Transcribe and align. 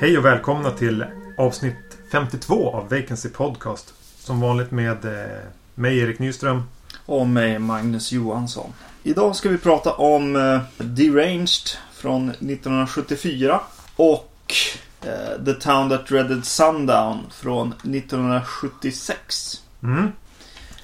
Hej 0.00 0.18
och 0.18 0.24
välkomna 0.24 0.70
till 0.70 1.04
avsnitt 1.36 1.98
52 2.12 2.74
av 2.74 2.88
Vacancy 2.88 3.28
Podcast. 3.28 3.94
Som 4.18 4.40
vanligt 4.40 4.70
med 4.70 5.04
eh, 5.04 5.38
mig 5.74 5.98
Erik 5.98 6.18
Nyström. 6.18 6.62
Och 7.06 7.26
med 7.26 7.60
Magnus 7.60 8.12
Johansson. 8.12 8.72
Idag 9.02 9.36
ska 9.36 9.48
vi 9.48 9.58
prata 9.58 9.92
om 9.92 10.36
eh, 10.36 10.84
Deranged 10.84 11.68
från 11.92 12.28
1974 12.28 13.60
och 13.96 14.54
eh, 15.02 15.44
The 15.44 15.52
Town 15.54 15.88
That 15.90 16.06
Dreaded 16.06 16.44
Sundown 16.44 17.26
från 17.30 17.74
1976. 17.82 19.62
Mm. 19.82 20.12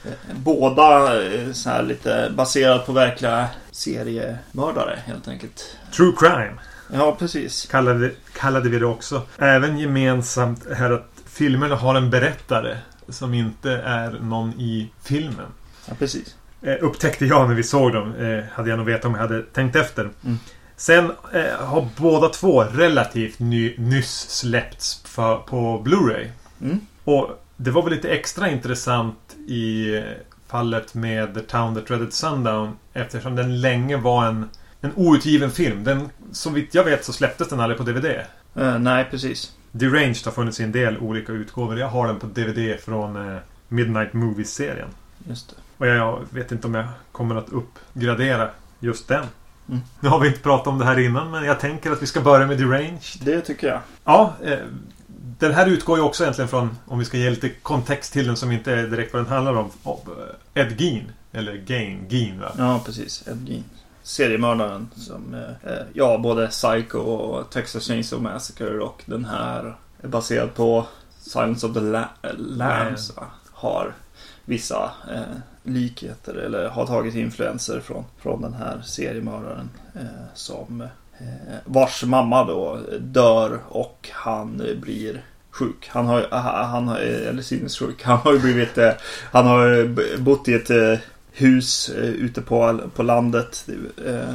Eh, 0.05 0.11
Båda 0.37 1.23
eh, 1.25 1.53
så 1.53 1.71
här 1.71 1.83
lite 1.83 2.33
baserat 2.37 2.87
på 2.87 2.93
verkliga 2.93 3.49
seriemördare 3.71 4.99
helt 5.07 5.29
enkelt. 5.29 5.77
True 5.97 6.13
Crime 6.19 6.53
Ja, 6.93 7.17
precis. 7.19 7.67
kallade, 7.71 8.11
kallade 8.39 8.69
vi 8.69 8.79
det 8.79 8.87
också. 8.87 9.23
Även 9.39 9.79
gemensamt 9.79 10.67
är 10.67 10.91
att 10.91 11.11
filmerna 11.27 11.75
har 11.77 11.95
en 11.95 12.11
berättare 12.11 12.77
som 13.09 13.35
inte 13.35 13.71
är 13.73 14.11
någon 14.11 14.53
i 14.61 14.91
filmen. 15.03 15.47
Ja, 15.89 15.95
precis. 15.99 16.35
Eh, 16.63 16.77
upptäckte 16.81 17.27
jag 17.27 17.49
när 17.49 17.55
vi 17.55 17.63
såg 17.63 17.93
dem. 17.93 18.15
Eh, 18.15 18.45
hade 18.53 18.71
jag 18.71 18.77
nog 18.77 18.87
vetat 18.87 19.05
om 19.05 19.13
jag 19.15 19.21
hade 19.21 19.43
tänkt 19.43 19.77
efter. 19.77 20.11
Mm. 20.25 20.39
Sen 20.77 21.13
eh, 21.33 21.67
har 21.67 21.89
båda 21.97 22.29
två 22.29 22.65
relativt 22.65 23.39
ny, 23.39 23.75
nyss 23.79 24.31
släppts 24.31 25.03
för, 25.05 25.37
på 25.37 25.83
Blu-ray. 25.85 26.31
Mm. 26.63 26.81
Och 27.05 27.45
det 27.57 27.71
var 27.71 27.83
väl 27.83 27.93
lite 27.93 28.09
extra 28.09 28.51
intressant 28.51 29.37
i 29.47 30.03
fallet 30.47 30.95
med 30.95 31.35
The 31.35 31.41
Town 31.41 31.75
That 31.75 31.87
Dreaded 31.87 32.13
Sundown 32.13 32.77
eftersom 32.93 33.37
den 33.37 33.61
länge 33.61 33.97
var 33.97 34.27
en, 34.27 34.49
en 34.81 34.93
outgiven 34.97 35.51
film. 35.51 35.85
Den, 35.85 36.09
så 36.33 36.51
vitt 36.51 36.75
jag 36.75 36.85
vet 36.85 37.05
så 37.05 37.13
släpptes 37.13 37.49
den 37.49 37.61
aldrig 37.61 37.79
på 37.79 37.85
DVD. 37.85 38.05
Eh, 38.55 38.79
nej, 38.79 39.07
precis. 39.11 39.53
Deranged 39.73 40.25
har 40.25 40.33
funnits 40.33 40.61
i 40.61 40.63
en 40.63 40.73
del 40.73 40.99
olika 40.99 41.33
utgåvor. 41.33 41.79
Jag 41.79 41.89
har 41.89 42.07
den 42.07 42.19
på 42.19 42.27
DVD 42.27 42.81
från 42.81 43.35
eh, 43.35 43.39
Midnight 43.69 44.13
Movies-serien. 44.13 44.89
Just 45.29 45.51
det. 45.51 45.57
Och 45.79 45.87
jag 45.87 46.25
vet 46.31 46.53
inte 46.53 46.67
om 46.67 46.75
jag 46.75 46.87
kommer 47.13 47.35
att 47.35 47.49
uppgradera 47.49 48.51
just 48.81 49.09
den. 49.09 49.25
Mm. 49.69 49.81
Nu 50.01 50.09
har 50.09 50.21
vi 50.21 50.29
inte 50.29 50.41
pratat 50.41 50.67
om 50.67 50.79
det 50.79 50.85
här 50.85 50.99
innan 50.99 51.31
men 51.31 51.45
jag 51.45 51.61
tänker 51.61 51.91
att 51.91 52.03
vi 52.03 52.07
ska 52.07 52.21
börja 52.21 52.47
med 52.47 52.59
Deranged. 52.59 53.01
Det 53.23 53.41
tycker 53.41 53.67
jag. 53.69 53.81
Ja, 54.05 54.33
eh, 54.45 54.59
den 55.39 55.55
här 55.55 55.67
utgår 55.67 55.99
ju 55.99 56.05
också 56.05 56.23
egentligen 56.25 56.49
från, 56.49 56.79
om 56.87 56.99
vi 56.99 57.05
ska 57.05 57.17
ge 57.17 57.31
lite 57.31 57.49
kontext 57.49 58.13
till 58.13 58.27
den 58.27 58.37
som 58.37 58.53
inte 58.53 58.73
är 58.73 58.87
direkt 58.87 59.13
vad 59.13 59.23
den 59.25 59.33
handlar 59.33 59.55
om, 59.57 59.71
eh, 59.85 60.63
Ed 60.63 60.81
Gein. 60.81 61.13
Eller 61.33 61.57
Gain, 61.57 62.07
Gein 62.09 62.41
va? 62.41 62.53
Ja, 62.59 62.81
precis. 62.87 63.29
Ed 63.29 63.49
Gein. 63.49 63.65
Seriemördaren 64.03 64.89
som, 64.97 65.35
eh, 65.35 65.73
eh, 65.73 65.83
ja, 65.93 66.19
både 66.19 66.47
Psycho 66.47 66.99
och 66.99 67.51
Texas 67.51 67.87
Chainsaw 67.87 68.33
Massacre 68.33 68.79
och 68.81 69.03
den 69.07 69.25
här 69.25 69.77
är 70.03 70.09
baserad 70.09 70.55
på 70.55 70.87
Silence 71.21 71.67
of 71.67 71.75
the 71.75 71.81
La- 71.81 72.09
Lambs. 72.39 73.17
va? 73.17 73.23
Har 73.53 73.93
vissa 74.45 74.91
eh, 75.13 75.37
likheter 75.63 76.35
eller 76.35 76.69
har 76.69 76.87
tagit 76.87 77.15
influenser 77.15 77.81
från, 77.81 78.05
från 78.19 78.43
den 78.43 78.55
här 78.55 78.83
seriemördaren 78.85 79.71
eh, 79.95 80.27
som 80.35 80.81
eh, 81.19 81.57
vars 81.65 82.05
mamma 82.05 82.45
då 82.45 82.79
dör 82.99 83.59
och 83.69 84.11
han 84.13 84.61
eh, 84.61 84.77
blir 84.77 85.23
sjuk. 85.51 85.89
Han 85.89 86.07
har, 86.07 86.27
ah, 86.31 86.61
ah, 86.61 86.63
han 86.63 86.89
har 86.89 86.97
eh, 86.97 87.29
eller 87.29 87.43
sinnessjuk. 87.43 88.03
Han 88.03 88.19
har 88.19 88.33
ju 88.33 88.39
blivit, 88.39 88.79
eh, 88.79 88.93
han 89.33 89.47
har 89.47 89.87
bott 90.19 90.49
i 90.49 90.55
ett 90.55 90.71
eh, 90.71 90.99
hus 91.33 91.89
eh, 91.89 92.05
ute 92.05 92.43
på, 92.43 92.81
på 92.95 93.03
landet 93.03 93.69
eh, 94.07 94.35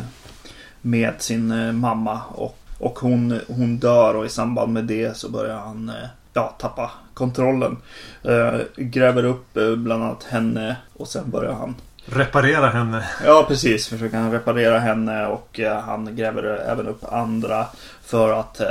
med 0.81 1.13
sin 1.17 1.51
eh, 1.51 1.71
mamma 1.71 2.21
och, 2.29 2.57
och 2.77 2.99
hon, 2.99 3.39
hon 3.47 3.77
dör 3.77 4.13
och 4.15 4.25
i 4.25 4.29
samband 4.29 4.73
med 4.73 4.83
det 4.83 5.17
så 5.17 5.29
börjar 5.29 5.57
han 5.57 5.89
eh, 5.89 6.07
ja, 6.33 6.55
tappa 6.59 6.91
kontrollen. 7.19 7.77
Eh, 8.23 8.53
gräver 8.75 9.23
upp 9.23 9.57
eh, 9.57 9.75
bland 9.75 10.03
annat 10.03 10.23
henne 10.23 10.75
och 10.97 11.07
sen 11.07 11.29
börjar 11.29 11.53
han 11.53 11.75
Reparera 12.05 12.69
henne. 12.69 13.09
Ja, 13.25 13.45
precis. 13.47 13.87
Försöker 13.87 14.17
han 14.17 14.31
reparera 14.31 14.79
henne 14.79 15.25
och 15.27 15.59
eh, 15.59 15.79
han 15.81 16.15
gräver 16.15 16.43
även 16.43 16.87
upp 16.87 17.03
andra 17.13 17.65
för 18.03 18.31
att 18.39 18.61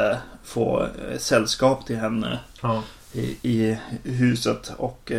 få 0.44 0.86
sällskap 1.18 1.86
till 1.86 1.96
henne 1.96 2.38
Ja. 2.62 2.82
i, 3.12 3.36
i 3.42 3.78
huset. 4.04 4.72
Och 4.76 5.12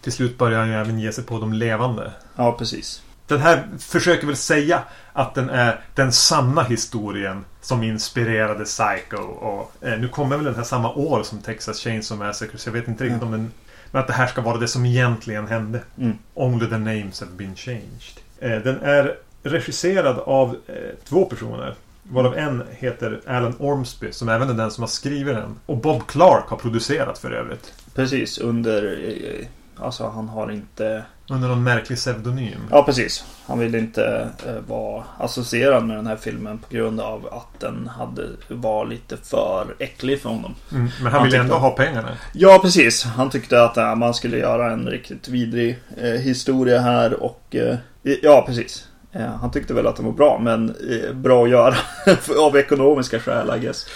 Till 0.00 0.12
slut 0.12 0.38
börjar 0.38 0.58
han 0.58 0.68
ju 0.68 0.74
även 0.74 0.98
ge 0.98 1.12
sig 1.12 1.24
på 1.24 1.38
de 1.38 1.52
levande. 1.52 2.10
ja, 2.36 2.52
precis. 2.52 3.02
Den 3.26 3.40
här 3.40 3.68
försöker 3.78 4.26
väl 4.26 4.36
säga 4.36 4.82
att 5.12 5.34
den 5.34 5.50
är 5.50 5.80
den 5.94 6.12
sanna 6.12 6.62
historien 6.62 7.44
som 7.60 7.82
inspirerade 7.82 8.64
Psycho. 8.64 9.16
Och 9.22 9.72
eh, 9.80 9.98
nu 9.98 10.08
kommer 10.08 10.36
väl 10.36 10.44
den 10.44 10.54
här 10.54 10.62
samma 10.62 10.92
år 10.94 11.22
som 11.22 11.38
Texas 11.38 11.80
Chainsaw 11.80 12.26
Massacre. 12.26 12.58
Så 12.58 12.68
jag 12.68 12.72
vet 12.74 12.88
inte 12.88 13.04
riktigt 13.04 13.22
om 13.22 13.30
den... 13.30 13.52
Men 13.90 14.00
att 14.00 14.06
det 14.06 14.12
här 14.12 14.26
ska 14.26 14.40
vara 14.40 14.58
det 14.58 14.68
som 14.68 14.86
egentligen 14.86 15.46
hände. 15.46 15.80
Mm. 15.98 16.18
Only 16.34 16.66
the 16.68 16.78
names 16.78 17.20
have 17.20 17.32
been 17.32 17.56
changed. 17.56 18.20
Eh, 18.40 18.58
den 18.62 18.80
är 18.82 19.16
regisserad 19.42 20.18
av 20.18 20.56
eh, 20.66 20.74
två 21.04 21.24
personer. 21.24 21.74
Varav 22.02 22.36
en 22.38 22.62
heter 22.70 23.20
Alan 23.26 23.54
Ormsby 23.58 24.12
som 24.12 24.28
även 24.28 24.50
är 24.50 24.54
den 24.54 24.70
som 24.70 24.82
har 24.82 24.88
skrivit 24.88 25.34
den. 25.34 25.58
Och 25.66 25.76
Bob 25.76 26.06
Clark 26.06 26.44
har 26.48 26.56
producerat 26.56 27.18
för 27.18 27.30
övrigt. 27.30 27.72
Precis, 27.94 28.38
under... 28.38 28.98
eh, 29.40 29.46
Alltså 29.78 30.08
han 30.08 30.28
har 30.28 30.50
inte... 30.52 31.02
Under 31.30 31.48
någon 31.48 31.64
märklig 31.64 31.98
pseudonym. 31.98 32.60
Ja, 32.70 32.82
precis. 32.82 33.24
Han 33.46 33.58
ville 33.58 33.78
inte 33.78 34.28
eh, 34.46 34.52
vara 34.68 35.04
associerad 35.18 35.84
med 35.86 35.96
den 35.96 36.06
här 36.06 36.16
filmen 36.16 36.58
på 36.58 36.74
grund 36.74 37.00
av 37.00 37.26
att 37.32 37.60
den 37.60 37.88
hade, 37.88 38.22
var 38.48 38.86
lite 38.86 39.16
för 39.16 39.66
äcklig 39.78 40.20
för 40.20 40.28
honom. 40.28 40.54
Mm, 40.72 40.82
men 41.02 41.02
han 41.02 41.12
Han 41.12 41.22
vill 41.22 41.32
tyckte- 41.32 41.42
ändå 41.44 41.54
ha 41.54 41.70
pengarna. 41.70 42.08
Ja, 42.32 42.58
precis. 42.62 43.04
Han 43.04 43.30
tyckte 43.30 43.62
att 43.64 43.76
eh, 43.76 43.94
man 43.94 44.14
skulle 44.14 44.38
göra 44.38 44.70
en 44.72 44.86
riktigt 44.86 45.28
vidrig 45.28 45.78
eh, 45.96 46.10
historia 46.10 46.80
här 46.80 47.22
och... 47.22 47.54
Eh, 47.56 47.76
ja, 48.22 48.44
precis. 48.46 48.88
Eh, 49.12 49.26
han 49.40 49.50
tyckte 49.50 49.74
väl 49.74 49.86
att 49.86 49.96
den 49.96 50.04
var 50.06 50.12
bra, 50.12 50.38
men 50.42 50.68
eh, 50.68 51.12
bra 51.14 51.44
att 51.44 51.50
göra 51.50 51.74
av 52.40 52.56
ekonomiska 52.56 53.20
skäl, 53.20 53.52
I 53.56 53.60
guess. 53.60 53.86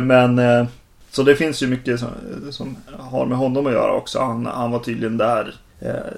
Men... 0.00 0.40
Så 1.10 1.22
det 1.22 1.36
finns 1.36 1.62
ju 1.62 1.66
mycket 1.66 2.00
som, 2.00 2.08
som 2.50 2.76
har 2.98 3.26
med 3.26 3.38
honom 3.38 3.66
att 3.66 3.72
göra 3.72 3.92
också. 3.92 4.18
Han, 4.20 4.46
han 4.46 4.70
var 4.70 4.78
tydligen 4.78 5.16
där 5.16 5.54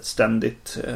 ständigt. 0.00 0.78
Eh, 0.84 0.94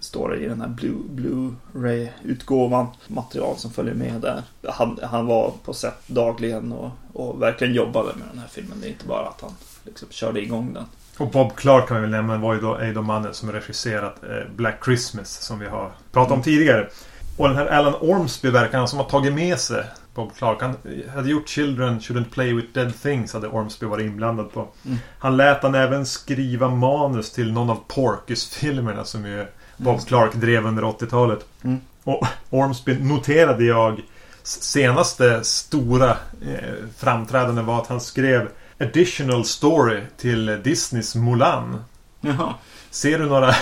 står 0.00 0.28
det 0.28 0.36
i 0.36 0.48
den 0.48 0.60
här 0.60 0.68
Blu- 0.68 1.08
Blu-ray-utgåvan. 1.08 2.86
Material 3.06 3.56
som 3.56 3.70
följer 3.70 3.94
med 3.94 4.20
där. 4.20 4.42
Han, 4.68 4.98
han 5.02 5.26
var 5.26 5.52
på 5.64 5.74
set 5.74 6.08
dagligen 6.08 6.72
och, 6.72 6.90
och 7.12 7.42
verkligen 7.42 7.74
jobbade 7.74 8.08
med 8.14 8.28
den 8.30 8.38
här 8.38 8.48
filmen. 8.48 8.78
Det 8.80 8.86
är 8.86 8.90
inte 8.90 9.06
bara 9.06 9.26
att 9.28 9.40
han 9.40 9.50
liksom 9.84 10.08
körde 10.10 10.40
igång 10.42 10.72
den. 10.74 10.84
Och 11.18 11.30
Bob 11.30 11.54
Clark 11.56 11.88
kan 11.88 11.96
vi 11.96 12.00
väl 12.00 12.10
nämna 12.10 12.38
var 12.38 12.54
ju 12.54 12.60
då, 12.60 12.74
är 12.74 12.86
ju 12.86 12.94
då 12.94 13.02
mannen 13.02 13.34
som 13.34 13.52
regisserat 13.52 14.24
eh, 14.24 14.54
Black 14.56 14.84
Christmas 14.84 15.30
som 15.30 15.58
vi 15.58 15.66
har 15.66 15.92
pratat 16.12 16.32
om 16.32 16.42
tidigare. 16.42 16.88
Och 17.36 17.48
den 17.48 17.56
här 17.56 17.66
Alan 17.66 17.94
Ormsby 17.94 18.50
verkar 18.50 18.78
han 18.78 18.88
som 18.88 18.98
har 18.98 19.06
tagit 19.06 19.32
med 19.32 19.58
sig 19.58 19.84
Bob 20.14 20.36
Clark. 20.36 20.62
Han 20.62 20.76
hade 21.14 21.30
gjort 21.30 21.48
Children 21.48 22.00
Shouldn't 22.00 22.30
Play 22.30 22.54
With 22.54 22.68
Dead 22.72 23.02
Things 23.02 23.32
hade 23.32 23.48
Ormsby 23.48 23.86
varit 23.86 24.06
inblandad 24.06 24.52
på. 24.52 24.68
Mm. 24.84 24.98
Han 25.18 25.36
lät 25.36 25.62
han 25.62 25.74
även 25.74 26.06
skriva 26.06 26.68
manus 26.68 27.32
till 27.32 27.52
någon 27.52 27.70
av 27.70 27.80
Porkus-filmerna 27.88 29.04
som 29.04 29.26
ju 29.26 29.46
Bob 29.76 30.06
Clark 30.06 30.34
drev 30.34 30.66
under 30.66 30.82
80-talet. 30.82 31.46
Mm. 31.64 31.80
Och 32.04 32.26
Ormsby 32.50 32.98
noterade 32.98 33.64
jag 33.64 34.02
senaste 34.42 35.44
stora 35.44 36.10
eh, 36.10 36.74
framträdande 36.96 37.62
var 37.62 37.78
att 37.78 37.86
han 37.86 38.00
skrev 38.00 38.48
Additional 38.80 39.44
Story 39.44 40.00
till 40.16 40.60
Disneys 40.64 41.14
Mulan. 41.14 41.84
Jaha. 42.20 42.54
Ser 42.90 43.18
du 43.18 43.26
några 43.26 43.54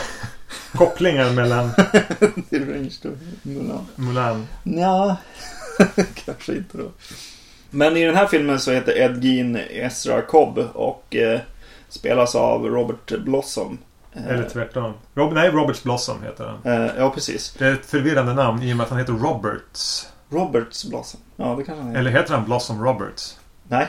kopplingar 0.75 1.31
mellan 1.31 1.71
är 2.51 2.67
Range. 2.73 3.17
Mulan. 3.43 3.87
Mulan? 3.97 4.47
Ja, 4.65 5.17
kanske 6.25 6.53
inte 6.55 6.79
då. 6.79 6.91
Men 7.71 7.97
i 7.97 8.05
den 8.05 8.17
här 8.17 8.27
filmen 8.27 8.61
så 8.61 8.71
heter 8.73 8.99
Ed 8.99 9.25
Gein 9.25 9.57
Ezra 9.71 10.23
Cobb 10.23 10.59
och 10.75 11.17
eh, 11.17 11.41
spelas 11.89 12.35
av 12.35 12.65
Robert 12.67 13.19
Blossom. 13.19 13.79
Eh, 14.13 14.27
Eller 14.27 14.49
tvärtom? 14.49 14.93
Rob 15.15 15.33
nej, 15.33 15.51
Roberts 15.51 15.83
Blossom 15.83 16.23
heter 16.23 16.45
han. 16.65 16.83
eh, 16.85 16.91
ja, 16.99 17.11
precis. 17.11 17.55
Det 17.59 17.67
är 17.67 17.73
ett 17.73 17.87
förvirrande 17.87 18.35
namn 18.35 18.63
i 18.63 18.73
och 18.73 18.77
med 18.77 18.85
att 18.85 18.91
han 18.91 18.99
heter 18.99 19.13
Roberts. 19.13 20.09
Roberts 20.31 20.85
Blossom. 20.85 21.21
Ja, 21.37 21.45
det 21.59 21.65
kanske 21.65 21.75
han 21.83 21.87
heter. 21.87 22.01
Eller 22.01 22.11
heter 22.11 22.35
han 22.35 22.45
Blossom 22.45 22.85
Roberts? 22.85 23.39
Nej. 23.69 23.87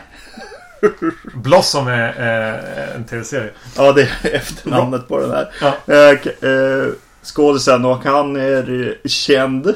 Blossom 1.33 1.88
är 1.88 2.07
eh, 2.89 2.95
en 2.95 3.03
tv-serie. 3.06 3.50
Ja, 3.77 3.91
det 3.91 4.01
är 4.01 4.09
efternamnet 4.35 5.07
på 5.07 5.19
den 5.19 5.31
här. 5.31 5.50
Ja. 5.62 5.94
Eh, 5.94 6.50
eh, 6.51 6.88
skådisen 7.24 7.85
och 7.85 8.03
han 8.03 8.35
är 8.35 8.97
känd 9.07 9.74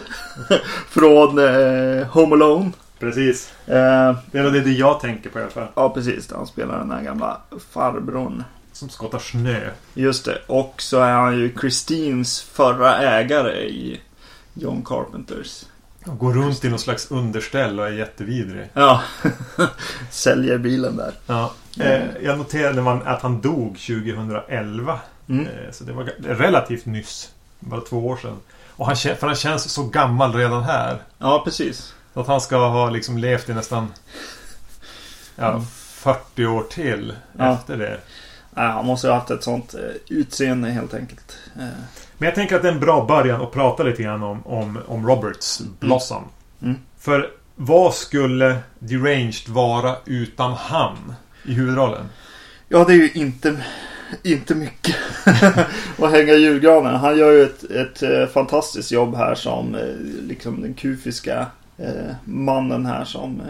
från 0.90 1.38
eh, 1.40 2.08
Home 2.08 2.36
Alone. 2.36 2.72
Precis. 3.00 3.52
Eh, 3.66 4.16
Det 4.32 4.40
är 4.40 4.52
det 4.64 4.72
jag 4.72 5.00
tänker 5.00 5.30
på 5.30 5.40
i 5.40 5.42
alla 5.42 5.52
fall. 5.52 5.68
ja, 5.76 5.90
precis. 5.94 6.32
Han 6.32 6.48
spelar 6.48 6.80
den 6.80 6.92
här 6.92 7.02
gamla 7.04 7.38
farbrorn. 7.72 8.44
Som 8.74 8.90
skottar 8.90 9.20
snö. 9.20 9.70
Just 9.94 10.26
det. 10.26 10.38
Och 10.48 10.74
så 10.78 11.00
är 11.00 11.12
han 11.12 11.38
ju 11.40 11.54
Christines 11.60 12.42
förra 12.42 12.98
ägare 12.98 13.52
i 13.70 14.02
John 14.54 14.82
Carpenters. 14.86 15.64
Går 16.12 16.34
runt 16.34 16.66
i 16.66 16.70
någon 16.70 16.80
slags 16.80 17.12
underställ 17.12 17.80
och 17.80 17.88
är 17.88 17.92
jättevidrig. 17.92 18.70
Ja. 18.74 19.02
Säljer 20.12 20.58
bilen 20.58 20.98
där. 20.98 21.14
Ja. 21.28 21.54
Eh, 21.80 22.02
jag 22.24 22.38
noterade 22.38 22.92
att 23.06 23.22
han 23.22 23.42
dog 23.42 23.78
2011. 23.80 25.00
Mm. 25.30 25.48
Eh, 25.48 25.72
så 25.72 25.84
det 25.84 25.94
var 25.94 26.04
relativt 26.24 26.86
nyss. 26.86 27.32
Bara 27.60 27.82
två 27.82 28.08
år 28.08 28.18
sedan. 28.18 28.38
Och 28.76 28.86
han, 28.86 28.96
för 28.96 29.28
han 29.28 29.36
känns 29.36 29.70
så 29.72 29.84
gammal 29.84 30.34
redan 30.34 30.64
här. 30.64 30.98
Ja, 31.18 31.42
precis. 31.46 31.94
Så 32.14 32.20
att 32.22 32.28
han 32.28 32.42
ska 32.42 32.68
ha 32.68 32.90
liksom 32.90 33.18
levt 33.18 33.50
i 33.50 33.54
nästan 33.54 33.94
ja, 35.36 35.62
40 35.76 36.46
år 36.46 36.64
till 36.70 37.14
Ja. 37.38 37.54
efter 37.54 37.78
det. 37.78 38.00
Han 38.58 38.86
måste 38.86 39.08
ha 39.08 39.16
haft 39.16 39.32
ett 39.32 39.44
sånt 39.44 39.74
eh, 39.74 39.80
utseende 40.18 40.70
helt 40.70 40.94
enkelt. 40.94 41.38
Eh, 41.56 41.64
Men 42.18 42.26
jag 42.26 42.36
tänker 42.36 42.56
att 42.56 42.62
det 42.62 42.68
är 42.68 42.74
en 42.74 42.80
bra 42.80 43.06
början 43.06 43.42
att 43.42 43.52
prata 43.52 43.84
lite 43.84 44.04
grann 44.04 44.24
om, 44.24 44.48
om, 44.48 44.80
om 44.88 45.08
Roberts 45.08 45.62
Blossom. 45.80 46.24
Mm. 46.62 46.76
För 47.00 47.30
vad 47.56 47.94
skulle 47.94 48.58
Deranged 48.80 49.48
vara 49.50 49.96
utan 50.06 50.54
han 50.54 51.14
i 51.46 51.54
huvudrollen? 51.54 52.06
Ja, 52.70 52.84
det 52.84 52.94
är 52.94 52.98
ju 52.98 53.12
inte, 53.14 53.64
inte 54.24 54.56
mycket 54.56 54.96
att 56.00 56.12
hänga 56.12 56.34
i 56.34 56.42
julgranen. 56.42 56.96
Han 56.96 57.18
gör 57.18 57.32
ju 57.32 57.44
ett, 57.44 57.64
ett 57.64 58.04
eh, 58.04 58.26
fantastiskt 58.26 58.92
jobb 58.92 59.16
här 59.16 59.36
som 59.36 59.78
liksom 60.22 60.62
den 60.62 60.74
kufiska 60.74 61.46
eh, 61.78 62.16
mannen 62.26 62.86
här 62.86 63.06
som, 63.06 63.42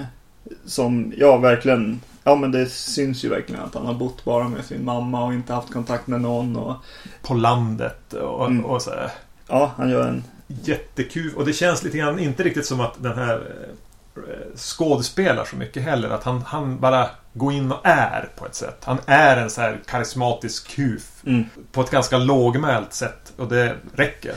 som, 0.65 1.13
ja 1.17 1.37
verkligen, 1.37 2.01
ja 2.27 2.35
men 2.35 2.51
det 2.51 2.65
syns 2.69 3.25
ju 3.25 3.29
verkligen 3.29 3.61
att 3.61 3.73
han 3.73 3.85
har 3.85 3.93
bott 3.93 4.23
bara 4.25 4.47
med 4.49 4.65
sin 4.65 4.85
mamma 4.85 5.25
och 5.25 5.33
inte 5.33 5.53
haft 5.53 5.73
kontakt 5.73 6.07
med 6.07 6.21
någon 6.21 6.55
och 6.55 6.75
På 7.21 7.33
landet 7.33 8.13
och, 8.13 8.45
Mm. 8.47 8.65
och 8.65 8.81
så 8.81 8.89
här. 8.89 9.11
ja, 9.47 9.71
han 9.77 9.89
gör 9.89 10.07
en, 10.07 10.23
Jättekul. 10.47 11.33
Och 11.35 11.45
det 11.45 11.53
känns 11.53 11.83
lite 11.83 11.97
grann 11.97 12.19
inte 12.19 12.43
riktigt 12.43 12.65
som 12.65 12.79
att 12.81 13.03
den 13.03 13.17
här 13.17 13.35
eh, 14.15 14.55
skådespelar 14.55 15.45
så 15.45 15.55
mycket 15.55 15.83
heller. 15.83 16.09
Att 16.09 16.23
han, 16.23 16.41
han 16.41 16.79
bara 16.79 17.09
går 17.33 17.53
in 17.53 17.71
och 17.71 17.79
är 17.83 18.29
på 18.37 18.45
ett 18.45 18.55
sätt. 18.55 18.77
Han 18.83 18.97
är 19.05 19.37
en 19.37 19.49
så 19.49 19.61
här 19.61 19.79
karismatisk 19.85 20.67
kuf. 20.75 21.11
mm, 21.25 21.43
På 21.71 21.81
ett 21.81 21.91
ganska 21.91 22.17
lågmält 22.17 22.93
sätt. 22.93 23.33
Och 23.37 23.47
det 23.47 23.75
räcker. 23.95 24.35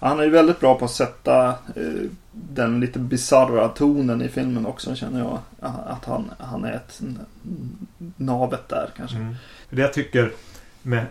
han 0.00 0.20
är 0.20 0.24
ju 0.24 0.30
väldigt 0.30 0.60
bra 0.60 0.74
på 0.74 0.84
att 0.84 0.90
sätta 0.90 1.48
eh, 1.48 2.08
den 2.32 2.80
lite 2.80 2.98
bizarra 2.98 3.68
tonen 3.68 4.22
i 4.22 4.28
filmen 4.28 4.66
också 4.66 4.94
känner 4.94 5.18
jag. 5.18 5.38
Att 5.86 6.04
han, 6.04 6.30
han 6.38 6.64
är 6.64 6.72
ett 6.72 7.00
navet 8.16 8.68
där 8.68 8.90
kanske. 8.96 9.16
Mm. 9.16 9.36
Det 9.70 9.82
jag 9.82 9.92
tycker 9.92 10.32
med, 10.82 11.06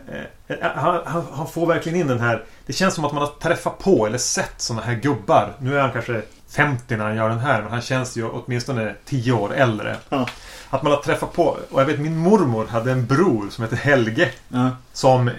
eh, 0.47 0.57
eh, 0.57 0.71
han, 0.75 1.01
han, 1.05 1.23
han 1.31 1.47
får 1.47 1.67
verkligen 1.67 1.99
in 1.99 2.07
den 2.07 2.19
här 2.19 2.43
Det 2.65 2.73
känns 2.73 2.93
som 2.93 3.05
att 3.05 3.13
man 3.13 3.21
har 3.21 3.33
träffat 3.39 3.79
på 3.79 4.05
eller 4.05 4.17
sett 4.17 4.53
såna 4.61 4.81
här 4.81 4.95
gubbar. 4.95 5.53
Nu 5.59 5.77
är 5.77 5.81
han 5.81 5.91
kanske 5.91 6.21
50 6.49 6.97
när 6.97 7.05
han 7.05 7.15
gör 7.15 7.29
den 7.29 7.39
här 7.39 7.61
men 7.61 7.71
han 7.71 7.81
känns 7.81 8.17
ju 8.17 8.29
åtminstone 8.29 8.95
10 9.05 9.31
år 9.31 9.53
äldre. 9.53 9.95
Ja. 10.09 10.29
Att 10.69 10.83
man 10.83 10.91
har 10.91 10.99
träffat 10.99 11.33
på 11.33 11.57
och 11.71 11.81
jag 11.81 11.85
vet 11.85 11.99
min 11.99 12.17
mormor 12.17 12.65
hade 12.65 12.91
en 12.91 13.05
bror 13.05 13.49
som 13.49 13.63
hette 13.63 13.75
Helge. 13.75 14.31
Ja. 14.49 14.69
Som 14.93 15.27
eh, 15.27 15.33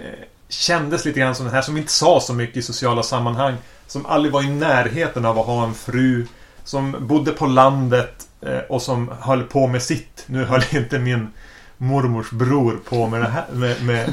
kändes 0.49 1.05
lite 1.05 1.21
grann 1.21 1.35
som 1.35 1.45
den 1.45 1.55
här 1.55 1.63
som 1.63 1.77
inte 1.77 1.93
sa 1.93 2.21
så 2.21 2.35
mycket 2.35 2.57
i 2.57 2.63
sociala 2.63 3.03
sammanhang. 3.03 3.57
Som 3.91 4.07
aldrig 4.07 4.33
var 4.33 4.43
i 4.43 4.51
närheten 4.51 5.25
av 5.25 5.39
att 5.39 5.47
ha 5.47 5.65
en 5.67 5.75
fru. 5.75 6.27
Som 6.65 6.97
bodde 7.01 7.31
på 7.33 7.47
landet 7.47 8.29
eh, 8.41 8.59
och 8.69 8.83
som 8.83 9.11
höll 9.21 9.43
på 9.43 9.67
med 9.67 9.83
sitt. 9.83 10.25
Nu 10.27 10.45
höll 10.45 10.63
inte 10.77 10.99
min 10.99 11.29
mormors 11.79 12.31
bror 12.31 12.81
på 12.89 13.07
med, 13.07 13.21
det 13.21 13.29
här, 13.29 13.45
med, 13.53 13.85
med 13.85 14.13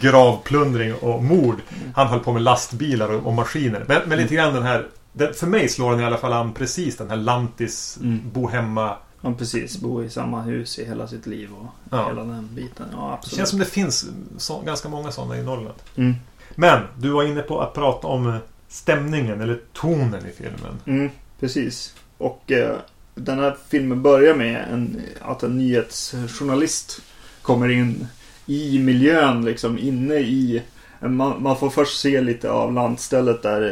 gravplundring 0.00 0.94
och 0.94 1.24
mord. 1.24 1.56
Han 1.94 2.06
höll 2.06 2.20
på 2.20 2.32
med 2.32 2.42
lastbilar 2.42 3.08
och, 3.12 3.26
och 3.26 3.34
maskiner. 3.34 3.84
Men, 3.88 4.02
men 4.06 4.18
lite 4.18 4.34
grann 4.34 4.54
den 4.54 4.62
här 4.62 4.86
den, 5.12 5.34
För 5.34 5.46
mig 5.46 5.68
slår 5.68 5.90
den 5.90 6.00
i 6.00 6.04
alla 6.04 6.16
fall 6.18 6.32
an 6.32 6.52
precis 6.52 6.96
den 6.96 7.10
här 7.10 7.16
lantis, 7.16 7.98
Mm. 8.02 8.20
bo 8.32 8.48
hemma. 8.48 8.96
Ja, 9.20 9.32
precis. 9.38 9.80
Bo 9.80 10.02
i 10.02 10.10
samma 10.10 10.42
hus 10.42 10.78
i 10.78 10.84
hela 10.84 11.08
sitt 11.08 11.26
liv 11.26 11.50
och 11.60 11.66
Ja. 11.90 12.08
hela 12.08 12.24
den 12.24 12.48
biten. 12.54 12.86
Ja, 12.92 13.06
Det 13.06 13.12
absolut. 13.12 13.36
känns 13.36 13.50
som 13.50 13.58
det 13.58 13.64
finns 13.64 14.06
så, 14.38 14.60
ganska 14.60 14.88
många 14.88 15.10
sådana 15.12 15.38
i 15.38 15.42
Norrland. 15.42 15.74
Mm. 15.96 16.14
Men 16.54 16.82
du 16.98 17.08
var 17.10 17.22
inne 17.24 17.42
på 17.42 17.60
att 17.60 17.74
prata 17.74 18.06
om 18.06 18.26
eh, 18.28 18.36
stämningen 18.68 19.40
eller 19.40 19.60
tonen 19.72 20.26
i 20.26 20.32
filmen. 20.42 20.80
Mm, 20.86 21.10
precis. 21.40 21.94
Och 22.18 22.52
eh, 22.52 22.76
den 23.14 23.38
här 23.38 23.56
filmen 23.68 24.02
börjar 24.02 24.34
med 24.34 24.64
en, 24.72 25.02
att 25.20 25.42
en 25.42 25.58
nyhetsjournalist 25.58 27.00
kommer 27.42 27.68
in 27.68 28.06
i 28.46 28.78
miljön, 28.78 29.44
liksom 29.44 29.78
inne 29.78 30.14
i... 30.14 30.62
Man, 31.00 31.42
man 31.42 31.56
får 31.56 31.70
först 31.70 32.00
se 32.00 32.20
lite 32.20 32.50
av 32.50 32.72
landstället 32.72 33.42
där 33.42 33.62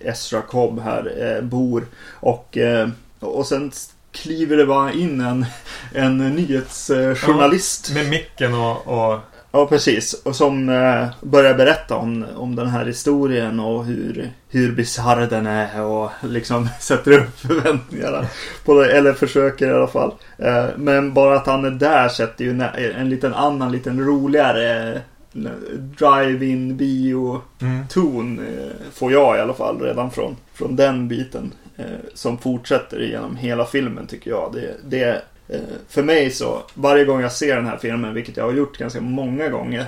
eh, 0.00 0.08
Ezra 0.10 0.42
Cobb 0.42 0.80
här 0.80 1.36
eh, 1.36 1.42
bor. 1.42 1.86
Och, 2.10 2.56
eh, 2.56 2.88
och 3.20 3.46
sen 3.46 3.72
kliver 4.12 4.56
det 4.56 4.66
bara 4.66 4.92
in 4.92 5.20
en, 5.20 5.46
en 5.94 6.18
nyhetsjournalist. 6.18 7.94
Med 7.94 8.10
micken 8.10 8.54
och, 8.54 8.86
och 8.86 9.20
Ja, 9.56 9.66
precis. 9.66 10.14
Och 10.14 10.36
som 10.36 10.68
eh, 10.68 11.06
börjar 11.20 11.54
berätta 11.54 11.96
om, 11.96 12.26
om 12.36 12.56
den 12.56 12.66
här 12.66 12.84
historien 12.86 13.60
och 13.60 13.84
hur, 13.84 14.30
hur 14.48 14.72
bisarr 14.72 15.26
den 15.26 15.46
är 15.46 15.82
och 15.82 16.10
liksom 16.22 16.68
sätter 16.80 17.12
upp 17.12 17.38
förväntningarna. 17.38 18.26
På 18.64 18.80
det, 18.80 18.92
eller 18.92 19.12
försöker 19.12 19.68
i 19.68 19.72
alla 19.72 19.86
fall. 19.86 20.12
Eh, 20.38 20.66
men 20.76 21.14
bara 21.14 21.36
att 21.36 21.46
han 21.46 21.64
är 21.64 21.70
där 21.70 22.08
sätter 22.08 22.44
ju 22.44 22.62
en 22.96 23.08
liten 23.10 23.34
annan, 23.34 23.72
liten 23.72 24.00
roligare 24.00 24.92
eh, 25.34 25.50
drive-in 25.78 26.76
bio-ton. 26.76 28.38
mm, 28.38 28.38
Eh, 28.38 28.72
får 28.92 29.12
jag 29.12 29.36
i 29.36 29.40
alla 29.40 29.54
fall 29.54 29.80
redan 29.80 30.10
från, 30.10 30.36
från 30.54 30.76
den 30.76 31.08
biten. 31.08 31.52
Eh, 31.76 31.84
som 32.14 32.38
fortsätter 32.38 33.00
genom 33.00 33.36
hela 33.36 33.64
filmen 33.64 34.06
tycker 34.06 34.30
jag. 34.30 34.50
Det, 34.52 34.74
det 34.84 35.22
Eh, 35.48 35.60
för 35.88 36.02
mig 36.02 36.30
så, 36.30 36.62
varje 36.74 37.04
gång 37.04 37.20
jag 37.20 37.32
ser 37.32 37.56
den 37.56 37.66
här 37.66 37.78
filmen, 37.78 38.14
vilket 38.14 38.36
jag 38.36 38.44
har 38.44 38.52
gjort 38.52 38.78
ganska 38.78 39.00
många 39.00 39.48
gånger. 39.48 39.86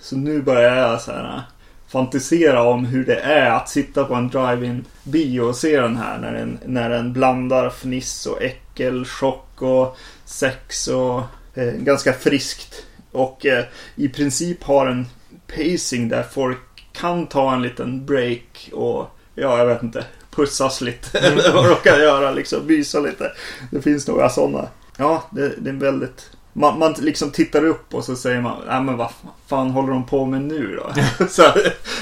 Så 0.00 0.16
nu 0.16 0.42
börjar 0.42 0.76
jag 0.76 1.00
så 1.00 1.12
här 1.12 1.24
eh, 1.24 1.40
fantisera 1.88 2.62
om 2.62 2.84
hur 2.84 3.04
det 3.04 3.20
är 3.20 3.50
att 3.50 3.68
sitta 3.68 4.04
på 4.04 4.14
en 4.14 4.28
drive-in 4.28 4.84
bio 5.02 5.40
och 5.40 5.56
se 5.56 5.80
den 5.80 5.96
här. 5.96 6.18
När 6.18 6.32
den, 6.32 6.58
när 6.66 6.90
den 6.90 7.12
blandar 7.12 7.70
fniss 7.70 8.26
och 8.26 8.42
äckel, 8.42 9.04
chock 9.04 9.62
och 9.62 9.96
sex 10.24 10.88
och 10.88 11.22
eh, 11.54 11.72
ganska 11.72 12.12
friskt. 12.12 12.86
Och 13.12 13.46
eh, 13.46 13.64
i 13.96 14.08
princip 14.08 14.62
har 14.62 14.86
en 14.86 15.06
pacing 15.46 16.08
där 16.08 16.22
folk 16.22 16.58
kan 16.92 17.26
ta 17.26 17.54
en 17.54 17.62
liten 17.62 18.06
break 18.06 18.70
och 18.72 19.10
ja, 19.34 19.58
jag 19.58 19.66
vet 19.66 19.82
inte. 19.82 20.04
Pussas 20.30 20.80
lite 20.80 21.18
eller 21.26 21.52
vad 21.52 21.68
de 21.68 21.74
kan 21.74 22.00
göra 22.00 22.30
liksom. 22.30 22.66
Mysa 22.66 23.00
lite. 23.00 23.32
Det 23.70 23.82
finns 23.82 24.08
några 24.08 24.28
sådana. 24.28 24.68
Ja, 24.96 25.22
det, 25.30 25.52
det 25.58 25.70
är 25.70 25.74
väldigt... 25.74 26.30
Man, 26.52 26.78
man 26.78 26.92
liksom 26.92 27.30
tittar 27.30 27.64
upp 27.64 27.94
och 27.94 28.04
så 28.04 28.16
säger 28.16 28.40
man, 28.40 28.56
nej 28.66 28.82
men 28.82 28.96
vad 28.96 29.10
fan 29.46 29.70
håller 29.70 29.92
de 29.92 30.06
på 30.06 30.24
med 30.24 30.42
nu 30.42 30.76
då? 30.76 31.02
så 31.28 31.42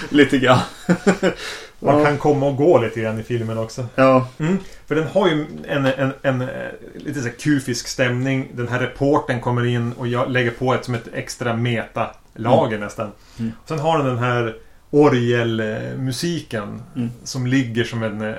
lite 0.08 0.38
grann. 0.38 0.60
man 1.78 2.04
kan 2.04 2.18
komma 2.18 2.46
och 2.46 2.56
gå 2.56 2.78
lite 2.78 3.00
grann 3.00 3.20
i 3.20 3.22
filmen 3.22 3.58
också. 3.58 3.86
Ja, 3.94 4.28
Mm, 4.38 4.58
för 4.86 4.94
den 4.94 5.06
har 5.06 5.28
ju 5.28 5.46
en, 5.68 5.86
en, 5.86 6.12
en, 6.22 6.40
eh, 6.40 6.48
lite 6.94 7.20
så 7.20 7.28
kufisk 7.30 7.88
stämning. 7.88 8.48
Den 8.54 8.68
här 8.68 8.80
reporten 8.80 9.40
kommer 9.40 9.66
in 9.66 9.92
och 9.92 10.08
jag 10.08 10.30
lägger 10.30 10.50
på 10.50 10.74
ett 10.74 10.84
som 10.84 10.94
ett 10.94 11.08
extra 11.14 11.56
meta-lager 11.56 12.78
nästan. 12.78 13.12
Mm. 13.38 13.52
Sen 13.66 13.78
har 13.78 13.98
den 13.98 14.06
den 14.06 14.18
här 14.18 14.56
orgelmusiken 14.90 16.82
Mm. 16.96 17.10
som 17.24 17.46
ligger 17.46 17.84
som 17.84 18.02
en 18.02 18.20
eh, 18.22 18.34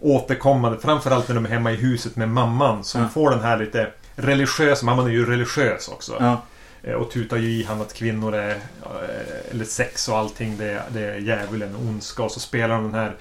återkommande. 0.00 0.78
Framförallt 0.78 1.28
när 1.28 1.34
de 1.34 1.44
är 1.46 1.50
hemma 1.50 1.72
i 1.72 1.76
huset 1.76 2.16
med 2.16 2.28
mamman. 2.28 2.84
Som 2.84 3.00
Ja. 3.02 3.08
får 3.08 3.30
den 3.30 3.40
här 3.40 3.58
lite 3.58 3.90
religiösa. 4.16 4.86
Mamman 4.86 5.06
är 5.06 5.10
ju 5.10 5.26
religiös 5.26 5.88
också. 5.88 6.16
ja, 6.20 6.42
Eh, 6.82 6.92
Och 6.94 7.10
tutar 7.10 7.36
ju 7.36 7.48
i 7.48 7.64
han 7.64 7.80
att 7.80 7.94
kvinnor 7.94 8.34
är... 8.34 8.50
eh, 8.50 9.50
Eller 9.50 9.64
sex 9.64 10.08
och 10.08 10.18
allting 10.18 10.56
det, 10.56 10.82
det 10.88 11.00
är 11.00 11.18
djävulen 11.18 11.74
och 11.74 11.80
ondska. 11.82 12.22
Och 12.22 12.30
så 12.30 12.40
spelar 12.40 12.68
de 12.68 12.82
den 12.84 12.94
här 12.94 13.14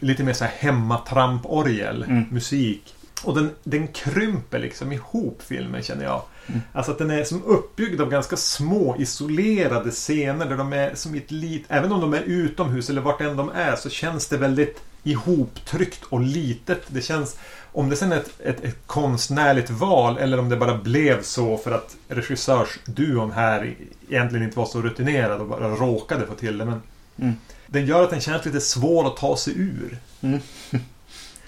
lite 0.00 0.22
mer 0.24 0.32
så 0.32 0.44
här 0.44 0.52
hemmatramp-orgel. 0.58 2.02
Mm. 2.02 2.24
Musik. 2.30 2.94
Och 3.24 3.34
den, 3.34 3.50
den 3.64 3.88
krymper 3.88 4.58
liksom 4.58 4.92
ihop 4.92 5.42
filmen 5.46 5.82
känner 5.82 6.04
jag. 6.04 6.22
Mm. 6.48 6.60
Alltså 6.72 6.92
att 6.92 6.98
den 6.98 7.10
är 7.10 7.24
som 7.24 7.44
uppbyggd 7.44 8.00
av 8.00 8.10
ganska 8.10 8.36
små 8.36 8.96
isolerade 8.98 9.90
scener 9.90 10.46
där 10.46 10.56
de 10.56 10.72
är 10.72 10.94
som 10.94 11.14
i 11.14 11.18
ett 11.18 11.30
lit... 11.30 11.64
Även 11.68 11.92
om 11.92 12.00
de 12.00 12.14
är 12.14 12.22
utomhus 12.22 12.90
eller 12.90 13.00
vart 13.00 13.20
än 13.20 13.36
de 13.36 13.50
är 13.50 13.76
så 13.76 13.90
känns 13.90 14.28
det 14.28 14.36
väldigt 14.36 14.82
ihoptryckt 15.02 16.04
och 16.04 16.20
litet. 16.20 16.82
Det 16.86 17.00
känns... 17.00 17.36
Om 17.72 17.88
det 17.88 17.96
sen 17.96 18.12
är 18.12 18.16
ett, 18.16 18.40
ett, 18.40 18.64
ett 18.64 18.86
konstnärligt 18.86 19.70
val 19.70 20.18
eller 20.18 20.38
om 20.38 20.48
det 20.48 20.56
bara 20.56 20.78
blev 20.78 21.22
så 21.22 21.56
för 21.56 21.72
att 21.72 21.96
regissörsduon 22.08 23.32
här 23.32 23.74
egentligen 24.08 24.44
inte 24.44 24.58
var 24.58 24.66
så 24.66 24.82
rutinerad 24.82 25.40
och 25.40 25.46
bara 25.46 25.68
råkade 25.68 26.26
få 26.26 26.34
till 26.34 26.58
det. 26.58 26.64
Men 26.64 26.82
Mm. 27.18 27.34
Den 27.66 27.86
gör 27.86 28.02
att 28.02 28.10
den 28.10 28.20
känns 28.20 28.44
lite 28.44 28.60
svår 28.60 29.06
att 29.06 29.16
ta 29.16 29.36
sig 29.36 29.54
ur. 29.56 29.98
Mm. 30.20 30.40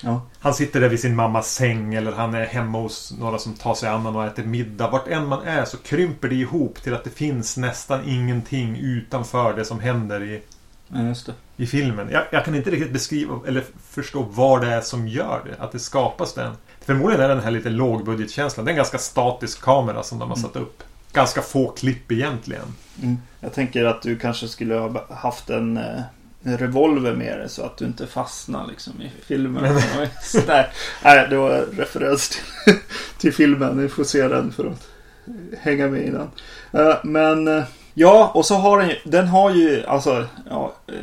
Ja. 0.02 0.23
Han 0.38 0.54
sitter 0.54 0.80
där 0.80 0.88
vid 0.88 1.00
sin 1.00 1.16
mammas 1.16 1.54
säng 1.54 1.95
eller 1.95 2.12
han 2.12 2.35
är 2.35 2.47
hemma 2.47 2.80
hos 2.80 3.12
några 3.19 3.38
som 3.38 3.54
tar 3.54 3.75
sig 3.75 3.88
an 3.88 4.07
och 4.07 4.25
äter 4.25 4.45
middag. 4.45 4.90
Vart 4.90 5.09
än 5.09 5.26
man 5.26 5.42
är 5.42 5.64
så 5.64 5.76
krymper 5.76 6.28
det 6.28 6.35
ihop 6.35 6.83
till 6.83 6.95
att 6.95 7.04
det 7.04 7.11
finns 7.11 7.57
nästan 7.57 8.00
ingenting 8.09 8.76
utanför 8.76 9.54
det 9.57 9.64
som 9.64 9.80
händer 9.80 10.23
i, 10.23 10.42
Ja, 10.92 11.14
i 11.57 11.66
filmen. 11.66 12.09
Jag, 12.12 12.25
jag 12.33 12.45
kan 12.45 12.54
inte 12.54 12.71
riktigt 12.71 12.92
beskriva 12.92 13.40
eller 13.47 13.64
förstå 13.90 14.23
vad 14.23 14.61
det 14.61 14.69
är 14.69 14.80
som 14.80 15.09
gör 15.09 15.42
det. 15.45 15.64
Att 15.64 15.73
det 15.73 15.78
skapas 15.78 16.35
den. 16.35 16.54
Förmodligen 16.80 17.25
är 17.25 17.28
det 17.28 17.35
den 17.35 17.45
här 17.45 17.50
lite 17.50 17.71
lågbudgetkänslan. 17.71 18.64
Det 18.64 18.71
är 18.71 18.73
en 18.73 18.76
ganska 18.76 18.99
statisk 18.99 19.62
kamera 19.62 20.02
som 20.02 20.19
de 20.19 20.28
har 20.28 20.37
satt 20.37 20.57
upp. 20.57 20.83
Ganska 21.12 21.42
få 21.42 21.69
klipp 21.69 22.12
egentligen. 22.12 22.75
Mm. 23.02 23.19
Jag 23.40 23.52
tänker 23.52 23.85
att 23.85 24.02
du 24.02 24.19
kanske 24.19 24.49
skulle 24.49 24.75
ha 24.75 25.14
haft 25.14 25.50
en, 25.50 25.76
eh, 25.76 26.00
en 26.42 26.59
revolver 26.59 27.14
med 27.14 27.38
dig 27.38 27.49
så 27.49 27.62
att 27.62 27.76
du 27.76 27.85
inte 27.85 28.06
fastnar 28.06 28.66
liksom 28.66 29.02
i 29.02 29.11
filmen. 29.26 29.80
Nej, 29.97 30.11
Nej, 31.04 31.26
det 31.30 31.37
var 31.37 31.66
referens 31.73 32.28
till, 32.28 32.75
till 33.18 33.32
filmen. 33.32 33.76
Ni 33.76 33.88
får 33.88 34.04
se 34.04 34.28
den 34.28 34.52
för 34.52 34.66
att 34.66 34.88
hänga 35.61 35.88
med 35.88 36.02
i 36.02 36.11
den. 36.11 36.30
Eh, 36.73 36.97
Men 37.04 37.49
eh, 37.49 37.64
ja, 37.94 38.30
och 38.35 38.47
så 38.47 38.54
har 38.54 38.78
den 38.78 38.88
ju, 38.88 38.97
den 39.04 39.28
har 39.28 39.50
ju 39.50 39.85
alltså, 39.87 40.26
ja, 40.50 40.75
eh, 40.87 40.94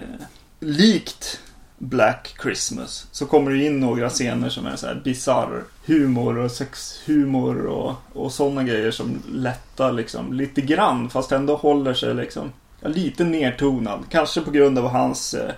likt 0.59 1.39
Black 1.77 2.35
Christmas 2.41 3.07
så 3.11 3.25
kommer 3.25 3.51
det 3.51 3.63
in 3.65 3.79
några 3.79 4.09
scener 4.09 4.49
som 4.49 4.65
är 4.65 4.75
så 4.75 4.87
här 4.87 5.01
bizarr 5.03 5.63
humor 5.85 6.37
och 6.37 6.51
sexhumor 6.51 7.65
och, 7.65 7.93
och 8.13 8.31
sådana 8.31 8.63
grejer 8.63 8.91
som 8.91 9.21
lättar 9.31 9.91
liksom 9.91 10.33
lite 10.33 10.61
grann 10.61 11.09
fast 11.09 11.31
ändå 11.31 11.55
håller 11.55 11.93
sig 11.93 12.13
liksom 12.13 12.51
lite 12.81 13.23
nertonad. 13.23 14.03
Kanske 14.09 14.41
på 14.41 14.51
grund 14.51 14.79
av 14.79 14.87
hans 14.89 15.33
eh, 15.33 15.51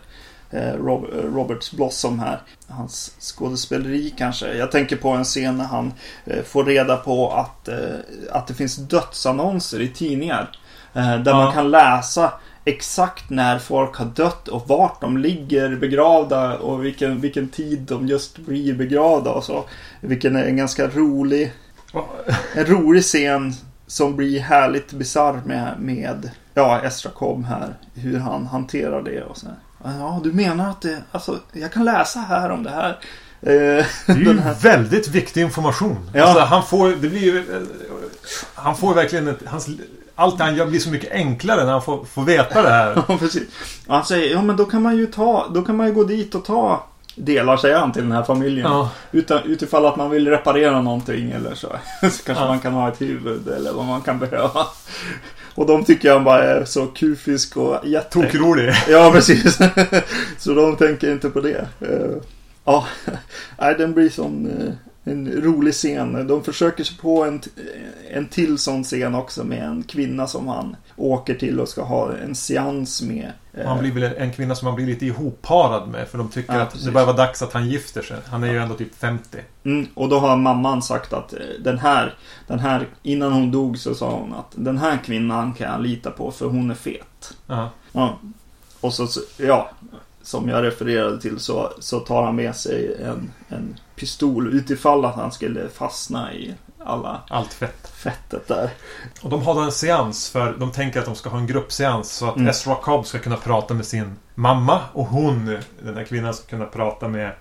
eh, 0.51 0.73
Rob, 0.73 1.03
eh, 1.03 1.35
Roberts 1.35 1.71
Blossom 1.71 2.19
här. 2.19 2.41
Hans 2.67 3.11
skådespeleri 3.19 4.13
kanske. 4.17 4.53
Jag 4.53 4.71
tänker 4.71 4.95
på 4.95 5.09
en 5.09 5.23
scen 5.23 5.57
när 5.57 5.65
han 5.65 5.93
eh, 6.25 6.43
får 6.43 6.63
reda 6.65 6.97
på 6.97 7.31
att, 7.31 7.67
eh, 7.67 7.77
att 8.31 8.47
det 8.47 8.53
finns 8.53 8.75
dödsannonser 8.75 9.81
i 9.81 9.87
tidningar. 9.87 10.49
Eh, 10.93 11.19
där 11.19 11.31
Ja. 11.31 11.37
man 11.37 11.53
kan 11.53 11.71
läsa 11.71 12.31
exakt 12.65 13.29
när 13.29 13.59
folk 13.59 13.95
har 13.95 14.05
dött 14.05 14.47
och 14.47 14.67
vart 14.67 15.01
de 15.01 15.17
ligger 15.17 15.75
begravda 15.75 16.57
och 16.57 16.85
vilken, 16.85 17.21
vilken 17.21 17.49
tid 17.49 17.79
de 17.79 18.07
just 18.07 18.37
blir 18.37 18.73
begravda 18.73 19.31
och 19.31 19.43
så. 19.43 19.65
Vilken 20.01 20.35
är 20.35 20.43
en 20.43 20.57
ganska 20.57 20.87
rolig, 20.87 21.53
en 22.55 22.65
rolig 22.65 23.03
scen 23.03 23.53
som 23.87 24.15
blir 24.15 24.39
härligt 24.39 24.91
bisarr 24.91 25.41
med, 25.45 25.73
med 25.79 26.31
ja, 26.59 26.81
Estra 26.81 27.11
Cobb 27.11 27.45
här. 27.45 27.73
Hur 27.93 28.19
han 28.19 28.45
hanterar 28.47 29.01
det 29.01 29.23
och 29.23 29.37
så. 29.37 29.45
här. 29.47 29.55
Ja, 29.99 30.19
du 30.23 30.31
menar 30.33 30.69
att 30.69 30.81
det, 30.81 30.97
alltså, 31.11 31.39
jag 31.53 31.71
kan 31.71 31.85
läsa 31.85 32.19
här 32.19 32.49
om 32.49 32.63
det 32.63 32.69
här. 32.69 32.89
Eh, 33.41 33.85
Det 34.05 34.11
är 34.11 34.15
ju 34.15 34.33
väldigt 34.61 35.07
viktig 35.07 35.41
information. 35.41 36.09
Ja. 36.13 36.23
Alltså, 36.23 36.39
han 36.39 36.63
får 36.63 36.89
det 36.89 36.95
blir 37.09 37.19
ju... 37.19 37.65
Han 38.55 38.75
får 38.77 38.93
verkligen 38.93 39.27
ett, 39.27 39.39
hans, 39.45 39.67
Allt 40.15 40.39
han 40.39 40.55
gör 40.55 40.65
blir 40.65 40.79
så 40.79 40.89
mycket 40.89 41.11
enklare 41.11 41.63
när 41.65 41.71
han 41.71 41.81
får, 41.81 42.03
får 42.05 42.21
veta 42.23 42.61
det 42.61 42.69
här. 42.69 43.03
Ja, 43.07 43.17
precis. 43.17 43.43
Och 43.87 43.95
han 43.95 44.05
säger, 44.05 44.31
ja 44.33 44.41
men 44.41 44.55
då 44.57 44.65
kan 44.65 44.81
man 44.81 44.97
ju 44.97 45.05
ta, 45.05 45.47
då 45.53 45.61
kan 45.61 45.75
man 45.75 45.87
ju 45.87 45.93
gå 45.93 46.03
dit 46.03 46.35
och 46.35 46.45
ta 46.45 46.85
delar, 47.15 47.57
säger 47.57 47.77
han 47.79 47.91
till 47.91 48.01
den 48.01 48.11
här 48.11 48.23
familjen. 48.23 48.71
Ja. 48.71 48.89
Utan, 49.11 49.43
utifall 49.43 49.85
att 49.85 49.95
man 49.95 50.09
vill 50.09 50.27
reparera 50.27 50.81
någonting 50.81 51.31
eller 51.31 51.55
så. 51.55 51.67
så 52.01 52.23
kanske 52.23 52.43
Ja. 52.43 52.47
man 52.47 52.59
kan 52.59 52.73
ha 52.73 52.87
ett 52.89 53.01
huvud 53.01 53.47
eller 53.47 53.73
vad 53.73 53.85
man 53.85 54.01
kan 54.01 54.19
behöva. 54.19 54.65
Och 55.59 55.65
de 55.65 55.85
tycker 55.85 56.11
han 56.11 56.23
bara 56.23 56.43
är 56.43 56.65
så 56.65 56.87
kufisk 56.87 57.57
och 57.57 57.87
jätte... 57.87 58.09
Tokrolig. 58.09 58.73
Ja, 58.89 59.11
precis. 59.13 59.57
så 60.37 60.53
de 60.53 60.75
tänker 60.75 61.11
inte 61.11 61.29
på 61.29 61.41
det. 61.41 61.67
Eh, 61.79 62.21
Ja, 62.65 62.87
nej, 63.59 63.75
den 63.77 63.93
blir 63.93 64.09
som 64.09 64.45
eh, 64.45 65.11
en 65.13 65.41
rolig 65.41 65.73
scen. 65.73 66.27
De 66.27 66.43
försöker 66.43 66.83
sig 66.83 66.97
på 66.97 67.23
en, 67.23 67.41
en 68.11 68.27
till 68.27 68.57
sån 68.57 68.83
scen 68.83 69.15
också 69.15 69.43
med 69.43 69.63
en 69.63 69.83
kvinna 69.83 70.27
som 70.27 70.47
han 70.47 70.75
åker 70.99 71.35
till 71.35 71.59
och 71.59 71.67
ska 71.69 71.83
ha 71.83 72.13
en 72.17 72.35
seans 72.35 73.01
med. 73.01 73.31
Han 73.65 73.79
blir 73.79 73.91
väl 73.91 74.03
en 74.03 74.31
kvinna 74.33 74.55
som 74.55 74.65
han 74.65 74.75
blir 74.75 74.85
lite 74.85 75.05
ihopparad 75.05 75.87
med. 75.89 76.07
För 76.07 76.17
de 76.17 76.29
tycker 76.29 76.53
Ja, 76.53 76.61
att 76.61 76.69
precis. 76.71 76.85
det 76.85 76.91
börjar 76.91 77.05
vara 77.07 77.17
dags 77.17 77.41
att 77.41 77.53
han 77.53 77.69
gifter 77.69 78.01
sig. 78.01 78.17
Han 78.25 78.43
är 78.43 78.51
ju 78.51 78.57
ändå 78.57 78.75
typ 78.75 78.95
50. 78.95 79.37
Mm, 79.63 79.87
och 79.93 80.09
då 80.09 80.19
har 80.19 80.37
mamman 80.37 80.81
sagt 80.81 81.13
att 81.13 81.33
eh, 81.33 81.39
den 81.59 81.79
här, 81.79 82.13
den 82.47 82.59
här, 82.59 82.87
innan 83.03 83.33
hon 83.33 83.51
dog 83.51 83.77
så 83.77 83.95
sa 83.95 84.11
hon 84.11 84.33
att 84.33 84.51
den 84.55 84.77
här 84.77 84.97
kvinnan 85.05 85.53
kan 85.53 85.71
jag 85.71 85.81
lita 85.81 86.11
på 86.11 86.31
för 86.31 86.45
hon 86.45 86.71
är 86.71 86.75
fet. 86.75 87.33
Ja. 87.47 87.69
Ja. 87.91 88.19
Och 88.81 88.93
så- 88.93 89.07
ja, 89.37 89.69
som 90.21 90.49
jag 90.49 90.63
refererade 90.63 91.21
till 91.21 91.39
så, 91.39 91.69
så 91.79 91.99
tar 91.99 92.23
han 92.23 92.35
med 92.35 92.55
sig 92.55 92.95
en, 93.03 93.31
en 93.49 93.75
pistol 93.95 94.53
utifall 94.53 95.05
att 95.05 95.15
han 95.15 95.31
skulle 95.31 95.69
fastna 95.69 96.33
i 96.33 96.53
alla 96.85 97.21
Allt 97.29 97.53
fett. 97.53 97.87
fettet 97.95 98.47
där. 98.47 98.69
Och 99.21 99.29
de 99.29 99.41
har 99.41 99.53
då 99.55 99.59
en 99.61 99.71
seans 99.71 100.29
för 100.29 100.55
de 100.59 100.71
tänker 100.71 100.99
att 100.99 101.05
de 101.05 101.15
ska 101.15 101.29
ha 101.29 101.37
en 101.37 101.47
gruppseans 101.47 102.11
så 102.11 102.29
att 102.29 102.35
Mm. 102.35 102.47
Ezra 102.47 102.75
Cobb 102.75 103.05
ska 103.05 103.19
kunna 103.19 103.35
prata 103.37 103.73
med 103.73 103.85
sin 103.85 104.15
mamma 104.35 104.79
och 104.93 105.05
hon, 105.05 105.45
den 105.83 105.95
här 105.95 106.03
kvinnan, 106.03 106.33
ska 106.33 106.45
kunna 106.47 106.65
prata 106.65 107.07
med, 107.07 107.31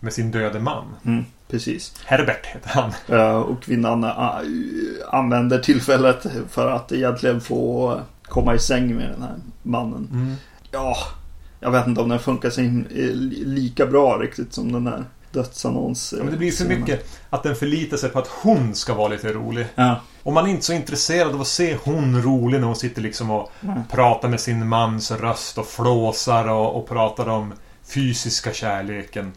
med 0.00 0.12
sin 0.12 0.30
döde 0.30 0.60
man. 0.60 0.84
Mm, 1.04 1.24
precis. 1.50 1.94
Herbert 2.04 2.46
heter 2.46 2.70
han. 2.70 3.42
Och 3.42 3.62
kvinnan 3.62 4.04
eh, 4.04 4.40
använder 5.10 5.58
tillfället 5.58 6.26
för 6.50 6.70
att 6.70 6.92
egentligen 6.92 7.40
få 7.40 8.00
komma 8.22 8.54
i 8.54 8.58
säng 8.58 8.96
med 8.96 9.10
den 9.10 9.22
här 9.22 9.34
mannen. 9.62 10.36
Ja, 10.70 10.96
jag 11.60 11.70
vet 11.70 11.86
inte 11.86 12.00
om 12.00 12.08
den 12.08 12.18
funkar 12.18 12.50
så 12.50 12.60
lika 13.44 13.86
bra 13.86 14.18
riktigt 14.18 14.52
som 14.54 14.72
den 14.72 14.84
där 14.84 15.04
dödsannons. 15.40 16.14
Men 16.18 16.30
det 16.30 16.36
blir 16.36 16.50
för 16.50 16.64
scenen. 16.64 16.80
mycket 16.80 17.06
att 17.30 17.42
den 17.42 17.56
förlitar 17.56 17.96
sig 17.96 18.10
på 18.10 18.18
att 18.18 18.28
hon 18.42 18.74
ska 18.74 18.94
vara 18.94 19.08
lite 19.08 19.32
rolig. 19.32 19.66
Ja, 19.74 20.00
Och 20.22 20.32
man 20.32 20.46
är 20.46 20.50
inte 20.50 20.64
så 20.64 20.72
intresserad 20.72 21.34
av 21.34 21.40
att 21.40 21.46
se 21.46 21.76
hon 21.84 22.22
rolig 22.22 22.60
när 22.60 22.66
hon 22.66 22.76
sitter 22.76 23.02
liksom 23.02 23.30
och 23.30 23.50
Mm. 23.62 23.78
pratar 23.90 24.28
med 24.28 24.40
sin 24.40 24.68
mans 24.68 25.10
röst 25.10 25.58
och 25.58 25.66
flåsar 25.66 26.48
och, 26.48 26.76
och 26.76 26.88
pratar 26.88 27.28
om 27.28 27.52
fysiska 27.88 28.52
kärleken. 28.52 29.32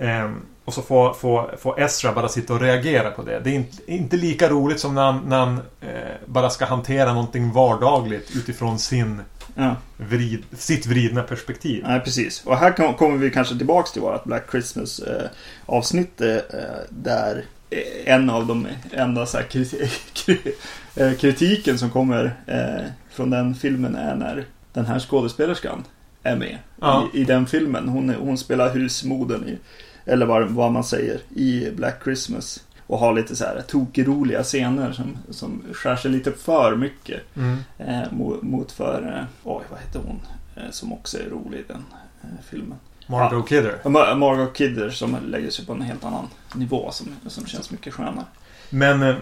Ehm, 0.00 0.36
och 0.64 0.74
så 0.74 0.82
får, 0.82 1.12
får, 1.12 1.56
får 1.62 1.80
Ezra 1.80 2.12
bara 2.12 2.28
sitta 2.28 2.52
och 2.54 2.60
reagera 2.60 3.10
på 3.10 3.22
det. 3.22 3.40
Det 3.44 3.50
är 3.50 3.54
inte, 3.54 3.92
inte 3.92 4.16
lika 4.16 4.48
roligt 4.48 4.80
som 4.80 4.94
när 4.94 5.02
han, 5.02 5.20
när 5.26 5.38
han 5.38 5.60
eh, 5.80 5.88
bara 6.26 6.50
ska 6.50 6.64
hantera 6.64 7.12
någonting 7.12 7.52
vardagligt 7.52 8.30
utifrån 8.36 8.78
sin 8.78 9.20
ja. 9.54 9.76
vrid, 9.96 10.42
sitt 10.52 10.86
vridna 10.86 11.22
perspektiv. 11.22 11.84
Nej, 11.86 12.00
precis. 12.00 12.42
Och 12.44 12.56
här 12.56 12.70
kom- 12.72 12.94
kommer 12.94 13.16
vi 13.16 13.30
kanske 13.30 13.56
tillbaks 13.56 13.92
till 13.92 14.02
vårt 14.02 14.24
Black 14.24 14.50
Christmas 14.50 14.98
eh, 14.98 15.26
avsnitt 15.66 16.20
eh, 16.20 16.36
där 16.90 17.44
eh, 17.70 18.12
en 18.14 18.30
av 18.30 18.46
de 18.46 18.66
enda 18.92 19.26
så 19.26 19.36
här, 19.38 19.46
eh, 20.96 21.12
kritiken 21.12 21.78
som 21.78 21.90
kommer 21.90 22.24
eh, 22.46 22.84
från 23.10 23.30
den 23.30 23.54
filmen 23.54 23.94
är 23.96 24.14
när 24.16 24.44
den 24.72 24.86
här 24.86 24.98
skådespelerskan 24.98 25.84
är 26.22 26.36
med 26.36 26.58
Ja. 26.80 27.08
i, 27.14 27.20
i 27.20 27.24
den 27.24 27.46
filmen. 27.46 27.88
Hon, 27.88 28.10
hon 28.10 28.38
spelar 28.38 28.74
husmodern 28.74 29.44
i, 29.48 29.58
eller 30.04 30.26
vad, 30.26 30.48
vad 30.50 30.72
man 30.72 30.84
säger, 30.84 31.20
i 31.34 31.70
Black 31.76 32.00
Christmas. 32.04 32.64
Och 32.92 32.98
har 32.98 33.12
lite 33.14 33.36
så 33.36 33.44
här 33.44 33.62
tokroliga 33.68 34.42
scener 34.42 34.92
som, 34.92 35.16
som 35.30 35.62
skär 35.72 35.96
sig 35.96 36.10
lite 36.10 36.32
för 36.32 36.76
mycket. 36.76 37.20
Mm. 37.36 37.58
Eh, 37.78 38.12
mot, 38.12 38.42
mot 38.42 38.72
för, 38.72 39.16
eh, 39.18 39.24
oj 39.44 39.62
vad 39.70 39.80
heter 39.80 40.00
hon? 40.06 40.20
Eh, 40.56 40.70
som 40.70 40.92
också 40.92 41.18
är 41.18 41.30
rolig 41.30 41.58
i 41.58 41.64
den 41.68 41.84
eh, 42.22 42.28
filmen. 42.50 42.78
Margot 43.06 43.48
Kidder. 43.48 43.78
Ma- 43.84 44.14
Margot 44.14 44.56
Kidder 44.56 44.90
som 44.90 45.16
lägger 45.26 45.50
sig 45.50 45.66
på 45.66 45.72
en 45.72 45.82
helt 45.82 46.04
annan 46.04 46.28
nivå 46.54 46.90
som, 46.90 47.06
som 47.26 47.46
känns 47.46 47.70
mycket 47.70 47.94
skönare. 47.94 48.24
Men 48.70 49.02
eh, 49.02 49.14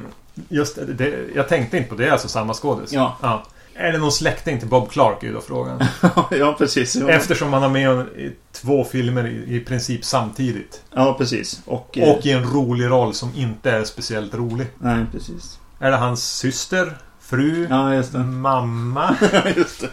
just 0.49 0.79
det, 0.89 1.15
jag 1.35 1.49
tänkte 1.49 1.77
inte 1.77 1.89
på 1.89 1.95
det, 1.95 2.07
är 2.07 2.11
alltså 2.13 2.29
samma 2.29 2.55
skådis. 2.55 2.93
Ja. 2.93 3.45
Är 3.81 3.93
det 3.93 3.99
någon 3.99 4.13
släkting 4.13 4.59
till 4.59 4.69
Bob 4.69 4.91
Clark 4.91 5.23
är 5.23 5.33
då 5.33 5.41
frågan. 5.41 5.81
ja, 6.31 6.55
precis. 6.59 6.97
Ja, 6.97 7.09
Eftersom 7.09 7.53
han 7.53 7.63
har 7.63 7.69
med 7.69 8.07
i 8.17 8.33
två 8.53 8.85
filmer 8.85 9.27
i, 9.27 9.57
i 9.57 9.61
princip 9.61 10.05
samtidigt. 10.05 10.83
ja 10.95 11.15
precis. 11.19 11.63
Och, 11.67 11.99
eh, 11.99 12.09
Och 12.09 12.27
i 12.27 12.31
en 12.33 12.45
rolig 12.45 12.87
roll 12.91 13.15
som 13.15 13.33
inte 13.37 13.71
är 13.71 13.85
speciellt 13.85 14.35
rolig. 14.35 14.67
Nej, 14.79 15.05
precis. 15.13 15.59
Är 15.79 15.91
det 15.91 15.97
hans 15.97 16.37
syster? 16.39 16.99
Fru? 17.21 17.67
Ja, 17.71 17.95
just 17.95 18.13
det. 18.13 18.19
Mamma? 18.19 19.17
just 19.57 19.81
det. 19.81 19.89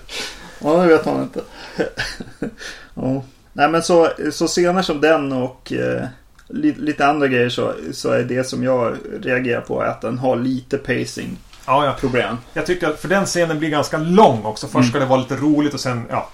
Ja, 0.59 0.81
det 0.81 0.87
vet 0.87 1.05
man 1.05 1.21
inte. 1.21 1.41
ja. 2.93 3.23
Nej, 3.53 3.69
men 3.69 3.83
så, 3.83 4.09
så 4.31 4.47
scener 4.47 4.81
som 4.81 5.01
den 5.01 5.31
och 5.31 5.73
eh, 5.73 6.05
li, 6.47 6.75
lite 6.77 7.07
andra 7.07 7.27
grejer 7.27 7.49
så, 7.49 7.73
så 7.93 8.11
är 8.11 8.23
det 8.23 8.43
som 8.43 8.63
jag 8.63 8.97
reagerar 9.21 9.61
på 9.61 9.81
att 9.81 10.01
den 10.01 10.17
har 10.17 10.35
lite 10.35 10.77
pacing 10.77 11.37
Ja, 11.67 11.85
ja. 11.85 11.93
problem. 11.99 12.37
Jag 12.53 12.65
tycker 12.65 12.87
att 12.89 12.99
för 12.99 13.07
den 13.07 13.25
scenen 13.25 13.59
blir 13.59 13.69
ganska 13.69 13.97
lång 13.97 14.45
också. 14.45 14.67
Först 14.67 14.75
Mm. 14.75 14.89
ska 14.89 14.99
det 14.99 15.05
vara 15.05 15.19
lite 15.19 15.35
roligt 15.35 15.73
och 15.73 15.79
sen 15.79 16.05
ja, 16.09 16.29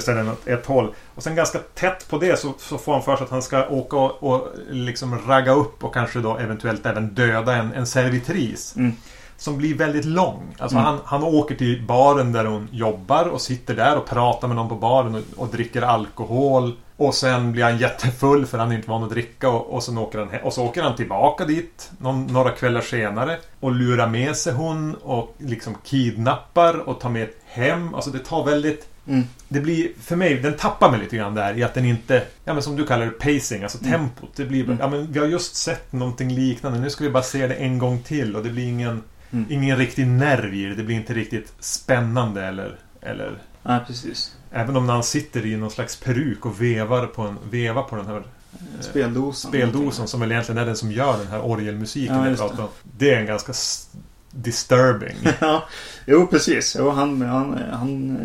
sig 0.00 0.14
den 0.14 0.28
åt 0.28 0.46
ett 0.46 0.66
håll. 0.66 0.94
Och 1.14 1.22
sen 1.22 1.34
ganska 1.34 1.58
tätt 1.58 2.08
på 2.10 2.18
det 2.18 2.38
så, 2.38 2.52
så 2.58 2.78
får 2.78 2.92
han 2.92 3.02
för 3.02 3.16
sig 3.16 3.24
att 3.24 3.30
han 3.30 3.42
ska 3.42 3.68
åka 3.68 3.96
och, 3.96 4.22
och 4.22 4.48
liksom 4.70 5.18
ragga 5.26 5.52
upp 5.52 5.84
och 5.84 5.94
kanske 5.94 6.18
då 6.18 6.36
eventuellt 6.36 6.86
även 6.86 7.14
döda 7.14 7.54
en, 7.56 7.72
en 7.72 7.86
servitris. 7.86 8.74
Mm. 8.76 8.92
som 9.36 9.56
blir 9.58 9.74
väldigt 9.74 10.04
lång. 10.04 10.56
Alltså 10.58 10.76
Mm. 10.76 10.86
han, 10.86 10.98
han 11.04 11.22
åker 11.24 11.54
till 11.54 11.82
baren 11.86 12.32
där 12.32 12.44
hon 12.44 12.68
jobbar 12.72 13.24
och 13.24 13.40
sitter 13.40 13.74
där 13.74 13.96
och 13.96 14.06
pratar 14.06 14.48
med 14.48 14.56
någon 14.56 14.68
på 14.68 14.74
baren 14.74 15.14
och, 15.14 15.22
och 15.36 15.48
dricker 15.48 15.82
alkohol. 15.82 16.76
Och 17.00 17.14
sen 17.14 17.52
blir 17.52 17.62
han 17.64 17.78
jättefull 17.78 18.46
för 18.46 18.58
han 18.58 18.72
är 18.72 18.76
inte 18.76 18.90
van 18.90 19.02
att 19.04 19.10
dricka 19.10 19.48
och, 19.48 19.74
och, 19.74 19.82
sen 19.82 19.98
åker 19.98 20.18
han, 20.18 20.28
och 20.42 20.52
så 20.52 20.64
åker 20.64 20.82
han 20.82 20.96
tillbaka 20.96 21.44
dit 21.44 21.90
någon, 21.98 22.26
några 22.26 22.50
kvällar 22.50 22.80
senare 22.80 23.38
och 23.60 23.72
lurar 23.72 24.06
med 24.08 24.36
sig 24.36 24.52
hon 24.52 24.94
och 24.94 25.34
liksom 25.38 25.74
kidnappar 25.84 26.78
och 26.88 27.00
tar 27.00 27.10
med 27.10 27.28
hem. 27.46 27.94
Alltså 27.94 28.10
det 28.10 28.18
tar 28.18 28.44
väldigt 28.44 28.86
Mm. 29.08 29.22
det 29.48 29.60
blir, 29.60 29.88
för 30.02 30.16
mig, 30.16 30.34
den 30.40 30.56
tappar 30.56 30.90
mig 30.90 31.00
lite 31.00 31.16
grann 31.16 31.34
där 31.34 31.58
i 31.58 31.62
att 31.62 31.74
den 31.74 31.84
inte, 31.84 32.22
ja 32.44 32.54
men 32.54 32.62
som 32.62 32.76
du 32.76 32.86
kallar 32.86 33.04
det, 33.06 33.10
pacing, 33.10 33.62
alltså 33.62 33.78
Mm. 33.84 33.90
tempot. 33.92 34.30
Det 34.36 34.44
blir, 34.44 34.64
Mm. 34.64 34.76
ja 34.80 34.88
men 34.88 35.12
vi 35.12 35.18
har 35.18 35.26
just 35.26 35.56
sett 35.56 35.92
någonting 35.92 36.30
liknande, 36.34 36.78
nu 36.78 36.90
ska 36.90 37.04
vi 37.04 37.10
bara 37.10 37.22
se 37.22 37.46
det 37.46 37.54
en 37.54 37.78
gång 37.78 37.98
till 38.02 38.36
och 38.36 38.42
det 38.42 38.50
blir 38.50 38.68
ingen, 38.68 39.02
Mm. 39.32 39.46
ingen 39.50 39.76
riktig 39.76 40.06
nerv 40.06 40.54
i 40.54 40.64
det. 40.64 40.74
Det 40.74 40.82
blir 40.82 40.96
inte 40.96 41.14
riktigt 41.14 41.52
spännande 41.60 42.44
eller, 42.44 42.76
eller 43.02 43.38
Nej, 43.62 43.80
precis. 43.86 44.36
Även 44.50 44.76
om 44.76 44.86
när 44.86 44.94
han 44.94 45.04
sitter 45.04 45.46
i 45.46 45.56
någon 45.56 45.70
slags 45.70 45.96
peruk 46.00 46.46
och 46.46 46.62
vevar 46.62 47.06
på, 47.06 47.22
en, 47.22 47.38
vevar 47.50 47.82
på 47.82 47.96
den 47.96 48.06
här 48.06 48.16
eh, 48.16 48.22
Speldosan. 48.80 49.50
speldosan 49.50 50.08
som 50.08 50.20
väl 50.20 50.32
egentligen 50.32 50.58
är 50.58 50.66
den 50.66 50.76
som 50.76 50.92
gör 50.92 51.18
den 51.18 51.26
här 51.26 51.40
orgelmusiken 51.44 52.16
Ja, 52.30 52.36
pratar 52.36 52.62
om. 52.62 52.68
Det 52.82 53.14
är 53.14 53.20
en 53.20 53.26
ganska 53.26 53.52
disturbing. 54.30 55.16
ja, 55.40 55.64
jo 56.06 56.26
precis. 56.26 56.76
Jo, 56.78 56.90
han, 56.90 57.22
han, 57.22 57.58
han 57.72 58.16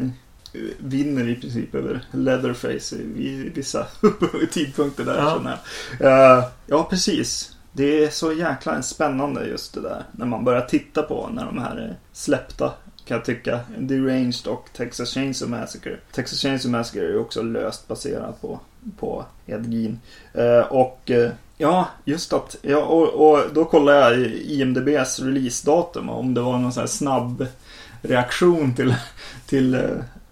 eh, 0.54 0.60
vinner 0.77 1.27
i 1.30 1.36
princip 1.36 1.75
över 1.75 2.01
Leatherface 2.12 2.96
vid 3.15 3.56
vissa 3.56 3.88
tidpunkter 4.51 5.06
där 5.06 5.18
Ja. 5.18 5.34
känner 5.38 5.58
jag. 6.00 6.38
Eh, 6.39 6.44
ja, 6.68 6.88
precis. 6.89 7.51
Det 7.74 8.04
är 8.04 8.10
så 8.10 8.34
jäkla 8.34 8.82
spännande 8.82 9.48
just 9.48 9.74
det 9.74 9.82
där. 9.82 10.04
När 10.12 10.25
man 10.25 10.44
börjar 10.44 10.62
titta 10.62 11.01
på 11.04 11.30
när 11.34 11.46
de 11.46 11.58
här 11.58 11.75
är 11.75 11.98
släppta. 12.13 12.74
Kan 13.06 13.18
jag 13.18 13.26
tycka. 13.26 13.60
Deranged 13.78 14.48
och 14.48 14.70
Texas 14.74 15.14
Chainsaw 15.14 15.60
Massacre. 15.62 15.98
Texas 16.12 16.40
Chainsaw 16.42 16.78
Massacre 16.78 17.06
är 17.06 17.10
ju 17.10 17.20
också 17.20 17.42
löst 17.42 17.88
baserat 17.88 18.42
på, 18.42 18.60
på 19.00 19.26
Ed 19.46 19.74
Gein. 19.74 20.00
Eh, 20.34 20.60
och 20.60 21.12
eh, 21.12 21.32
ja, 21.58 21.88
just 22.06 22.34
att. 22.34 22.56
Ja, 22.62 22.78
och, 22.86 23.08
och 23.32 23.40
då 23.54 23.66
kollar 23.66 23.94
jag 23.94 24.18
i 24.20 24.54
IMDBs 24.62 25.20
releasedatum 25.20 26.10
om 26.10 26.34
det 26.34 26.42
var 26.42 26.58
någon 26.60 26.74
sån 26.74 26.82
här 26.82 26.88
snabb 26.88 27.46
reaktion 28.02 28.76
till, 28.76 28.96
till 29.46 29.76
eh, 29.76 29.82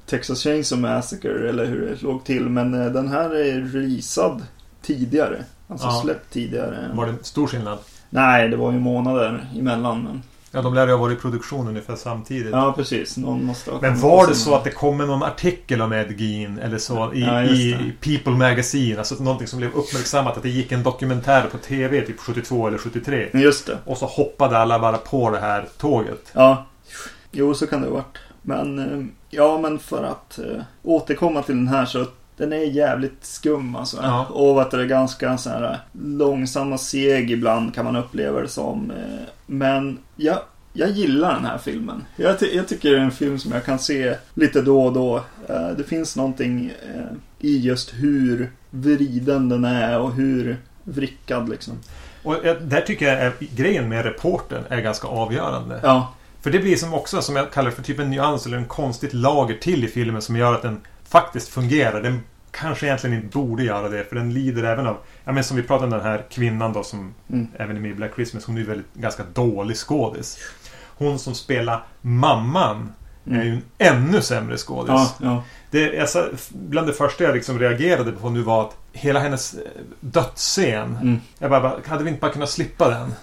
Texas 0.05 0.43
Chainsaw 0.43 0.95
Massacre 0.95 1.49
eller 1.49 1.65
hur 1.65 1.81
det 1.89 2.01
låg 2.01 2.23
till. 2.23 2.49
Men 2.49 2.73
eh, 2.73 2.91
den 2.91 3.07
här 3.07 3.35
är 3.35 3.61
releasad 3.61 4.41
tidigare. 4.81 5.43
Alltså 5.67 5.87
Ja. 5.87 6.01
släppt 6.03 6.33
tidigare. 6.33 6.91
Var 6.93 7.05
det 7.07 7.13
stor 7.21 7.47
skillnad? 7.47 7.77
Nej, 8.09 8.49
det 8.49 8.57
var 8.57 8.71
ju 8.71 8.79
månader 8.79 9.47
emellan. 9.59 10.03
Men... 10.03 10.21
Ja, 10.55 10.61
de 10.61 10.73
lär 10.73 10.87
ju 10.87 10.93
ha 10.93 10.99
varit 10.99 11.17
i 11.17 11.21
produktion 11.21 11.67
ungefär 11.67 11.95
samtidigt. 11.95 12.51
Ja, 12.51 12.73
precis. 12.77 13.17
Någon 13.17 13.45
måste 13.45 13.71
ha 13.71 13.81
Men 13.81 13.99
var 13.99 14.27
det 14.27 14.35
så 14.35 14.55
att 14.55 14.63
det 14.63 14.71
kommer 14.71 15.05
någon 15.05 15.23
artikel 15.23 15.81
om 15.81 15.93
Ed 15.93 16.19
Gein 16.19 16.59
eller 16.59 16.77
så 16.77 17.13
i, 17.13 17.21
Ja, 17.21 17.43
i. 17.43 17.93
People 18.01 18.33
Magazine? 18.33 18.97
Alltså 18.97 19.23
någonting 19.23 19.47
som 19.47 19.59
blev 19.59 19.73
uppmärksammat 19.73 20.37
att 20.37 20.43
det 20.43 20.49
gick 20.49 20.71
en 20.71 20.83
dokumentär 20.83 21.47
på 21.51 21.57
TV 21.57 22.01
typ 22.01 22.19
72 22.19 22.67
eller 22.67 22.77
73. 22.77 23.29
Just 23.33 23.67
det. 23.67 23.77
Och 23.85 23.97
så 23.97 24.05
hoppade 24.05 24.57
alla 24.57 24.79
bara 24.79 24.97
på 24.97 25.29
det 25.29 25.39
här 25.39 25.65
tåget. 25.77 26.31
Ja. 26.33 26.65
Jo, 27.31 27.53
så 27.53 27.67
kan 27.67 27.81
det 27.81 27.87
ha 27.87 27.93
varit. 27.93 28.17
Men 28.41 28.79
eh, 28.79 29.05
ja, 29.29 29.57
men 29.57 29.79
för 29.79 30.03
att 30.03 30.39
eh, 30.39 30.63
återkomma 30.83 31.41
till 31.41 31.55
den 31.55 31.67
här 31.67 31.85
så 31.85 32.05
den 32.37 32.53
är 32.53 32.57
jävligt 32.57 33.25
skum 33.25 33.75
alltså. 33.75 33.97
Ja. 34.01 34.25
Och 34.25 34.61
att 34.61 34.71
det 34.71 34.81
är 34.81 34.85
ganska 34.85 35.37
så 35.37 35.49
här 35.49 35.79
långsam 36.03 36.73
och 36.73 36.79
seg 36.79 37.31
ibland 37.31 37.75
kan 37.75 37.85
man 37.85 37.95
uppleva 37.95 38.41
det 38.41 38.47
som. 38.47 38.91
Eh, 38.91 39.19
men 39.45 39.99
jag, 40.15 40.37
jag 40.73 40.89
gillar 40.89 41.33
den 41.33 41.45
här 41.45 41.57
filmen. 41.57 42.03
Jag, 42.15 42.39
ty- 42.39 42.55
jag 42.55 42.67
tycker 42.67 42.91
det 42.91 42.97
är 42.97 43.01
en 43.01 43.11
film 43.11 43.39
som 43.39 43.51
jag 43.51 43.65
kan 43.65 43.79
se 43.79 44.15
lite 44.33 44.61
då 44.61 44.85
och 44.85 44.93
då. 44.93 45.17
Eh, 45.49 45.67
det 45.77 45.83
finns 45.83 46.15
någonting 46.15 46.71
eh, 46.95 47.05
i 47.39 47.57
just 47.59 47.93
hur 47.93 48.51
vriden 48.69 49.49
den 49.49 49.65
är 49.65 49.99
och 49.99 50.13
hur 50.13 50.57
vrickad 50.83 51.49
liksom. 51.49 51.73
Och 52.23 52.35
där 52.61 52.81
tycker 52.81 53.05
jag 53.07 53.19
är, 53.21 53.33
grejen 53.39 53.89
med 53.89 54.05
reporten 54.05 54.63
är 54.69 54.81
ganska 54.81 55.07
avgörande. 55.07 55.79
Ja, 55.83 56.13
För 56.41 56.51
det 56.51 56.59
blir 56.59 56.75
som 56.75 56.93
också, 56.93 57.21
som 57.21 57.35
jag 57.35 57.51
kallar 57.51 57.71
för 57.71 57.83
typ 57.83 57.99
en 57.99 58.09
nyans 58.09 58.45
eller 58.45 58.57
en 58.57 58.65
konstigt 58.65 59.13
lager 59.13 59.55
till 59.57 59.83
i 59.83 59.87
filmen 59.87 60.21
som 60.21 60.35
gör 60.35 60.53
att 60.53 60.61
den 60.61 60.81
faktiskt 61.13 61.49
fungerar. 61.49 62.01
Den 62.01 62.19
kanske 62.51 62.85
egentligen 62.85 63.15
inte 63.15 63.37
borde 63.37 63.63
göra 63.63 63.89
det 63.89 64.03
för 64.09 64.15
den 64.15 64.33
lider 64.33 64.63
även 64.63 64.87
av, 64.87 64.97
ja 65.25 65.31
men 65.31 65.43
som 65.43 65.57
vi 65.57 65.63
pratade 65.63 65.85
om 65.85 65.91
den 65.91 66.01
här 66.11 66.25
kvinnan 66.31 66.73
då 66.73 66.83
som 66.83 67.13
Mm. 67.29 67.47
även 67.57 67.75
är 67.77 67.81
med 67.81 67.91
i 67.91 67.93
Black 67.93 68.11
Christmas, 68.15 68.45
hon 68.45 68.55
är 68.55 68.59
ju 68.59 68.67
väldigt 68.67 68.93
ganska 68.93 69.23
dålig 69.33 69.77
skådis. 69.77 70.37
Hon 70.97 71.19
som 71.19 71.35
spelar 71.35 71.83
mamman 72.01 72.93
är 73.31 73.43
ju 73.43 73.51
en 73.51 73.61
ännu 73.77 74.21
sämre 74.21 74.57
skådis. 74.57 74.89
Mm. 74.89 75.01
ja, 75.01 75.15
ja. 75.19 75.43
Det, 75.71 76.09
sa- 76.09 76.25
bland 76.51 76.87
det 76.87 76.93
första 76.93 77.23
jag 77.23 77.35
liksom 77.35 77.59
reagerade 77.59 78.11
på 78.11 78.29
nu 78.29 78.41
var 78.41 78.61
att 78.61 78.77
hela 78.91 79.19
hennes 79.19 79.53
eh, 79.53 79.59
dödsscen. 79.99 80.97
Mm. 81.01 81.19
Jag 81.39 81.49
bara, 81.49 81.61
bara, 81.61 81.79
hade 81.87 82.03
vi 82.03 82.09
inte 82.09 82.21
bara 82.21 82.31
kunnat 82.31 82.49
slippa 82.49 82.89
den? 82.89 83.13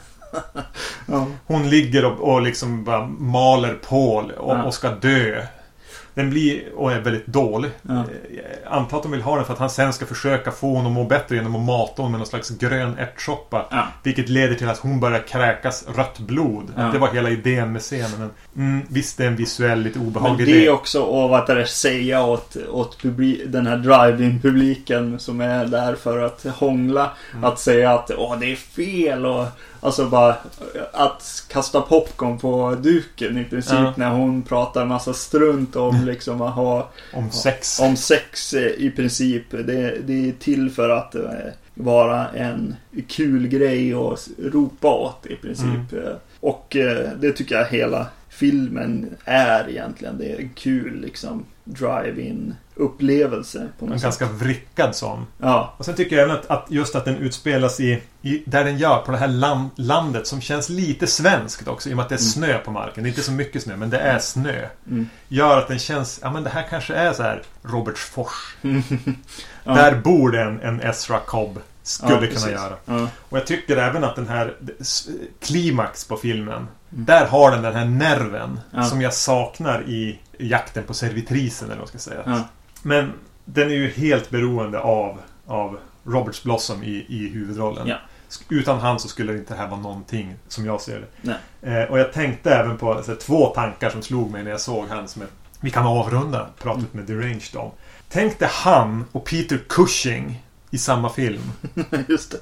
ja. 1.07 1.27
Hon 1.47 1.71
ligger 1.71 2.05
och, 2.05 2.33
och 2.35 2.43
liksom 2.43 2.85
bara 2.85 3.07
maler 3.07 3.75
Paul 3.89 4.31
och, 4.31 4.65
och 4.67 4.75
ska 4.75 4.91
dö. 4.91 5.47
Den 6.15 6.31
blir 6.31 6.63
och 6.77 6.93
är 6.93 7.01
väldigt 7.01 7.27
dålig. 7.27 7.71
Ja. 7.83 7.93
Eh, 7.95 8.01
Jag 8.65 8.73
antar 8.73 8.97
att 8.97 9.03
de 9.03 9.13
vill 9.13 9.23
ha 9.23 9.37
den 9.37 9.45
för 9.45 9.53
att 9.53 9.59
han 9.59 9.71
sen 9.71 9.93
ska 9.93 10.07
försöka 10.07 10.51
få 10.51 10.67
honom 10.75 10.87
att 10.87 10.93
må 10.93 11.05
bättre 11.05 11.37
genom 11.37 11.57
att 11.57 11.63
mata 11.63 12.03
honom 12.03 12.13
med 12.13 12.19
någon 12.19 12.27
slags 12.27 12.51
grön 12.51 12.99
ärtsoppa. 12.99 13.67
Ja. 13.71 13.87
Vilket 14.03 14.29
leder 14.29 14.55
till 14.55 14.69
att 14.69 14.79
hon 14.79 15.01
börjar 15.01 15.19
kräkas 15.29 15.85
rött 15.97 16.19
blod. 16.19 16.73
Ja. 16.77 16.83
Att 16.83 16.93
det 16.93 16.99
var 16.99 17.09
hela 17.09 17.31
idén 17.31 17.73
med 17.73 17.83
scenen. 17.83 18.11
Men, 18.19 18.31
mm, 18.75 18.87
visst, 18.89 19.19
det 19.19 19.25
är 19.25 19.29
en 19.29 19.37
visuell, 19.37 19.81
lite 19.81 19.99
Men 19.99 20.09
obehaglig 20.09 20.47
det 20.47 20.53
idé. 20.53 20.67
är 20.67 20.71
också 20.73 21.05
vad 21.29 21.47
det 21.47 21.67
säga 21.67 22.23
åt, 22.25 22.57
åt 22.71 23.03
publi- 23.03 23.47
den 23.47 23.67
här 23.67 23.77
drive-in 23.77 24.41
publiken 24.43 25.19
som 25.19 25.41
är 25.41 25.67
där 25.67 25.95
för 25.95 26.19
att 26.23 26.45
hångla. 26.55 27.11
Mm. 27.33 27.45
Att 27.45 27.59
säga 27.59 27.91
att 27.93 28.11
Åh, 28.17 28.39
det 28.39 28.53
är 28.53 28.57
fel 28.57 29.27
och 29.27 29.47
alltså 29.81 30.07
bara 30.07 30.37
att 30.93 31.45
kasta 31.49 31.81
popcorn 31.81 32.39
på 32.39 32.77
duken 32.81 33.39
i 33.39 33.45
princip 33.45 33.73
Ja. 33.79 33.93
när 33.97 34.11
hon 34.11 34.43
pratar 34.43 34.85
massa 34.85 35.13
strunt 35.15 35.77
om 35.77 36.05
liksom 36.05 36.43
att 36.43 36.55
ha 36.55 36.89
Om 37.15 37.31
sex. 37.31 37.81
om 37.81 37.97
sex 37.97 38.55
eh, 38.55 38.63
i 38.67 38.91
princip. 38.97 39.51
Det, 39.51 39.97
det 40.07 40.29
är 40.29 40.33
till 40.33 40.71
för 40.71 40.89
att 40.91 41.15
eh, 41.15 41.23
vara 41.75 42.29
en 42.29 42.77
kul 43.09 43.47
grej 43.49 43.95
att 43.95 44.29
ropa 44.39 44.89
åt 44.95 45.27
i 45.27 45.37
princip. 45.37 45.93
Eh, 45.93 46.13
Och 46.41 46.77
det 47.17 47.33
tycker 47.33 47.55
jag 47.59 47.65
hela 47.67 48.07
filmen 48.41 49.17
är 49.25 49.69
egentligen. 49.71 50.19
Det 50.19 50.33
är 50.33 50.39
en 50.41 50.51
kul 50.55 51.01
liksom 51.01 51.45
drive-in 51.65 52.55
upplevelse 52.75 53.69
på 53.79 53.85
En 53.85 53.91
något 53.91 54.01
sätt. 54.01 54.03
ganska 54.03 54.27
vrickad 54.27 54.97
sån. 54.97 55.27
Ja, 55.39 55.75
Och 55.79 55.85
sen 55.85 55.95
tycker 55.95 56.17
jag 56.17 56.23
även 56.25 56.37
att, 56.37 56.47
att 56.51 56.67
just 56.71 56.95
att 56.95 57.05
den 57.05 57.17
utspelas 57.17 57.81
i, 57.81 58.03
i 58.23 58.43
där 58.47 58.65
den 58.65 58.79
gör, 58.79 58.99
på 59.03 59.13
det 59.13 59.19
här 59.19 59.29
land, 59.29 59.71
landet 59.77 60.27
som 60.27 60.41
känns 60.41 60.69
lite 60.69 61.07
svenskt 61.07 61.69
också 61.69 61.89
i 61.89 61.93
och 61.93 61.97
med 61.97 62.03
att 62.03 62.09
det 62.09 62.15
är 62.15 62.19
Mm. 62.19 62.31
snö 62.31 62.59
på 62.59 62.71
marken. 62.71 63.03
Det 63.03 63.09
är 63.09 63.11
inte 63.11 63.23
så 63.23 63.33
mycket 63.33 63.63
snö, 63.63 63.77
men 63.77 63.91
det 63.91 63.99
är 63.99 64.19
snö. 64.19 64.67
Mm. 64.91 65.09
Gör 65.29 65.59
att 65.59 65.69
den 65.69 65.79
känns, 65.79 66.21
ja 66.23 66.33
men 66.33 66.45
det 66.45 66.51
här 66.51 66.67
kanske 66.71 66.95
är 66.95 67.13
så 67.13 67.23
här 67.23 67.43
Robertsfors. 67.63 68.57
ja. 69.65 69.75
Där 69.75 69.95
bor 70.01 70.31
det 70.31 70.41
en, 70.43 70.61
en 70.61 70.81
Ezra 70.81 71.19
Cobb. 71.19 71.59
Skulle 71.83 72.15
Ja, 72.27 72.33
kunna 72.41 72.51
göra. 72.53 72.75
Ja. 72.85 73.09
Och 73.29 73.39
jag 73.39 73.47
tycker 73.47 73.77
även 73.77 74.05
att 74.05 74.17
den 74.17 74.29
här 74.29 74.57
klimax 75.43 76.05
på 76.05 76.17
filmen. 76.17 76.67
Mm. 76.93 77.05
Där 77.05 77.27
har 77.27 77.51
den 77.51 77.63
den 77.63 77.75
här 77.75 77.85
nerven 77.85 78.61
Ja. 78.71 78.83
som 78.83 79.01
jag 79.01 79.15
saknar 79.15 79.83
i 79.89 80.19
jakten 80.39 80.85
på 80.85 80.95
servitrisen 80.95 81.67
eller 81.69 81.77
vad 81.77 81.81
man 81.81 81.89
ska 81.89 81.99
säga. 81.99 82.23
Ja. 82.27 82.43
Men 82.83 83.13
den 83.45 83.71
är 83.71 83.75
ju 83.75 83.91
helt 83.91 84.31
beroende 84.31 84.81
av, 84.81 85.19
av 85.47 85.79
Roberts 86.05 86.43
Blossom 86.43 86.83
i, 86.83 87.07
i 87.09 87.29
huvudrollen. 87.29 87.89
Ja. 87.89 87.97
Utan 88.49 88.81
han 88.81 89.01
så 89.01 89.09
skulle 89.09 89.33
det 89.33 89.39
inte 89.39 89.55
här 89.55 89.69
vara 89.69 89.81
någonting 89.81 90.35
som 90.49 90.67
jag 90.67 90.81
ser 90.81 91.07
det. 91.23 91.39
Eh, 91.83 91.91
och 91.91 91.99
jag 91.99 92.13
tänkte 92.13 92.51
även 92.55 92.77
på 92.79 92.95
här, 92.95 93.15
två 93.15 93.47
tankar 93.47 93.91
som 93.91 94.03
slog 94.03 94.31
mig 94.31 94.43
när 94.45 94.51
jag 94.51 94.61
såg 94.61 94.89
han 94.89 95.09
som 95.09 95.23
är, 95.23 95.29
Vi 95.61 95.71
kan 95.71 95.87
avrunda 95.87 96.49
pratet 96.63 96.95
med 96.95 97.05
Deranged 97.05 97.57
om. 97.57 97.71
Tänk 98.09 98.39
dig 98.39 98.49
han 98.53 99.05
och 99.13 99.25
Peter 99.25 99.61
Cushing 99.69 100.45
i 100.71 100.79
samma 100.79 101.11
film. 101.11 101.43
Just 102.09 102.31
det. 102.31 102.39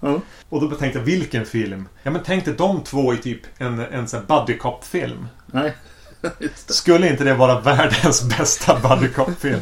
Ja. 0.00 0.20
Och 0.48 0.60
då 0.60 0.76
tänkte 0.76 0.98
jag, 0.98 1.04
vilken 1.06 1.46
film? 1.46 1.88
Ja 2.02 2.10
men 2.10 2.22
tänk 2.24 2.44
dig 2.44 2.54
de 2.54 2.84
två 2.84 3.14
i 3.14 3.16
typ 3.16 3.40
en, 3.58 3.78
en 3.80 4.08
sån 4.08 4.20
här 4.20 4.26
buddy 4.40 4.58
cop-film. 4.58 5.26
Nej. 5.46 5.74
Skulle 6.54 7.08
inte 7.08 7.24
det 7.24 7.34
vara 7.34 7.60
världens 7.60 8.22
bästa 8.38 8.78
buddy 8.88 9.08
cop-film? 9.08 9.60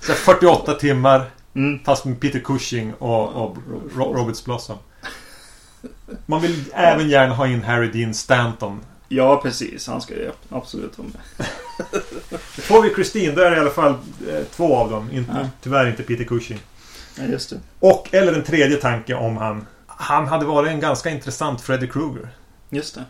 Så 0.00 0.08
här 0.08 0.14
48 0.14 0.74
timmar, 0.74 1.30
Mm. 1.54 1.84
fast 1.84 2.04
med 2.04 2.20
Peter 2.20 2.38
Cushing 2.38 2.94
och, 2.94 3.28
och 3.44 3.56
Ro- 3.96 4.14
Roberts 4.14 4.44
Blossom. 4.44 4.76
Man 6.26 6.40
vill 6.40 6.64
även 6.74 7.08
gärna 7.08 7.34
ha 7.34 7.46
in 7.46 7.62
Harry 7.62 7.88
Dean 7.90 8.14
Stanton. 8.14 8.80
Ja, 9.08 9.40
precis. 9.42 9.86
Han 9.86 10.00
ska 10.00 10.14
ju 10.14 10.30
absolut 10.48 10.98
vara 10.98 11.08
med. 11.08 11.46
Får 12.40 12.82
vi 12.82 12.94
Christine, 12.94 13.32
då 13.34 13.42
är 13.42 13.50
det 13.50 13.56
i 13.56 13.60
alla 13.60 13.70
fall 13.70 13.92
eh, 14.28 14.44
två 14.56 14.76
av 14.76 14.90
dem. 14.90 15.08
Ja. 15.12 15.48
Tyvärr 15.62 15.88
inte 15.88 16.02
Peter 16.02 16.24
Cushing. 16.24 16.58
Ja, 17.18 17.24
just 17.24 17.50
det. 17.50 17.56
Och, 17.80 18.08
eller 18.14 18.32
en 18.32 18.44
tredje 18.44 18.76
tanke 18.76 19.14
om 19.14 19.36
han. 19.36 19.66
Han 19.86 20.26
hade 20.26 20.46
varit 20.46 20.70
en 20.70 20.80
ganska 20.80 21.10
intressant 21.10 21.60
Freddy 21.60 21.86
Krueger. 21.86 22.28
Just 22.70 22.94
det. 22.94 23.04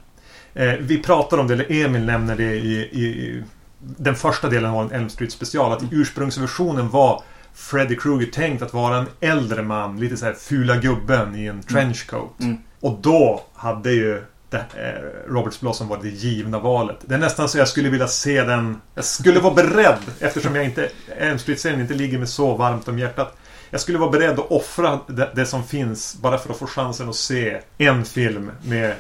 Eh, 0.55 0.79
vi 0.81 1.03
pratar 1.03 1.39
om 1.39 1.49
det, 1.49 1.55
eller 1.55 1.73
Emil 1.73 2.05
nämner 2.05 2.37
det 2.37 2.55
i, 2.55 2.89
i, 2.93 3.05
i 3.05 3.43
den 3.79 4.15
första 4.15 4.49
delen 4.49 4.71
av 4.71 4.85
en 4.85 5.01
Elm 5.01 5.09
Street 5.09 5.33
special. 5.33 5.73
Att 5.73 5.83
i 5.83 5.89
ursprungsversionen 5.91 6.89
var 6.91 7.23
Freddy 7.55 7.97
Krueger 7.97 8.27
tänkt 8.27 8.63
att 8.63 8.75
vara 8.75 8.97
en 8.97 9.07
äldre 9.21 9.63
man. 9.63 10.01
Lite 10.01 10.17
så 10.17 10.25
här 10.25 10.33
fula 10.33 10.77
gubben 10.77 11.37
i 11.37 11.47
en 11.47 11.63
trenchcoat. 11.63 12.41
Mm. 12.41 12.59
Och 12.81 12.99
då 13.03 13.45
hade 13.55 13.93
ju 13.93 14.23
det, 14.51 14.59
eh, 14.59 15.31
Roberts 15.33 15.61
Blossom 15.61 15.89
varit 15.89 16.03
det 16.03 16.09
givna 16.09 16.59
valet. 16.59 16.97
Det 17.01 17.15
är 17.15 17.19
nästan 17.19 17.49
så 17.49 17.59
jag 17.59 17.69
skulle 17.69 17.89
vilja 17.89 18.09
se 18.09 18.43
den... 18.43 18.81
Jag 18.95 19.05
skulle 19.05 19.41
vara 19.41 19.55
beredd, 19.55 19.99
eftersom 20.21 20.57
jag 20.57 20.65
inte... 20.65 20.89
Elm 21.19 21.39
Street-serien 21.39 21.81
inte 21.81 21.95
ligger 21.95 22.19
mig 22.19 22.27
så 22.27 22.55
varmt 22.55 22.89
om 22.89 22.99
hjärtat. 22.99 23.39
Jag 23.75 23.81
skulle 23.81 23.99
vara 23.99 24.11
beredd 24.11 24.39
att 24.39 24.51
offra 24.51 25.01
det, 25.07 25.31
det, 25.35 25.47
som 25.47 25.65
finns 25.65 26.17
bara 26.21 26.39
för 26.39 26.51
att 26.51 26.59
få 26.59 26.67
chansen 26.67 27.09
att 27.09 27.17
se 27.17 27.61
en 27.79 28.05
film 28.05 28.51
med, 28.63 28.95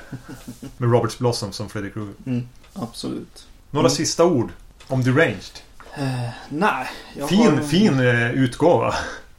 med 0.78 0.92
Roberts 0.92 1.18
Blossom 1.18 1.52
som 1.52 1.68
Freddy 1.68 1.90
Krueger. 1.90 2.14
Mm. 2.26 2.48
Absolut. 2.74 3.46
Några 3.70 3.87
Mm. 3.87 3.96
sista 3.96 4.24
ord 4.24 4.50
om 4.88 5.02
Deranged. 5.04 5.58
Eh, 5.94 6.28
nej. 6.48 6.87
Fin, 7.28 7.56
har- 7.58 7.62
fin 7.62 8.00
eh, 8.00 8.30
utgåva. 8.30 8.94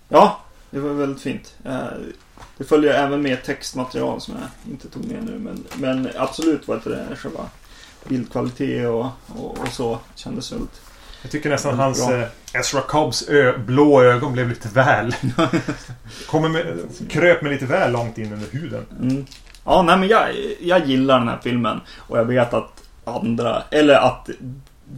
Ja, 0.09 0.39
det 0.69 0.79
var 0.79 0.93
väldigt 0.93 1.21
fint. 1.21 1.55
Eh, 1.65 1.83
Det 2.57 2.63
följer 2.63 2.93
även 2.93 3.21
med 3.21 3.43
textmaterial 3.43 4.21
som 4.21 4.33
jag 4.39 4.73
inte 4.73 4.89
tog 4.89 5.05
med 5.05 5.23
nu. 5.23 5.39
Men, 5.39 5.63
men 5.75 6.09
absolut 6.17 6.67
var 6.67 6.81
det 6.85 7.15
själva 7.15 7.45
bildkvalitet 8.07 8.87
och, 8.87 9.05
och, 9.27 9.59
och 9.59 9.67
så 9.71 9.99
kändes 10.15 10.51
väldigt... 10.51 10.81
Jag 11.23 11.31
tycker 11.31 11.49
nästan 11.49 11.79
hans 11.79 12.09
eh, 12.09 12.23
Ezra 12.53 12.81
Cobbs 12.81 13.27
ö, 13.29 13.57
blå 13.57 14.01
ögon 14.03 14.33
blev 14.33 14.49
lite 14.49 14.67
väl... 14.73 15.15
Kommer 16.27 16.49
med, 16.49 16.65
kröp 17.09 17.41
mig 17.41 17.51
lite 17.51 17.65
väl 17.65 17.91
långt 17.91 18.17
in 18.17 18.33
under 18.33 18.47
huden. 18.51 18.85
Mm. 19.01 19.25
Ja, 19.65 19.81
nej 19.81 19.97
men 19.97 20.07
jag, 20.09 20.27
jag 20.61 20.85
gillar 20.85 21.19
den 21.19 21.27
här 21.27 21.39
filmen. 21.43 21.81
Och 21.97 22.17
jag 22.17 22.25
vet 22.25 22.53
att 22.53 22.83
andra, 23.05 23.63
eller 23.71 23.95
att 23.95 24.29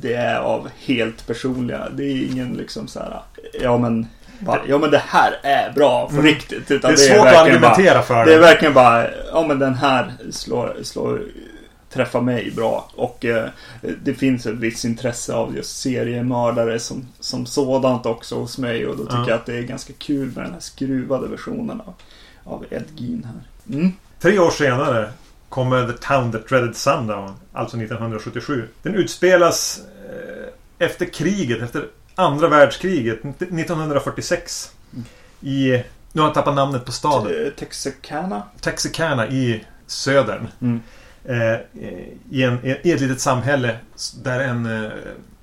det 0.02 0.14
är 0.14 0.36
av 0.40 0.70
helt 0.86 1.28
personliga. 1.28 1.88
Det 1.94 2.04
är 2.04 2.32
ingen 2.32 2.54
liksom 2.54 2.88
så 2.88 3.00
här. 3.00 3.20
Ja 3.62 3.78
men, 3.78 4.08
bara, 4.40 4.60
ja 4.68 4.78
men 4.78 4.92
det 4.92 5.02
här 5.08 5.40
är 5.44 5.72
bra 5.72 6.06
på 6.08 6.14
Mm. 6.14 6.26
riktigt. 6.26 6.68
Det 6.68 6.84
är 6.84 6.96
svårt 6.96 7.18
att 7.18 7.26
verkligen 7.34 7.62
bara- 7.62 7.70
argumentera 7.72 8.02
för 8.02 8.26
Det 8.26 8.32
är 8.32 8.36
det. 8.36 8.42
verkligen 8.42 8.74
bara, 8.74 9.06
ja 9.34 9.46
men 9.48 9.60
den 9.60 9.74
här 9.76 10.14
slår, 10.32 10.76
slår 10.84 11.22
träffar 11.96 12.22
mig 12.22 12.52
bra. 12.52 12.90
Och 12.96 13.26
eh, 13.26 13.50
det 14.04 14.14
finns 14.14 14.46
ett 14.46 14.56
visst 14.56 14.86
intresse 14.86 15.34
av 15.34 15.56
just 15.56 15.80
seriemördare 15.82 16.80
som, 16.80 17.08
som 17.20 17.46
sådant 17.46 18.06
också 18.06 18.36
hos 18.40 18.58
mig. 18.58 18.88
Och 18.88 18.98
då 18.98 19.04
tycker 19.04 19.18
Ja. 19.18 19.30
jag 19.30 19.36
att 19.36 19.46
det 19.46 19.58
är 19.58 19.62
ganska 19.62 19.94
kul 19.94 20.32
med 20.36 20.44
den 20.46 20.54
här 20.54 20.60
skruvade 20.60 21.28
versionen 21.28 21.82
av, 21.82 21.94
av 22.44 22.66
Ed 22.70 22.84
Gein 22.96 23.24
här. 23.24 23.76
Mm. 23.78 23.92
Tre 24.20 24.40
år 24.40 24.50
senare 24.52 25.10
kommer 25.50 25.88
The 25.88 25.98
Town 26.08 26.32
That 26.32 26.48
Dreaded 26.48 26.76
Sundown, 26.76 27.34
alltså 27.54 27.78
1977. 27.78 28.68
Den 28.82 28.96
utspelas 28.96 29.82
eh, 30.10 30.86
efter 30.88 31.06
kriget, 31.06 31.62
efter 31.62 31.88
andra 32.16 32.48
världskriget, 32.48 33.20
1946. 33.26 34.72
I, 35.42 35.84
nu 36.12 36.22
har 36.22 36.28
jag 36.28 36.34
tappat 36.34 36.56
namnet 36.56 36.86
på 36.86 36.92
staden. 36.92 37.52
Texarkana. 37.58 38.44
Texarkana 38.62 39.28
i 39.28 39.64
södern. 39.88 40.48
Mm. 40.62 40.82
Eh, 41.28 41.60
i, 42.30 42.44
en, 42.44 42.60
I 42.66 42.92
ett 42.92 43.02
litet 43.02 43.22
samhälle 43.22 43.76
där 44.24 44.40
en 44.40 44.84
eh, 44.84 44.92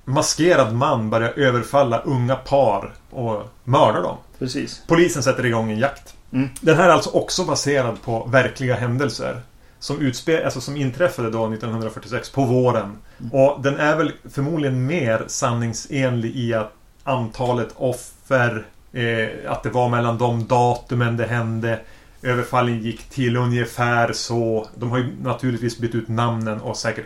maskerad 0.05 0.73
man 0.73 1.09
börjar 1.09 1.33
överfalla 1.35 1.99
unga 1.99 2.35
par 2.35 2.93
och 3.09 3.43
mörda 3.63 4.01
dem. 4.01 4.17
Precis. 4.39 4.81
Polisen 4.87 5.23
sätter 5.23 5.45
igång 5.45 5.71
en 5.71 5.79
jakt. 5.79 6.13
Mm. 6.33 6.49
Den 6.61 6.77
här 6.77 6.89
är 6.89 6.93
alltså 6.93 7.09
också 7.09 7.43
baserad 7.45 8.01
på 8.01 8.25
verkliga 8.25 8.75
händelser. 8.75 9.41
Som, 9.79 9.99
utspe- 9.99 10.45
alltså 10.45 10.61
som 10.61 10.77
inträffade 10.77 11.29
då 11.29 11.45
1946 11.45 12.29
på 12.29 12.43
våren. 12.45 12.97
Och 13.31 13.61
den 13.61 13.77
är 13.77 13.95
väl 13.97 14.11
förmodligen 14.31 14.85
mer 14.85 15.23
sanningsenlig 15.27 16.35
i 16.35 16.53
att 16.53 16.73
antalet 17.03 17.69
offer, 17.75 18.65
eh, 18.93 19.51
att 19.51 19.63
det 19.63 19.69
var 19.69 19.89
mellan 19.89 20.17
de 20.17 20.47
datumen 20.47 21.17
det 21.17 21.25
hände. 21.25 21.79
Överfallen 22.23 22.79
gick 22.79 23.09
till 23.09 23.37
ungefär 23.37 24.13
så. 24.13 24.67
De 24.75 24.91
har 24.91 24.97
ju 24.97 25.15
naturligtvis 25.21 25.77
bytt 25.77 25.95
ut 25.95 26.07
namnen 26.07 26.61
och 26.61 26.77
säkert 26.77 27.05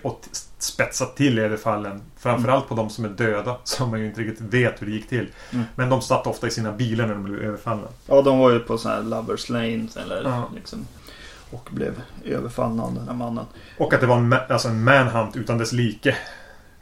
spetsat 0.60 1.16
till 1.16 1.40
överfallen. 1.40 2.02
Framförallt 2.18 2.68
på 2.70 2.76
de 2.76 2.90
som 2.90 3.06
är 3.06 3.10
döda, 3.10 3.58
som 3.64 3.90
man 3.90 4.00
ju 4.00 4.06
inte 4.06 4.22
riktigt 4.22 4.54
vet 4.54 4.82
hur 4.82 4.88
det 4.88 4.94
gick 4.94 5.10
till. 5.10 5.28
Mm. 5.54 5.66
Men 5.76 5.90
de 5.90 6.02
satt 6.02 6.28
ofta 6.28 6.48
i 6.48 6.52
sina 6.52 6.72
bilar 6.72 7.08
när 7.08 7.14
de 7.14 7.24
blev 7.24 7.40
överfallna. 7.42 7.88
Ja, 8.08 8.22
de 8.22 8.40
var 8.40 8.52
ju 8.52 8.60
på 8.60 8.78
sån 8.78 8.92
här 8.92 9.04
Lovers 9.04 9.50
Lane 9.50 9.88
eller 9.96 10.24
Ja. 10.24 10.50
liksom. 10.56 10.88
Och 11.52 11.70
blev 11.72 12.02
överfallna 12.26 12.84
av 12.84 12.94
den 12.96 13.08
här 13.08 13.14
mannen. 13.16 13.46
Och 13.78 13.94
att 13.94 14.02
det 14.02 14.08
var 14.08 14.18
en, 14.18 14.36
alltså 14.50 14.68
en 14.68 14.84
manhunt 14.84 15.36
utan 15.36 15.58
dess 15.58 15.72
like. 15.72 16.16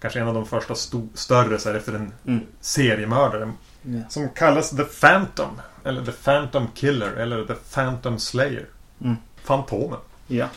Kanske 0.02 0.20
en 0.20 0.28
av 0.28 0.34
de 0.34 0.46
första 0.46 0.76
större 1.14 1.60
så 1.60 1.70
här, 1.70 1.76
efter 1.78 1.94
en 1.94 2.12
Mm. 2.28 2.40
seriemördare. 2.62 3.52
Ja. 3.86 4.00
Som 4.10 4.30
kallas 4.30 4.70
The 4.70 4.84
Phantom. 4.84 5.62
Eller 5.84 6.06
The 6.06 6.12
Phantom 6.12 6.68
Killer. 6.76 7.12
Eller 7.12 7.44
The 7.46 7.54
Phantom 7.74 8.20
Slayer. 8.20 8.66
Mm. 9.02 9.16
Fantomen. 9.44 10.00
Ja. 10.28 10.48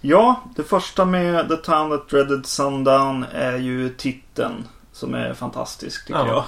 Ja, 0.00 0.42
det 0.56 0.62
första 0.62 1.04
med 1.04 1.48
The 1.48 1.56
Town 1.56 1.90
That 1.90 2.08
Dreaded 2.08 2.46
Sundown 2.46 3.24
är 3.32 3.56
ju 3.56 3.88
titeln. 3.88 4.64
Som 4.92 5.14
är 5.14 5.34
fantastisk 5.34 6.06
tycker 6.06 6.18
Ja. 6.26 6.46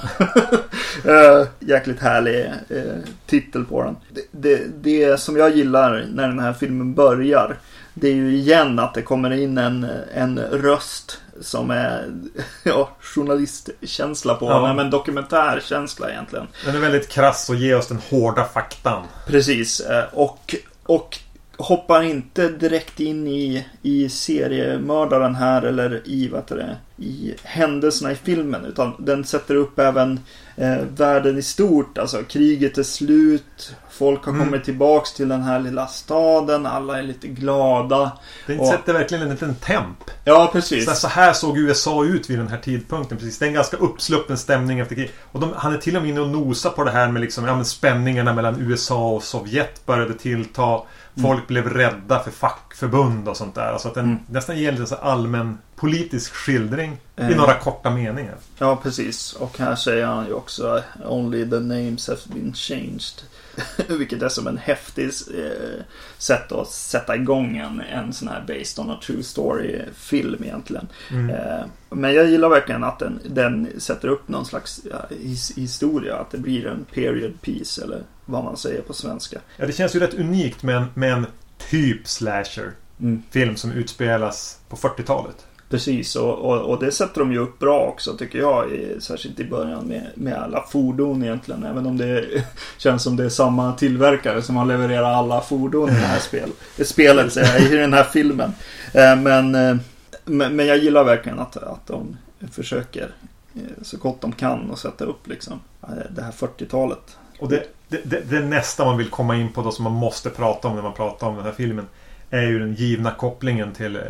jag. 1.05 1.41
uh, 1.43 1.47
jäkligt 1.61 2.01
härlig 2.01 2.47
eh, 2.69 2.95
titel 3.27 3.65
på 3.65 3.83
den. 3.83 3.97
Det, 4.11 4.23
det, 4.31 4.67
det 4.83 5.21
som 5.21 5.37
jag 5.37 5.57
gillar 5.57 6.07
när 6.13 6.29
den 6.29 6.39
här 6.39 6.53
filmen 6.53 6.95
börjar. 6.95 7.59
Det 7.95 8.09
är 8.09 8.15
ju 8.15 8.37
igen 8.37 8.79
att 8.79 8.95
det 8.95 9.03
kommer 9.03 9.31
in 9.31 9.59
en, 9.59 9.87
en 10.15 10.39
röst 10.39 11.21
som 11.41 11.71
är 11.71 12.11
ja, 12.63 12.91
journalistkänsla 13.01 14.35
på. 14.35 14.47
Ja. 14.47 14.75
Men 14.75 14.91
dokumentärkänsla 14.91 16.11
egentligen. 16.11 16.47
Den 16.65 16.75
är 16.77 16.81
väldigt 16.81 17.09
krass 17.09 17.51
och 17.51 17.57
ger 17.57 17.77
oss 17.77 17.89
den 17.89 18.01
hårda 18.11 18.45
faktan. 18.45 19.03
Precis. 19.27 19.81
eh, 19.81 20.05
Och, 20.13 20.55
och 20.87 21.19
hoppar 21.61 22.03
inte 22.03 22.49
direkt 22.49 23.01
in 23.01 23.27
i, 23.27 23.67
i 23.83 24.09
seriemördaren 24.09 25.35
här 25.35 25.63
eller 25.63 26.03
i, 26.05 26.29
vad 26.29 26.43
det, 26.49 26.77
i 26.97 27.35
händelserna 27.43 28.13
i 28.13 28.15
filmen. 28.15 28.65
Utan 28.65 28.93
den 28.99 29.25
sätter 29.25 29.55
upp 29.55 29.79
även 29.79 30.21
eh, 30.57 30.77
världen 30.97 31.39
i 31.39 31.43
stort. 31.43 31.99
Alltså 31.99 32.23
kriget 32.23 32.79
är 32.79 32.83
slut. 32.83 33.75
Folk 33.91 34.25
har 34.25 34.33
Mm. 34.33 34.45
kommit 34.47 34.65
tillbaks 34.65 35.13
till 35.13 35.29
den 35.29 35.43
här 35.43 35.61
lilla 35.61 35.87
staden. 35.87 36.67
Alla 36.67 36.99
är 36.99 37.03
lite 37.03 37.29
glada. 37.29 38.13
Den 38.47 38.61
Och- 38.61 38.67
sätter 38.67 38.93
verkligen 38.93 39.23
en 39.25 39.31
liten 39.31 39.55
temp. 39.55 40.11
Ja, 40.25 40.51
precis. 40.53 40.85
Så, 40.85 40.95
så 40.95 41.09
här 41.09 41.33
såg 41.33 41.59
USA 41.59 42.05
ut 42.05 42.31
vid 42.31 42.39
den 42.39 42.49
här 42.49 42.59
tidpunkten. 42.59 43.19
Precis. 43.19 43.39
Det 43.39 43.45
är 43.45 43.49
en 43.49 43.55
ganska 43.55 43.77
uppsluppen 43.77 44.39
stämning 44.39 44.79
efter 44.81 44.95
krig. 44.95 45.11
Och 45.33 45.41
de, 45.41 45.53
han 45.57 45.73
är 45.75 45.79
till 45.79 45.97
och 45.97 46.03
med 46.03 46.11
inne 46.11 46.21
och 46.21 46.29
nosar 46.29 46.71
på 46.71 46.85
det 46.85 46.91
här 46.91 47.09
med 47.09 47.21
liksom, 47.21 47.45
ja, 47.45 47.57
men 47.57 47.65
spänningarna 47.65 48.35
mellan 48.35 48.61
USA 48.61 49.11
och 49.11 49.23
Sovjet 49.23 49.87
började 49.87 50.15
tillta. 50.15 50.81
Folk 51.23 51.47
blev 51.49 51.69
rädda 51.69 52.19
för 52.23 52.31
fackförbund 52.31 53.29
och 53.29 53.37
sånt 53.37 53.55
där. 53.55 53.73
Alltså 53.73 53.89
att 53.89 53.95
den 53.95 54.05
Mm. 54.05 54.19
nästan 54.27 54.59
ger 54.59 54.73
en 54.81 54.87
allmän 55.03 55.59
politisk 55.77 56.33
skildring 56.35 56.93
i 56.93 57.23
Eh. 57.23 57.37
några 57.37 57.55
korta 57.55 57.91
meningar. 57.91 58.35
Ja, 58.59 58.77
precis. 58.77 59.33
Och 59.33 59.59
här 59.59 59.77
säger 59.77 60.07
han 60.07 60.27
ju 60.27 60.33
också 60.33 60.83
Only 61.05 61.51
the 61.51 61.59
names 61.61 62.09
have 62.09 62.21
been 62.27 62.53
changed. 62.55 63.23
Vilket 63.89 64.23
är 64.23 64.29
som 64.29 64.47
en 64.47 64.59
häftig 64.59 65.05
eh, 65.05 65.83
sätt 66.19 66.53
att 66.53 66.69
sätta 66.69 67.17
igång 67.17 67.57
en, 67.57 67.81
en 67.81 68.13
sån 68.13 68.29
här 68.29 68.45
Based 68.47 68.85
on 68.85 68.91
a 68.91 69.01
True 69.07 69.23
Story-film 69.23 70.45
egentligen. 70.45 70.89
Mm. 71.11 71.31
Eh, 71.31 71.65
men 71.91 72.15
jag 72.15 72.31
gillar 72.31 72.49
verkligen 72.49 72.85
att 72.85 72.99
den, 72.99 73.21
den 73.25 73.81
sätter 73.81 74.09
upp 74.09 74.29
någon 74.29 74.47
slags 74.47 74.81
ja, 74.91 75.17
his, 75.21 75.51
historia. 75.57 76.17
Att 76.17 76.31
det 76.31 76.39
blir 76.39 76.67
en 76.67 76.85
period 76.85 77.41
piece 77.41 77.85
eller 77.85 78.03
vad 78.25 78.45
man 78.45 78.57
säger 78.57 78.83
på 78.83 78.93
svenska. 78.93 79.41
Ja, 79.57 79.67
det 79.67 79.73
känns 79.73 79.97
ju 79.97 80.01
rätt 80.01 80.15
unikt 80.15 80.63
med 80.63 80.77
en, 80.77 80.87
med 80.95 81.13
en 81.13 81.27
typ 81.71 82.09
slasher. 82.09 82.73
Mm. 83.01 83.23
Film 83.31 83.57
som 83.57 83.73
utspelas 83.73 84.59
på 84.69 84.77
40-talet. 84.77 85.47
Precis, 85.71 86.17
och, 86.17 86.39
och, 86.39 86.61
och 86.61 86.85
det 86.85 86.93
sätter 86.93 87.21
de 87.21 87.33
ju 87.33 87.39
upp 87.39 87.59
bra 87.59 87.81
också 87.81 88.17
tycker 88.17 88.39
jag. 88.39 88.73
I, 88.73 89.01
särskilt 89.01 89.41
i 89.41 89.45
början 89.45 89.85
med, 89.85 90.07
med 90.15 90.35
alla 90.35 90.63
fordon 90.63 91.23
egentligen. 91.23 91.65
Även 91.65 91.87
om 91.87 91.97
det 91.97 92.25
känns 92.79 93.03
som 93.03 93.17
det 93.17 93.25
är 93.25 93.29
samma 93.29 93.73
tillverkare 93.73 94.43
som 94.43 94.57
har 94.57 94.65
levererat 94.65 95.17
alla 95.17 95.41
fordon 95.41 95.89
i 95.89 95.93
det 95.93 95.99
här 95.99 96.19
spel, 96.19 96.51
spelet, 96.85 97.37
i 97.71 97.77
den 97.77 97.93
här 97.93 98.05
filmen. 98.05 98.53
Eh, 98.95 99.17
Men, 99.17 99.55
eh, 99.55 99.77
men, 100.25 100.57
men 100.57 100.67
jag 100.67 100.79
gillar 100.79 101.05
verkligen 101.05 101.39
att, 101.39 101.57
att 101.57 101.87
de 101.87 102.17
försöker 102.51 103.11
eh, 103.55 103.83
så 103.83 103.97
gott 103.97 104.21
de 104.21 104.33
kan 104.33 104.71
och 104.71 104.79
sätta 104.79 105.05
upp 105.05 105.29
liksom 105.29 105.61
eh, 105.83 105.89
det 106.11 106.23
här 106.23 106.33
40-talet. 106.33 107.17
Och 107.39 107.49
det, 107.49 107.65
det, 107.89 108.01
det, 108.05 108.21
det 108.21 108.41
nästa 108.41 108.85
man 108.85 108.97
vill 108.97 109.11
komma 109.11 109.37
in 109.37 109.53
på 109.53 109.63
då 109.63 109.73
som 109.73 109.85
man 109.85 109.93
måste 109.93 110.31
prata 110.31 110.69
om 110.69 110.75
när 110.75 110.83
man 110.83 110.95
pratar 110.95 111.27
om 111.27 111.37
den 111.37 111.45
här 111.45 111.53
filmen. 111.53 111.87
Är 112.31 112.43
ju 112.43 112.59
den 112.59 112.75
givna 112.75 113.11
kopplingen 113.11 113.73
till 113.73 113.97
eh, 113.97 114.03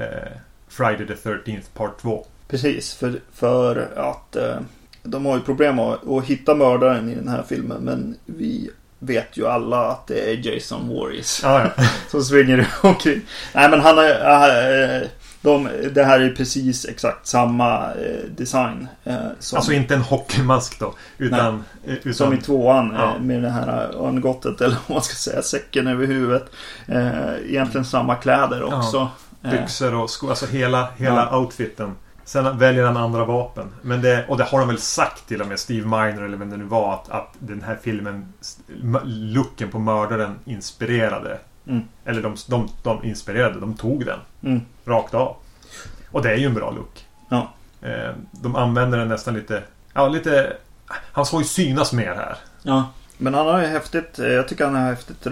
Friday 0.71 1.07
the 1.07 1.15
13th 1.29 1.63
Part 1.75 1.99
2. 2.03 2.27
Precis, 2.49 2.95
för, 2.95 3.21
för 3.35 3.89
att 3.97 4.37
eh, 4.37 4.57
de 5.03 5.27
har 5.27 5.37
ju 5.37 5.43
problem 5.43 5.79
att, 5.79 6.09
att 6.09 6.25
hitta 6.25 6.55
mördaren 6.55 7.09
i 7.11 7.15
den 7.15 7.29
här 7.29 7.43
filmen. 7.49 7.79
Men 7.83 8.17
vi 8.27 8.71
vet 8.99 9.37
ju 9.37 9.47
alla 9.47 9.87
att 9.87 10.07
det 10.07 10.31
är 10.33 10.47
Jason 10.55 10.89
Voorhees 10.89 11.45
Ah, 11.45 11.61
ja. 11.77 11.85
som 12.11 12.23
springer 12.23 12.69
omkring. 12.83 13.21
Nej 13.55 13.71
men 13.71 13.81
han 13.81 13.99
är, 13.99 15.03
äh, 15.03 15.09
De, 15.43 15.69
det 15.95 16.05
här 16.05 16.21
är 16.21 16.31
precis 16.31 16.85
exakt 16.87 17.27
samma 17.27 17.93
eh, 17.93 18.25
design. 18.37 18.89
Eh, 19.05 19.15
som, 19.39 19.57
Alltså 19.57 19.73
inte 19.73 19.95
en 19.95 20.01
hockeymask 20.03 20.81
då. 20.81 20.95
Utan... 21.19 21.65
eh, 21.87 21.95
utan 21.95 22.15
som 22.15 22.35
i 22.35 22.37
tvåan 22.37 22.95
Ja. 22.99 23.15
eh, 23.15 23.21
med 23.21 23.43
det 23.43 23.51
här 23.51 23.69
örngottet 23.97 24.61
eller 24.61 24.77
vad 24.87 24.95
man 24.97 25.03
ska 25.03 25.15
säga, 25.15 25.43
säcken 25.43 25.87
över 25.87 26.07
huvudet. 26.07 26.45
Eh, 26.87 27.35
egentligen 27.49 27.85
samma 27.85 28.15
kläder 28.15 28.61
Ja. 28.71 28.77
också. 28.79 28.97
Eh, 28.97 29.09
byxor 29.43 29.95
och 29.95 30.11
skor. 30.11 30.31
Alltså 30.31 30.47
hela, 30.47 30.89
hela 30.97 31.29
Ja. 31.31 31.39
outfiten. 31.39 31.95
Sen 32.25 32.59
väljer 32.59 32.85
han 32.85 32.97
andra 32.97 33.25
vapen. 33.25 33.67
Men 33.83 34.03
det, 34.03 34.25
och 34.29 34.39
det 34.39 34.45
har 34.45 34.59
de 34.59 34.69
väl 34.69 34.79
sagt 34.79 35.29
till 35.29 35.41
och 35.41 35.47
med, 35.47 35.59
Steve 35.59 35.87
Miner 35.87 36.23
eller 36.23 36.37
vem 36.37 36.51
det 36.51 36.57
nu 36.57 36.65
var, 36.65 36.95
att, 36.95 37.11
att 37.11 37.29
den 37.39 37.63
här 37.63 37.79
filmen, 37.83 38.33
looken 39.05 39.71
på 39.71 39.79
mördaren 39.79 40.39
inspirerade. 40.45 41.39
Mm. 41.67 41.83
Eller 42.05 42.23
de, 42.23 42.37
de, 42.49 42.69
de 42.83 43.05
inspirerade, 43.05 43.61
de 43.61 43.75
tog 43.75 44.07
den. 44.07 44.19
Mm. 44.43 44.61
Rakt 44.85 45.15
av. 45.15 45.37
Och 46.11 46.23
det 46.23 46.31
är 46.33 46.37
ju 46.37 46.47
en 46.47 46.55
bra 46.55 46.71
look. 46.71 47.07
Ja. 47.29 47.53
Eh, 47.83 48.11
De 48.31 48.57
använder 48.57 48.99
den 48.99 49.09
nästan 49.09 49.35
lite... 49.35 49.63
Ja, 49.93 50.09
lite... 50.09 50.57
Han 51.13 51.27
ska 51.27 51.39
ju 51.39 51.45
synas 51.45 51.93
mer 51.93 52.15
här. 52.15 52.37
Ja, 52.63 52.91
men 53.19 53.35
han 53.35 53.47
har 53.47 53.61
ju 53.61 53.67
häftigt, 53.67 54.19
eh, 54.19 54.27
jag 54.29 54.49
tycker 54.49 54.65
han 54.65 54.75
har 54.75 54.83
häftigt 54.83 55.27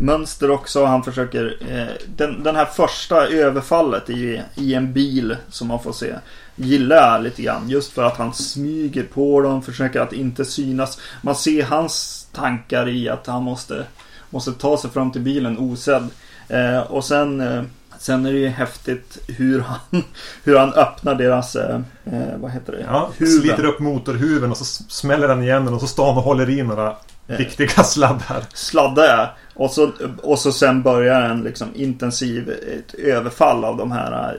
rörelsemönster 0.00 0.50
också. 0.50 0.84
Han 0.84 1.02
försöker, 1.02 1.56
eh, 1.68 1.94
den, 2.16 2.42
den 2.42 2.56
här 2.56 2.64
första 2.64 3.26
överfallet 3.26 4.10
i, 4.10 4.42
i 4.54 4.74
en 4.74 4.92
bil 4.92 5.36
som 5.50 5.68
man 5.68 5.82
får 5.82 5.92
se 5.92 6.14
gillar 6.56 6.96
jag 6.96 7.22
lite 7.22 7.42
grann. 7.42 7.68
Just 7.68 7.92
för 7.92 8.02
att 8.02 8.16
han 8.16 8.34
smyger 8.34 9.02
på 9.02 9.40
dem, 9.40 9.62
försöker 9.62 10.00
att 10.00 10.12
inte 10.12 10.44
synas. 10.44 10.98
Man 11.22 11.34
ser 11.36 11.62
hans 11.62 12.26
tankar 12.32 12.88
i 12.88 13.08
att 13.08 13.26
han 13.26 13.42
måste, 13.42 13.84
måste 14.30 14.52
ta 14.52 14.76
sig 14.78 14.90
fram 14.90 15.12
till 15.12 15.20
bilen 15.22 15.58
osedd. 15.58 16.08
Eh, 16.48 16.78
och 16.80 17.04
sen 17.04 17.40
eh, 17.40 17.62
Sen 17.98 18.26
är 18.26 18.32
det 18.32 18.38
ju 18.38 18.48
häftigt 18.48 19.18
hur 19.28 19.60
han, 19.60 19.78
hur 20.44 20.56
han 20.56 20.72
öppnar 20.72 21.14
deras, 21.14 21.56
eh, 21.56 21.80
eh, 22.04 22.36
vad 22.38 22.50
heter 22.50 22.72
det? 22.72 22.84
Ja, 22.86 23.10
Huven. 23.18 23.40
sliter 23.40 23.64
upp 23.64 23.80
motorhuven 23.80 24.50
och 24.50 24.56
så 24.56 24.64
smäller 24.88 25.28
han 25.28 25.42
igen 25.42 25.64
den 25.64 25.74
och 25.74 25.80
så 25.80 25.86
står 25.86 26.06
han 26.06 26.16
och 26.16 26.22
håller 26.22 26.50
i 26.50 26.62
några 26.62 26.96
Eh. 27.30 27.36
viktiga 27.38 27.84
sladdar. 27.84 28.44
sladdar 28.54 29.04
jag. 29.04 29.28
Och 29.60 29.70
så, 29.70 29.92
och 30.22 30.38
så 30.38 30.52
sen 30.52 30.82
börjar 30.82 31.22
en 31.22 31.42
liksom 31.42 31.68
intensiv 31.74 32.50
ett 32.50 32.94
överfall 32.94 33.64
av 33.64 33.76
de 33.76 33.92
här 33.92 34.36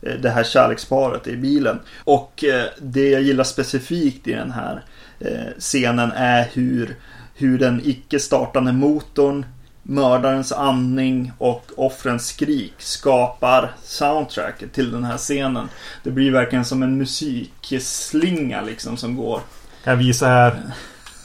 eh, 0.00 0.14
det 0.22 0.30
här 0.30 0.44
kärleksparet 0.44 1.26
i 1.26 1.36
bilen. 1.36 1.80
Och 2.04 2.44
eh, 2.44 2.64
det 2.80 3.08
jag 3.08 3.22
gillar 3.22 3.44
specifikt 3.44 4.28
i 4.28 4.32
den 4.32 4.50
här 4.50 4.84
eh, 5.20 5.58
scenen 5.58 6.12
är 6.12 6.48
hur, 6.52 6.96
hur 7.34 7.58
den 7.58 7.80
icke 7.84 8.20
startande 8.20 8.72
motorn 8.72 9.46
Mördarens 9.82 10.52
andning 10.52 11.32
och 11.38 11.70
offrens 11.76 12.26
skrik 12.26 12.74
skapar 12.78 13.72
soundtracket 13.82 14.72
till 14.72 14.90
den 14.90 15.04
här 15.04 15.18
scenen. 15.18 15.68
Det 16.02 16.10
blir 16.10 16.30
verkligen 16.30 16.64
som 16.64 16.82
en 16.82 16.98
musikslinga 16.98 18.62
liksom 18.62 18.96
som 18.96 19.16
går. 19.16 19.40
Kan 19.84 19.90
jag 19.90 19.96
visa 19.96 20.26
här 20.26 20.62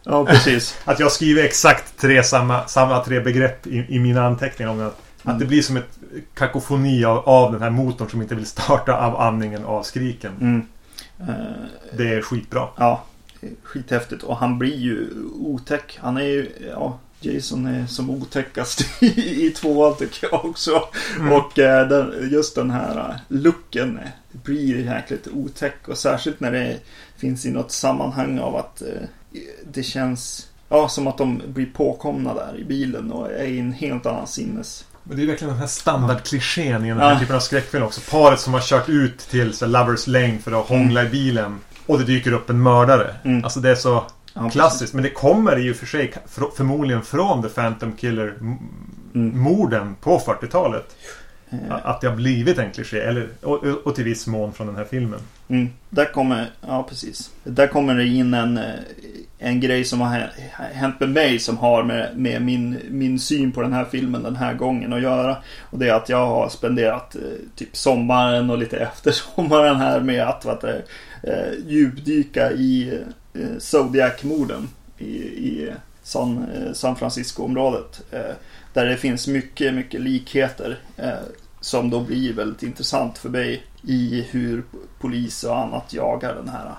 Ja, 0.07 0.27
precis. 0.27 0.79
att 0.85 1.01
jag 1.01 1.13
skriver 1.13 1.45
exakt 1.45 1.99
tre 1.99 2.23
samma, 2.23 2.67
samma 2.67 3.05
tre 3.05 3.21
begrepp 3.21 3.67
i, 3.67 3.87
i 3.89 3.99
mina 3.99 4.27
anteckningar. 4.27 4.71
Om 4.71 4.87
att, 4.87 5.03
att 5.23 5.39
det 5.39 5.45
blir 5.45 5.63
som 5.63 5.77
ett 5.77 5.99
kakofoni 6.35 7.05
av, 7.05 7.29
av 7.29 7.53
den 7.53 7.63
här 7.63 7.71
motorn 7.71 8.11
som 8.11 8.23
inte 8.23 8.35
vill 8.35 8.47
starta 8.47 8.97
av 8.97 9.17
andningen 9.17 9.65
av 9.65 9.83
skriken. 9.83 10.33
Mm. 10.41 10.67
Det 11.93 12.15
är 12.15 12.23
skitbra. 12.23 12.69
Ja, 12.77 13.05
skithäftigt. 13.63 14.23
Och 14.23 14.37
han 14.37 14.59
blir 14.59 14.77
ju 14.77 15.09
otäck. 15.41 15.99
Han 16.03 16.17
är 16.17 16.23
ju, 16.23 16.51
ja, 16.73 16.99
Jason 17.21 17.67
är 17.67 17.87
som 17.87 18.11
otäckast 18.11 19.03
i, 19.03 19.51
tvåan 19.51 19.97
tycker 19.97 20.29
jag 20.31 20.45
också. 20.45 20.89
Mm. 21.17 21.33
Och 21.33 21.59
eh, 21.59 21.89
den, 21.89 22.31
just 22.31 22.55
den 22.55 22.71
här 22.71 22.99
eh, 22.99 23.17
looken 23.29 24.01
blir 24.33 24.85
jäkligt 24.85 25.29
otäck. 25.29 25.89
Och 25.89 25.99
särskilt 25.99 26.41
när 26.41 26.53
det 26.53 26.77
finns 27.17 27.47
i 27.47 27.51
något 27.51 27.73
sammanhang 27.73 28.39
av 28.39 28.57
att 28.57 28.83
eh, 28.83 29.09
det 29.73 29.83
känns 29.83 30.49
Ja, 30.69 30.89
som 30.89 31.07
att 31.07 31.19
de 31.19 31.43
blir 31.47 31.67
påkomna 31.67 32.35
där 32.35 32.59
i 32.59 32.65
bilen 32.65 33.13
och 33.13 33.33
är 33.33 33.45
i 33.45 33.59
en 33.59 33.73
helt 33.73 34.07
annan 34.07 34.27
sinnes... 34.27 34.85
Men 35.03 35.17
det 35.17 35.23
är 35.23 35.27
verkligen 35.27 35.51
den 35.53 35.61
här 35.61 35.67
standardklichén 35.67 36.85
i 36.85 36.89
den 36.89 36.99
här 36.99 37.13
Ja. 37.13 37.19
typen 37.21 37.37
av 37.37 37.41
skräckfilm 37.41 37.85
också. 37.85 38.01
Paret 38.11 38.41
som 38.41 38.53
har 38.55 38.61
kört 38.61 38.89
ut 38.89 39.19
till 39.19 39.53
så, 39.53 39.67
Lovers 39.67 40.07
Lane 40.07 40.39
för 40.39 40.61
att 40.61 40.67
hångla 40.67 41.05
i 41.05 41.09
bilen. 41.09 41.59
Och 41.87 41.99
det 41.99 42.05
dyker 42.05 42.33
upp 42.33 42.51
en 42.51 42.63
mördare. 42.63 43.15
Mm. 43.25 43.45
Alltså 43.45 43.61
det 43.61 43.71
är 43.71 43.75
så 43.75 44.05
Ja, 44.35 44.51
klassiskt. 44.51 44.95
Men 44.95 45.03
det 45.03 45.11
kommer 45.11 45.57
ju 45.57 45.75
för 45.75 45.87
sig 45.87 46.13
för, 46.27 46.45
förmodligen 46.57 47.03
från 47.03 47.43
The 47.43 47.49
Phantom 47.49 47.93
Killer 47.93 48.35
m- 48.41 48.57
Mm. 49.15 49.95
på 50.01 50.19
40-talet. 50.19 50.97
Eh, 51.51 51.59
Att 51.87 52.01
det 52.01 52.09
har 52.09 52.17
blivit 52.17 52.59
en 52.59 52.71
kliché. 52.71 52.99
Eller, 53.01 53.29
och, 53.43 53.65
och 53.65 53.95
till 53.95 54.05
viss 54.05 54.27
mån 54.27 54.53
från 54.53 54.67
den 54.67 54.77
här 54.77 54.85
filmen. 54.91 55.21
Mm. 55.49 55.69
Där 55.91 56.13
kommer, 56.13 56.51
ja 56.69 56.87
precis. 56.89 57.31
Där 57.45 57.67
kommer 57.67 57.95
det 57.95 58.07
in 58.07 58.35
en, 58.35 58.59
eh, 58.59 58.65
en 59.39 59.61
grej 59.61 59.85
som 59.85 60.01
har 60.01 60.31
hänt 60.73 61.01
med 61.01 61.09
mig 61.09 61.39
som 61.39 61.59
har 61.59 61.83
med, 61.83 62.17
med 62.17 62.43
min, 62.43 62.81
min 62.91 63.19
syn 63.19 63.53
på 63.53 63.63
den 63.63 63.73
här 63.73 63.85
filmen 63.85 64.23
den 64.23 64.37
här 64.37 64.55
gången 64.55 64.93
att 64.93 65.03
göra. 65.03 65.37
Och 65.71 65.79
det 65.79 65.89
är 65.89 65.95
att 65.95 66.09
jag 66.09 66.27
har 66.27 66.49
spenderat 66.49 67.15
eh, 67.15 67.21
typ 67.55 67.77
sommaren 67.77 68.51
och 68.51 68.59
lite 68.59 68.77
efter 68.81 69.13
sommaren 69.13 69.77
här 69.77 70.01
med 70.01 70.23
att 70.23 70.45
vet, 70.45 70.65
eh, 71.23 71.53
djupdyka 71.67 72.53
i 72.53 73.01
eh, 73.35 73.59
Zodiac-morden 73.59 74.69
i, 74.99 75.17
i 75.17 75.73
San, 76.03 76.47
eh, 76.55 76.73
San 76.73 76.97
Francisco-området. 76.97 78.03
Eh, 78.11 78.35
där 78.73 78.87
det 78.87 78.97
finns 78.97 79.29
mycket, 79.29 79.75
mycket 79.75 80.01
likheter. 80.01 80.79
Eh, 80.97 81.13
som 81.61 81.91
då 81.91 82.01
blir 82.01 82.33
väldigt 82.33 82.63
intressant 82.63 83.19
för 83.19 83.29
mig 83.29 83.63
i 83.83 84.27
hur 84.31 84.65
polis 84.99 85.45
och 85.45 85.59
annat 85.59 85.93
jagar 85.93 86.35
den 86.35 86.49
här 86.49 86.75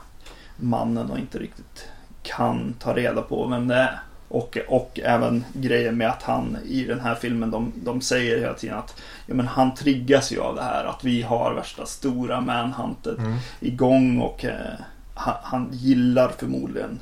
mannen 0.58 1.12
och 1.12 1.20
inte 1.20 1.39
riktigt 1.39 1.88
kan 2.28 2.74
ta 2.80 2.94
reda 2.94 3.22
på 3.22 3.48
vem 3.48 3.68
det 3.68 3.76
är. 3.76 4.00
Och, 4.30 4.58
och 4.68 5.00
även 5.04 5.46
grejen 5.54 5.98
med 5.98 6.10
att 6.10 6.24
han 6.24 6.58
i 6.66 6.84
den 6.84 7.00
här 7.00 7.16
filmen, 7.16 7.52
de, 7.52 7.72
de 7.76 8.02
säger 8.02 8.40
hela 8.40 8.54
tiden 8.54 8.78
att 8.78 8.96
ja, 9.26 9.34
men 9.36 9.48
han 9.48 9.76
triggas 9.76 10.32
ju 10.32 10.40
av 10.42 10.56
det 10.56 10.63
här. 10.63 10.86
Att 10.86 11.04
vi 11.04 11.22
har 11.22 11.54
värsta 11.54 11.86
stora 11.86 12.42
manhuntet 12.42 13.18
Mm. 13.18 13.38
igång 13.60 14.20
och 14.22 14.46
eh, 14.46 14.56
han, 15.13 15.36
han 15.44 15.70
gillar 15.72 16.30
förmodligen 16.38 17.00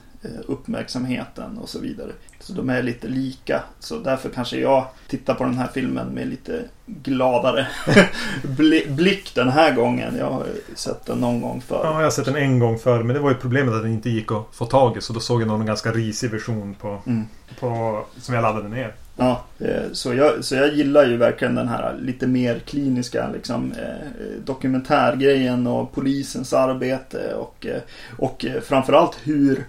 uppmärksamheten 0.48 1.58
och 1.58 1.70
så 1.70 1.80
vidare. 1.80 2.12
Så 2.40 2.54
de 2.54 2.70
är 2.70 2.84
lite 2.84 3.08
lika. 3.08 3.64
Så 3.80 4.00
därför 4.00 4.30
kanske 4.30 4.58
jag 4.60 4.86
tittar 5.08 5.34
på 5.34 5.44
den 5.44 5.58
här 5.58 5.68
filmen 5.74 6.08
med 6.08 6.28
lite 6.28 6.62
gladare 6.86 7.68
bli- 8.44 8.86
blick 8.90 9.36
den 9.36 9.50
här 9.50 9.74
gången. 9.74 10.16
Jag 10.20 10.30
har 10.32 10.46
sett 10.76 11.06
den 11.06 11.18
någon 11.18 11.42
gång 11.42 11.62
Ja, 11.70 11.76
förr. 11.78 11.86
jag 11.86 11.94
har 12.04 12.10
sett 12.10 12.26
den 12.26 12.36
en 12.36 12.60
gång 12.60 12.78
förr. 12.80 13.04
Men 13.04 13.14
det 13.14 13.20
var 13.20 13.30
ju 13.30 13.36
problemet 13.36 13.74
att 13.76 13.82
den 13.82 13.92
inte 13.92 14.10
gick 14.10 14.32
att 14.32 14.46
få 14.52 14.66
tag 14.66 14.98
i. 14.98 15.02
Så 15.02 15.14
då 15.14 15.20
såg 15.20 15.42
jag 15.42 15.48
någon 15.48 15.66
ganska 15.66 15.92
risig 15.92 16.32
version 16.32 16.76
på, 16.82 17.02
Mm. 17.08 17.26
på, 17.60 18.02
som 18.22 18.36
jag 18.36 18.42
laddade 18.42 18.70
ner. 18.70 18.94
Ja, 19.18 19.44
eh, 19.60 19.82
så, 19.92 20.14
jag, 20.14 20.44
så 20.46 20.56
jag 20.56 20.74
gillar 20.74 21.06
ju 21.06 21.18
verkligen 21.18 21.56
den 21.56 21.68
här 21.68 21.96
lite 22.02 22.28
mer 22.28 22.60
kliniska 22.60 23.30
liksom, 23.34 23.72
eh, 23.72 24.44
dokumentärgrejen 24.46 25.68
och 25.68 25.92
polisens 25.94 26.54
arbete 26.54 27.34
och, 27.36 27.66
eh, 27.66 27.82
och 28.18 28.46
eh, 28.46 28.62
framförallt 28.62 29.18
hur, 29.24 29.66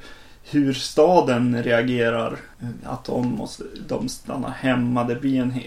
hur 0.51 0.73
staden 0.73 1.63
reagerar. 1.63 2.37
Att 2.85 3.05
de, 3.05 3.27
måste, 3.27 3.65
de 3.89 4.09
stannar 4.09 4.51
hemma. 4.51 5.05
Det 5.05 5.15
blir 5.15 5.41
en 5.41 5.51
he, 5.51 5.63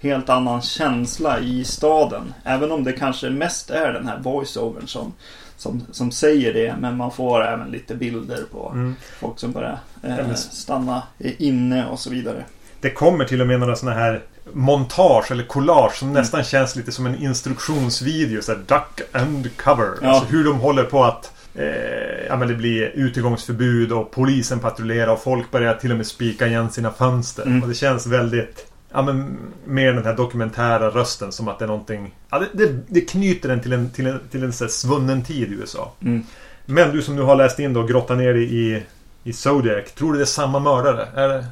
helt 0.00 0.28
annan 0.28 0.62
känsla 0.62 1.38
i 1.40 1.64
staden. 1.64 2.34
Även 2.44 2.72
om 2.72 2.84
det 2.84 2.92
kanske 2.92 3.30
mest 3.30 3.70
är 3.70 3.92
den 3.92 4.08
här 4.08 4.18
voiceovern 4.18 4.88
som, 4.88 5.12
som, 5.56 5.82
som 5.92 6.10
säger 6.10 6.54
det. 6.54 6.74
Men 6.80 6.96
man 6.96 7.10
får 7.10 7.44
även 7.44 7.70
lite 7.70 7.94
bilder 7.94 8.42
på 8.52 8.70
Mm. 8.74 8.94
folk 9.20 9.38
som 9.38 9.52
börjar 9.52 9.78
eh, 10.02 10.34
stanna 10.34 11.02
inne 11.18 11.86
och 11.86 11.98
så 11.98 12.10
vidare. 12.10 12.44
Det 12.80 12.90
kommer 12.90 13.24
till 13.24 13.40
och 13.40 13.46
med 13.46 13.60
några 13.60 13.76
sådana 13.76 13.96
här 14.00 14.22
montage 14.52 15.30
eller 15.30 15.44
collage 15.44 15.94
som 15.94 16.12
nästan 16.12 16.44
känns 16.44 16.76
lite 16.76 16.92
som 16.92 17.06
en 17.06 17.22
instruktionsvideo. 17.22 18.42
Så 18.42 18.52
här, 18.52 18.58
duck 18.58 19.00
and 19.12 19.56
cover. 19.56 19.88
Ja. 20.02 20.08
Alltså 20.08 20.26
hur 20.32 20.44
de 20.44 20.60
håller 20.60 20.84
på 20.84 21.04
att 21.04 21.33
eh, 21.54 22.26
ja, 22.28 22.36
men 22.36 22.48
det 22.48 22.54
blir 22.54 22.92
utegångsförbud 22.94 23.92
och 23.92 24.10
polisen 24.10 24.58
patrullerar 24.58 25.12
och 25.12 25.22
folk 25.22 25.50
börjar 25.50 25.74
till 25.74 25.90
och 25.90 25.96
med 25.96 26.06
spika 26.06 26.46
igen 26.46 26.70
sina 26.70 26.90
fönster. 26.90 27.46
Mm. 27.46 27.62
Och 27.62 27.68
det 27.68 27.74
känns 27.74 28.06
väldigt 28.06 28.70
Ja 28.96 29.02
men 29.02 29.36
mer 29.64 29.92
den 29.92 30.04
här 30.04 30.16
dokumentära 30.16 30.90
rösten 30.90 31.32
som 31.32 31.48
att 31.48 31.58
det 31.58 31.64
är 31.64 31.66
någonting 31.66 32.14
Ja 32.30 32.38
det, 32.38 32.66
det, 32.66 32.78
det 32.88 33.00
knyter 33.00 33.48
den 33.48 33.60
till 33.60 33.72
en, 33.72 33.90
till 33.90 34.06
en, 34.06 34.20
till 34.30 34.42
en 34.42 34.52
så 34.52 34.68
svunnen 34.68 35.24
tid 35.24 35.52
i 35.52 35.54
USA. 35.54 35.92
Mm. 36.00 36.22
Men 36.66 36.92
du 36.92 37.02
som 37.02 37.16
nu 37.16 37.22
har 37.22 37.36
läst 37.36 37.58
in 37.58 37.72
då 37.72 37.80
och 37.80 37.88
grottat 37.88 38.18
ner 38.18 38.34
dig 38.34 38.54
i, 38.54 38.82
i 39.24 39.32
Zodiac. 39.32 39.92
Tror 39.92 40.12
du 40.12 40.18
det 40.18 40.24
är 40.24 40.26
samma 40.26 40.58
mördare? 40.58 41.08
Är 41.14 41.28
det? 41.28 41.44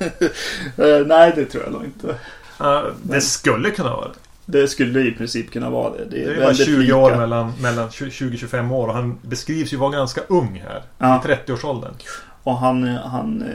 Eh, 0.76 1.06
nej, 1.06 1.32
det 1.36 1.44
tror 1.44 1.64
jag 1.64 1.72
nog 1.72 1.84
inte. 1.84 2.14
Ja, 2.58 2.84
det 3.02 3.20
skulle 3.20 3.70
kunna 3.70 3.90
vara 3.90 4.08
det. 4.08 4.29
Det 4.50 4.68
skulle 4.68 5.00
i 5.00 5.12
princip 5.12 5.50
kunna 5.50 5.70
vara 5.70 5.90
det. 5.90 6.04
Det 6.10 6.22
är, 6.22 6.26
Det 6.28 6.32
är 6.32 6.36
bara 6.36 6.46
väldigt 6.46 6.66
20 6.66 6.76
lika. 6.80 6.96
år 6.96 7.16
mellan, 7.16 7.52
mellan 7.62 7.88
20-25 7.88 8.72
år 8.72 8.88
och 8.88 8.94
han 8.94 9.18
beskrivs 9.22 9.72
ju 9.72 9.76
vara 9.76 9.90
ganska 9.90 10.20
ung 10.28 10.62
här. 10.66 10.82
Ja. 10.98 11.22
I 11.24 11.28
30-årsåldern. 11.28 11.94
Och 12.42 12.56
han, 12.56 12.82
han 12.88 13.42
eh, 13.42 13.48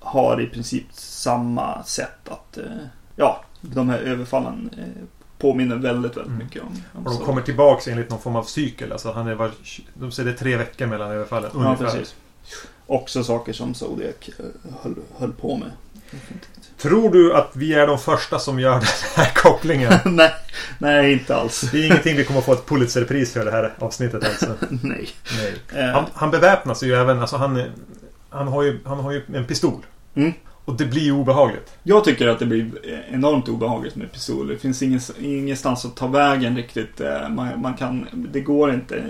har 0.00 0.40
i 0.40 0.46
princip 0.46 0.84
samma 0.92 1.82
sätt 1.84 2.28
att... 2.28 2.58
eh, 2.58 2.64
Ja, 3.16 3.44
de 3.60 3.88
här 3.88 3.98
överfallen 3.98 4.70
eh, 4.78 4.84
påminner 5.38 5.76
väldigt, 5.76 6.16
väldigt 6.16 6.26
Mm. 6.34 6.38
mycket 6.46 6.62
om, 6.62 6.82
om 6.92 7.06
Och 7.06 7.10
de 7.12 7.18
så. 7.18 7.24
kommer 7.24 7.42
tillbaks 7.42 7.88
enligt 7.88 8.10
någon 8.10 8.20
form 8.20 8.36
av 8.36 8.42
cykel. 8.44 8.92
Alltså 8.92 9.12
han 9.12 9.26
är 9.26 9.34
var, 9.34 9.50
de 9.94 10.10
säger 10.12 10.28
det 10.30 10.34
är 10.34 10.38
tre 10.38 10.56
veckor 10.56 10.86
mellan 10.86 11.10
överfallen. 11.10 11.50
Ja, 11.54 11.58
ungefär. 11.60 11.84
precis. 11.84 12.14
Också 12.86 13.24
saker 13.24 13.52
som 13.52 13.74
Zodiac 13.74 14.14
höll, 14.82 14.94
höll 15.18 15.32
på 15.32 15.56
med. 15.56 15.70
Tror 16.78 17.10
du 17.10 17.34
att 17.34 17.50
vi 17.54 17.74
är 17.74 17.86
de 17.86 17.98
första 17.98 18.38
som 18.38 18.60
gör 18.60 18.72
den 18.74 18.82
här 19.16 19.32
kopplingen? 19.34 19.92
nej, 20.04 20.32
nej, 20.78 21.12
inte 21.12 21.36
alls. 21.36 21.60
Det 21.72 21.78
är 21.78 21.86
ingenting 21.86 22.16
vi 22.16 22.24
kommer 22.24 22.40
få 22.40 22.52
ett 22.52 22.66
Pulitzerpris 22.66 23.32
för 23.32 23.44
det 23.44 23.50
här 23.50 23.72
avsnittet 23.78 24.24
alltså. 24.24 24.54
nej. 24.82 25.08
Nej. 25.36 25.54
Eh, 25.84 25.92
Han, 25.92 26.04
han 26.14 26.30
beväpnas 26.30 26.82
ju 26.82 26.94
även, 26.94 27.20
alltså 27.20 27.36
han, 27.36 27.62
han, 28.30 28.48
har 28.48 28.62
ju, 28.62 28.78
han 28.84 29.00
har 29.00 29.12
ju 29.12 29.22
en 29.34 29.44
pistol. 29.44 29.86
Mm. 30.14 30.32
Och 30.64 30.76
det 30.76 30.84
blir 30.86 31.02
ju 31.02 31.12
obehagligt. 31.12 31.72
Jag 31.82 32.04
tycker 32.04 32.28
att 32.28 32.38
det 32.38 32.46
blir 32.46 32.70
enormt 33.10 33.48
obehagligt 33.48 33.96
med 33.96 34.12
pistoler. 34.12 34.54
Det 34.54 34.60
finns 34.60 34.82
ingen, 34.82 35.00
ingenstans 35.20 35.84
att 35.84 35.96
ta 35.96 36.06
vägen 36.06 36.56
riktigt. 36.56 37.00
Eh, 37.00 37.28
Man, 37.28 37.60
man 37.62 37.74
kan, 37.74 38.06
det 38.12 38.40
går 38.40 38.72
inte 38.74 39.02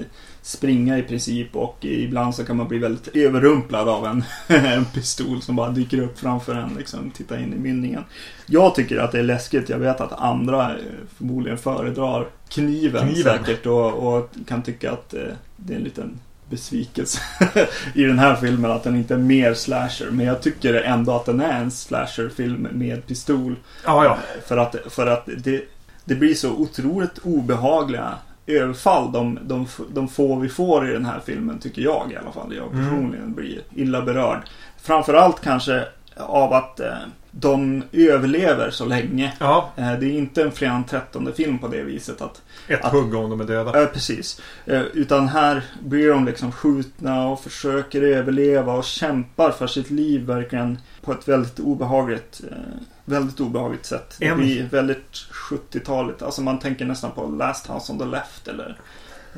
springa 0.43 0.99
i 0.99 1.03
princip 1.03 1.57
och 1.57 1.85
ibland 1.85 2.35
så 2.35 2.45
kan 2.45 2.57
man 2.57 2.69
bli 2.69 2.79
väldigt 2.79 3.17
överrumplad 3.17 3.89
av 3.89 4.07
en, 4.07 4.25
en 4.65 4.85
pistol 4.85 5.43
som 5.43 5.57
bara 5.57 5.71
dyker 5.71 6.01
upp 6.01 6.19
framför 6.19 6.55
en. 6.55 6.75
Liksom, 6.79 7.11
titta 7.11 7.41
in 7.41 7.55
i 7.55 7.59
mynningen. 7.59 8.05
Jag 8.47 8.75
tycker 8.75 8.99
att 8.99 9.13
det 9.13 9.19
är 9.19 9.23
läskigt. 9.23 9.69
Jag 9.69 9.79
vet 9.79 10.01
att 10.01 10.13
andra 10.13 10.71
eh, 10.71 10.77
förmodligen 11.17 11.59
föredrar 11.59 12.27
kniven, 12.49 13.09
Kniven. 13.09 13.39
säkert 13.39 13.67
och, 13.67 14.15
och 14.15 14.31
kan 14.47 14.63
tycka 14.63 14.93
att 14.93 15.15
eh, 15.15 15.21
det 15.57 15.73
är 15.73 15.77
en 15.77 15.85
liten 15.85 16.19
besvikelse 16.51 17.21
i 17.95 18.03
den 18.03 18.19
här 18.19 18.37
filmen 18.37 18.71
att 18.71 18.83
den 18.83 18.97
inte 18.97 19.15
är 19.15 19.19
mer 19.19 19.55
slasher. 19.55 20.11
Men 20.11 20.27
jag 20.27 20.43
tycker 20.43 20.75
ändå 20.75 21.13
att 21.13 21.27
den 21.27 21.41
är 21.41 21.61
en 21.61 21.71
slasherfilm 21.71 22.69
med 22.73 23.07
pistol. 23.07 23.57
Ja, 23.85 24.05
ja. 24.05 24.19
För 24.47 24.57
att, 24.57 24.77
för 24.89 25.07
att 25.07 25.29
det, 25.37 25.65
det 26.05 26.15
blir 26.15 26.35
så 26.35 26.51
otroligt 26.51 27.19
obehagliga 27.19 28.15
överfall 28.47 29.13
de, 29.13 29.39
de, 29.43 29.67
de 29.95 30.09
få 30.09 30.37
vi 30.37 30.49
får 30.49 30.91
i 30.91 30.93
den 30.93 31.05
här 31.05 31.21
filmen 31.25 31.59
tycker 31.59 31.83
jag 31.83 32.13
i 32.13 32.17
alla 32.17 32.33
fall. 32.33 32.55
Jag 32.57 32.73
Mm. 32.73 32.85
personligen 32.85 33.35
blir 33.35 33.61
illa 33.75 34.03
berörd. 34.03 34.39
Framförallt 34.83 35.41
kanske 35.41 35.85
av 36.17 36.53
att 36.53 36.81
eh, 36.81 36.93
de 37.31 37.83
överlever 37.93 38.71
så 38.71 38.85
länge. 38.85 39.33
Ja, 39.41 39.71
Eh, 39.77 39.93
det 39.93 40.07
är 40.07 40.13
inte 40.19 40.43
en 40.43 40.53
fredag 40.53 40.73
den 40.75 40.85
13 40.85 41.33
film 41.33 41.59
på 41.59 41.69
det 41.69 41.83
viset 41.83 42.21
att 42.23 42.43
ett 42.69 42.85
Att- 42.85 42.93
hugg 42.93 43.15
om 43.15 43.31
de 43.31 43.41
är 43.41 43.45
döda. 43.45 43.81
Ja, 43.81 43.87
precis. 43.87 44.41
Eh, 44.67 44.81
Utan 44.83 45.29
här 45.29 45.63
blir 45.83 46.09
de 46.09 46.25
liksom 46.25 46.53
skjutna 46.53 47.29
och 47.29 47.41
försöker 47.43 48.03
överleva 48.03 48.73
och 48.73 48.85
kämpar 48.85 49.51
för 49.51 49.67
sitt 49.67 49.91
liv 49.91 50.27
verkligen 50.27 50.79
på 51.03 51.13
ett 51.13 51.29
väldigt 51.29 51.61
obehagligt, 51.61 52.41
eh, 52.51 52.57
väldigt 53.05 53.41
obehagligt 53.41 53.87
sätt. 53.87 54.17
Det 54.19 54.35
blir 54.35 54.69
väldigt 54.69 55.13
70-taligt. 55.51 56.23
Alltså 56.23 56.43
man 56.43 56.59
tänker 56.59 56.85
nästan 56.85 57.11
på 57.11 57.27
Last 57.27 57.67
House 57.71 57.93
on 57.93 57.99
the 57.99 58.05
Left 58.05 58.49
eller 58.49 58.79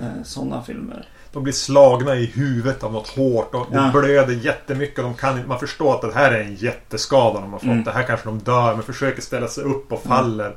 eh, 0.01 0.23
sådana 0.25 0.63
filmer. 0.63 1.09
De 1.33 1.43
blir 1.43 1.53
slagna 1.53 2.17
i 2.17 2.27
huvudet 2.27 2.85
av 2.85 2.93
något 2.93 3.09
hårt 3.09 3.55
och 3.55 3.67
Ja. 3.73 3.91
blöder 3.93 4.35
jättemycket. 4.35 4.99
Och 4.99 5.05
de 5.05 5.15
kan, 5.15 5.49
man 5.49 5.59
förstår 5.61 5.95
att 5.95 6.01
det 6.01 6.13
här 6.15 6.33
är 6.33 6.41
en 6.41 6.55
jätteskada 6.55 7.41
de 7.41 7.53
har 7.53 7.59
fått. 7.59 7.67
Mm. 7.69 7.85
Det 7.85 7.91
här 7.93 8.03
kanske 8.03 8.29
de 8.29 8.39
dör 8.39 8.75
men 8.75 8.83
försöker 8.83 9.23
ställa 9.23 9.49
sig 9.49 9.65
upp 9.65 9.93
och 9.93 10.03
faller. 10.03 10.55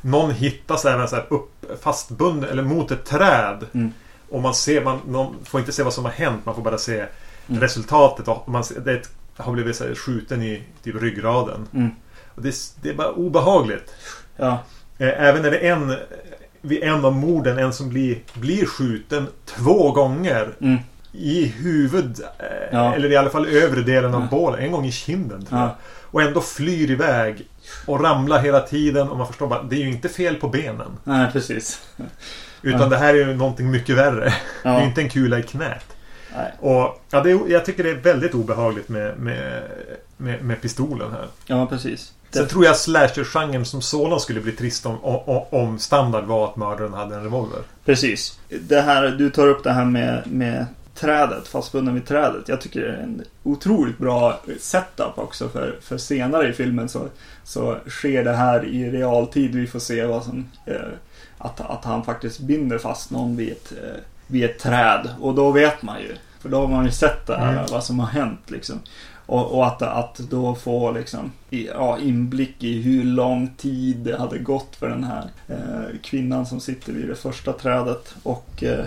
Någon 0.00 0.30
hittas 0.30 0.84
även 0.84 1.08
så 1.08 1.16
här 1.16 1.26
upp, 1.30 1.64
fastbunden 1.82 2.50
eller 2.50 2.62
mot 2.62 2.90
ett 2.90 3.04
träd. 3.04 3.66
Mm. 3.74 3.92
Och 4.30 4.42
man 4.42 4.54
ser, 4.54 4.84
man, 4.84 4.98
man 5.06 5.34
får 5.44 5.60
inte 5.60 5.72
se 5.72 5.82
vad 5.82 5.92
som 5.92 6.04
har 6.04 6.12
hänt. 6.12 6.46
Man 6.46 6.54
får 6.54 6.62
bara 6.62 6.78
se 6.78 7.04
Mm. 7.48 7.60
resultatet. 7.60 8.28
Och 8.28 8.48
man, 8.48 8.64
det 8.84 8.90
är 8.92 8.96
ett, 8.96 9.10
har 9.36 9.52
blivit 9.52 9.76
så 9.76 9.84
här, 9.84 9.94
skjuten 9.94 10.42
i 10.42 10.62
typ 10.82 11.02
ryggraden. 11.02 11.68
Mm. 11.74 11.90
Och 12.34 12.42
det, 12.42 12.48
är- 12.48 12.82
det 12.82 12.88
är 12.90 12.94
bara 12.94 13.10
obehagligt. 13.12 13.94
Ja, 14.36 14.62
Eh, 14.98 15.08
Även 15.22 15.44
är 15.44 15.50
det 15.50 15.58
en 15.58 15.96
vid 16.60 16.82
en 16.82 17.04
av 17.04 17.12
morden, 17.14 17.58
en 17.58 17.72
som 17.72 17.88
blir, 17.88 18.18
blir 18.34 18.66
skjuten 18.66 19.26
två 19.44 19.92
gånger 19.92 20.48
mm. 20.60 20.78
i 21.12 21.44
huvud. 21.46 22.20
eh, 22.38 22.44
Ja. 22.72 22.94
Eller 22.94 23.12
i 23.12 23.16
alla 23.16 23.30
fall 23.30 23.46
övre 23.46 23.82
delen 23.82 24.14
av 24.14 24.20
Ja. 24.20 24.28
bålen. 24.30 24.60
En 24.60 24.72
gång 24.72 24.84
i 24.86 24.92
kinden 24.92 25.44
tror 25.44 25.60
Ja. 25.60 25.66
jag. 25.66 25.74
Och 26.10 26.22
ändå 26.22 26.40
flyr 26.40 26.90
iväg. 26.90 27.48
Och 27.86 28.00
ramlar 28.04 28.38
hela 28.42 28.60
tiden. 28.60 29.08
Och 29.08 29.16
man 29.18 29.26
förstår 29.26 29.46
bara, 29.46 29.62
det 29.62 29.76
är 29.76 29.80
ju 29.80 29.88
inte 29.90 30.08
fel 30.08 30.34
på 30.34 30.48
benen. 30.48 30.90
nej 31.04 31.32
precis. 31.32 31.80
Utan 32.62 32.90
det 32.90 32.96
här 32.96 33.14
är 33.14 33.18
ju 33.18 33.34
någonting 33.34 33.70
mycket 33.70 33.96
värre. 33.96 34.34
Det 34.62 34.68
är 34.68 34.80
ju 34.80 34.86
inte 34.86 35.00
en 35.00 35.08
kula 35.08 35.38
i 35.38 35.42
knät. 35.42 35.93
Nej. 36.34 36.52
Och 36.60 37.02
ja, 37.10 37.20
det 37.20 37.30
är, 37.30 37.48
jag 37.48 37.64
tycker 37.64 37.84
det 37.84 37.90
är 37.90 37.94
väldigt 37.94 38.34
obehagligt 38.34 38.88
med, 38.88 39.18
med, 39.18 39.62
med, 40.16 40.44
med 40.44 40.60
pistolen 40.60 41.10
här. 41.12 41.26
ja 41.46 41.66
precis. 41.66 42.12
Sen 42.30 42.48
tror 42.48 42.64
jag 42.64 42.76
slasher-genren 42.76 43.64
som 43.64 43.82
sådan 43.82 44.20
skulle 44.20 44.40
bli 44.40 44.52
trist 44.52 44.86
om, 44.86 45.04
om, 45.04 45.42
om 45.50 45.78
standard 45.78 46.24
var 46.24 46.44
att 46.44 46.56
mördaren 46.56 46.92
hade 46.92 47.14
en 47.14 47.22
revolver. 47.22 47.58
Precis. 47.84 48.38
Det 48.60 48.80
här, 48.80 49.08
du 49.08 49.30
tar 49.30 49.46
upp 49.46 49.64
det 49.64 49.72
här 49.72 49.84
med, 49.84 50.22
med 50.26 50.66
trädet, 50.94 51.48
fastbunden 51.48 51.94
vid 51.94 52.06
trädet. 52.06 52.48
Jag 52.48 52.60
tycker 52.60 52.80
det 52.80 52.88
är 52.88 53.02
en 53.02 53.22
otroligt 53.42 53.98
bra 53.98 54.40
setup 54.60 55.18
också 55.18 55.48
för, 55.48 55.78
för 55.80 55.98
senare 55.98 56.48
i 56.48 56.52
filmen 56.52 56.88
så, 56.88 57.08
så 57.44 57.76
sker 57.86 58.24
det 58.24 58.32
här 58.32 58.64
i 58.64 58.90
realtid. 58.90 59.54
Vi 59.54 59.66
får 59.66 59.78
se 59.78 60.04
vad 60.04 60.24
som, 60.24 60.46
eh, 60.66 60.76
att, 61.38 61.60
att 61.60 61.84
han 61.84 62.04
faktiskt 62.04 62.40
binder 62.40 62.78
fast 62.78 63.10
någon 63.10 63.36
vid 63.36 63.52
ett, 63.52 63.72
eh, 63.72 64.00
vid 64.26 64.44
ett 64.44 64.58
träd. 64.58 65.08
Och 65.20 65.34
då 65.34 65.50
vet 65.50 65.82
man 65.82 66.00
ju. 66.00 66.14
För 66.40 66.48
då 66.48 66.60
har 66.60 66.68
man 66.68 66.84
ju 66.84 66.90
sett 66.90 67.26
det 67.26 67.36
här, 67.36 67.52
Mm. 67.52 67.64
vad 67.70 67.84
som 67.84 67.98
har 68.00 68.06
hänt 68.06 68.50
liksom. 68.50 68.80
Och, 69.26 69.52
och 69.58 69.66
att, 69.66 69.82
att 69.82 70.18
då 70.18 70.54
få 70.54 70.90
liksom, 70.90 71.32
ja, 71.50 71.98
inblick 71.98 72.64
i 72.64 72.82
hur 72.82 73.04
lång 73.04 73.50
tid 73.56 73.96
det 73.96 74.18
hade 74.18 74.38
gått 74.38 74.76
för 74.76 74.88
den 74.88 75.04
här 75.04 75.24
eh, 75.48 75.98
kvinnan 76.02 76.46
som 76.46 76.60
sitter 76.60 76.92
vid 76.92 77.08
det 77.08 77.14
första 77.14 77.52
trädet. 77.52 78.14
Och, 78.22 78.62
eh, 78.62 78.84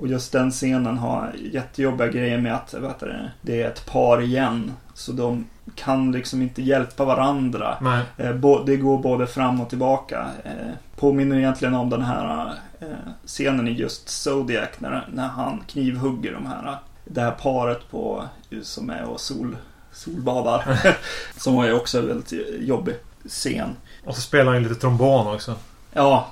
och 0.00 0.08
just 0.08 0.32
den 0.32 0.50
scenen 0.50 0.98
har 0.98 1.32
jättejobbiga 1.52 2.08
grejer 2.08 2.38
med 2.38 2.54
att 2.54 2.74
vet 2.74 3.00
du, 3.00 3.28
det 3.42 3.62
är 3.62 3.68
ett 3.68 3.86
par 3.86 4.20
igen. 4.20 4.72
Så 4.94 5.12
de 5.12 5.46
kan 5.74 6.12
liksom 6.12 6.42
inte 6.42 6.62
hjälpa 6.62 7.04
varandra. 7.04 7.76
Eh, 8.16 8.32
bo- 8.32 8.64
Det 8.64 8.76
går 8.76 8.98
både 8.98 9.26
fram 9.26 9.60
och 9.60 9.68
tillbaka. 9.68 10.26
Eh, 10.44 10.70
Påminner 10.96 11.36
egentligen 11.36 11.74
om 11.74 11.90
den 11.90 12.02
här 12.02 12.52
eh, 12.80 12.86
scenen 13.26 13.68
i 13.68 13.72
just 13.72 14.08
Zodiac 14.08 14.68
när, 14.78 15.08
när 15.12 15.28
han 15.28 15.62
knivhugger 15.68 16.32
de 16.32 16.46
här, 16.46 16.76
det 17.04 17.20
här 17.20 17.30
paret 17.30 17.90
på, 17.90 18.24
som 18.62 18.90
är 18.90 19.04
och 19.04 19.20
sol, 19.20 19.56
solbadar. 19.92 20.78
som 21.36 21.54
var 21.54 21.64
ju 21.66 21.72
också 21.72 21.98
en 21.98 22.06
väldigt 22.08 22.32
jobbig 22.60 22.94
scen. 23.28 23.76
Och 24.04 24.14
så 24.14 24.20
spelar 24.20 24.52
han 24.52 24.62
ju 24.62 24.68
lite 24.68 24.80
trombon 24.80 25.34
också. 25.34 25.54
Ja, 25.92 26.26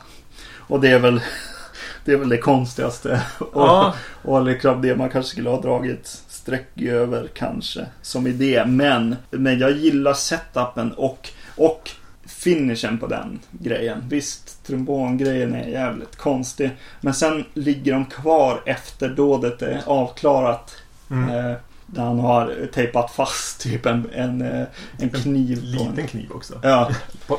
och 0.57 0.81
det 0.81 0.89
är 0.89 0.99
väl 0.99 1.21
det, 2.09 2.15
är 2.15 2.17
väl 2.19 2.29
det 2.29 2.39
konstigaste. 2.39 3.23
Och, 3.39 3.49
Ja. 3.55 3.95
och 4.23 4.45
liksom 4.45 4.83
det 4.83 4.97
man 4.97 5.11
kanske 5.11 5.31
skulle 5.31 5.51
ha 5.51 5.61
dragit 5.61 6.07
streck 6.29 6.83
över 6.83 7.29
kanske 7.35 7.87
som 8.03 8.27
idé. 8.27 8.65
Men, 8.67 9.17
men 9.31 9.59
jag 9.59 9.71
gillar 9.71 10.15
setupen 10.15 10.93
och, 10.93 11.29
och 11.57 11.91
finishen 12.27 12.99
på 12.99 13.07
den 13.07 13.39
grejen. 13.51 14.05
Visst, 14.09 14.67
trombongrejen 14.67 15.55
är 15.55 15.69
jävligt 15.69 16.17
konstig. 16.17 16.71
Men 17.01 17.15
sen 17.15 17.45
ligger 17.55 17.93
de 17.93 18.05
kvar 18.05 18.63
efter 18.67 19.09
dådet 19.09 19.63
är 19.63 19.83
avklarat. 19.87 20.77
Mm. 21.11 21.29
Eh, 21.29 21.57
där 21.87 22.03
han 22.03 22.19
har 22.21 22.69
tejpat 22.73 23.11
fast 23.11 23.61
typ 23.61 23.87
en, 23.87 24.11
en, 24.15 24.43
eh, 24.43 24.67
en 24.99 25.11
kniv 25.11 25.59
en... 25.59 25.65
Liten 25.71 26.07
kniv 26.07 26.33
också. 26.33 26.61
Ja. 26.63 26.91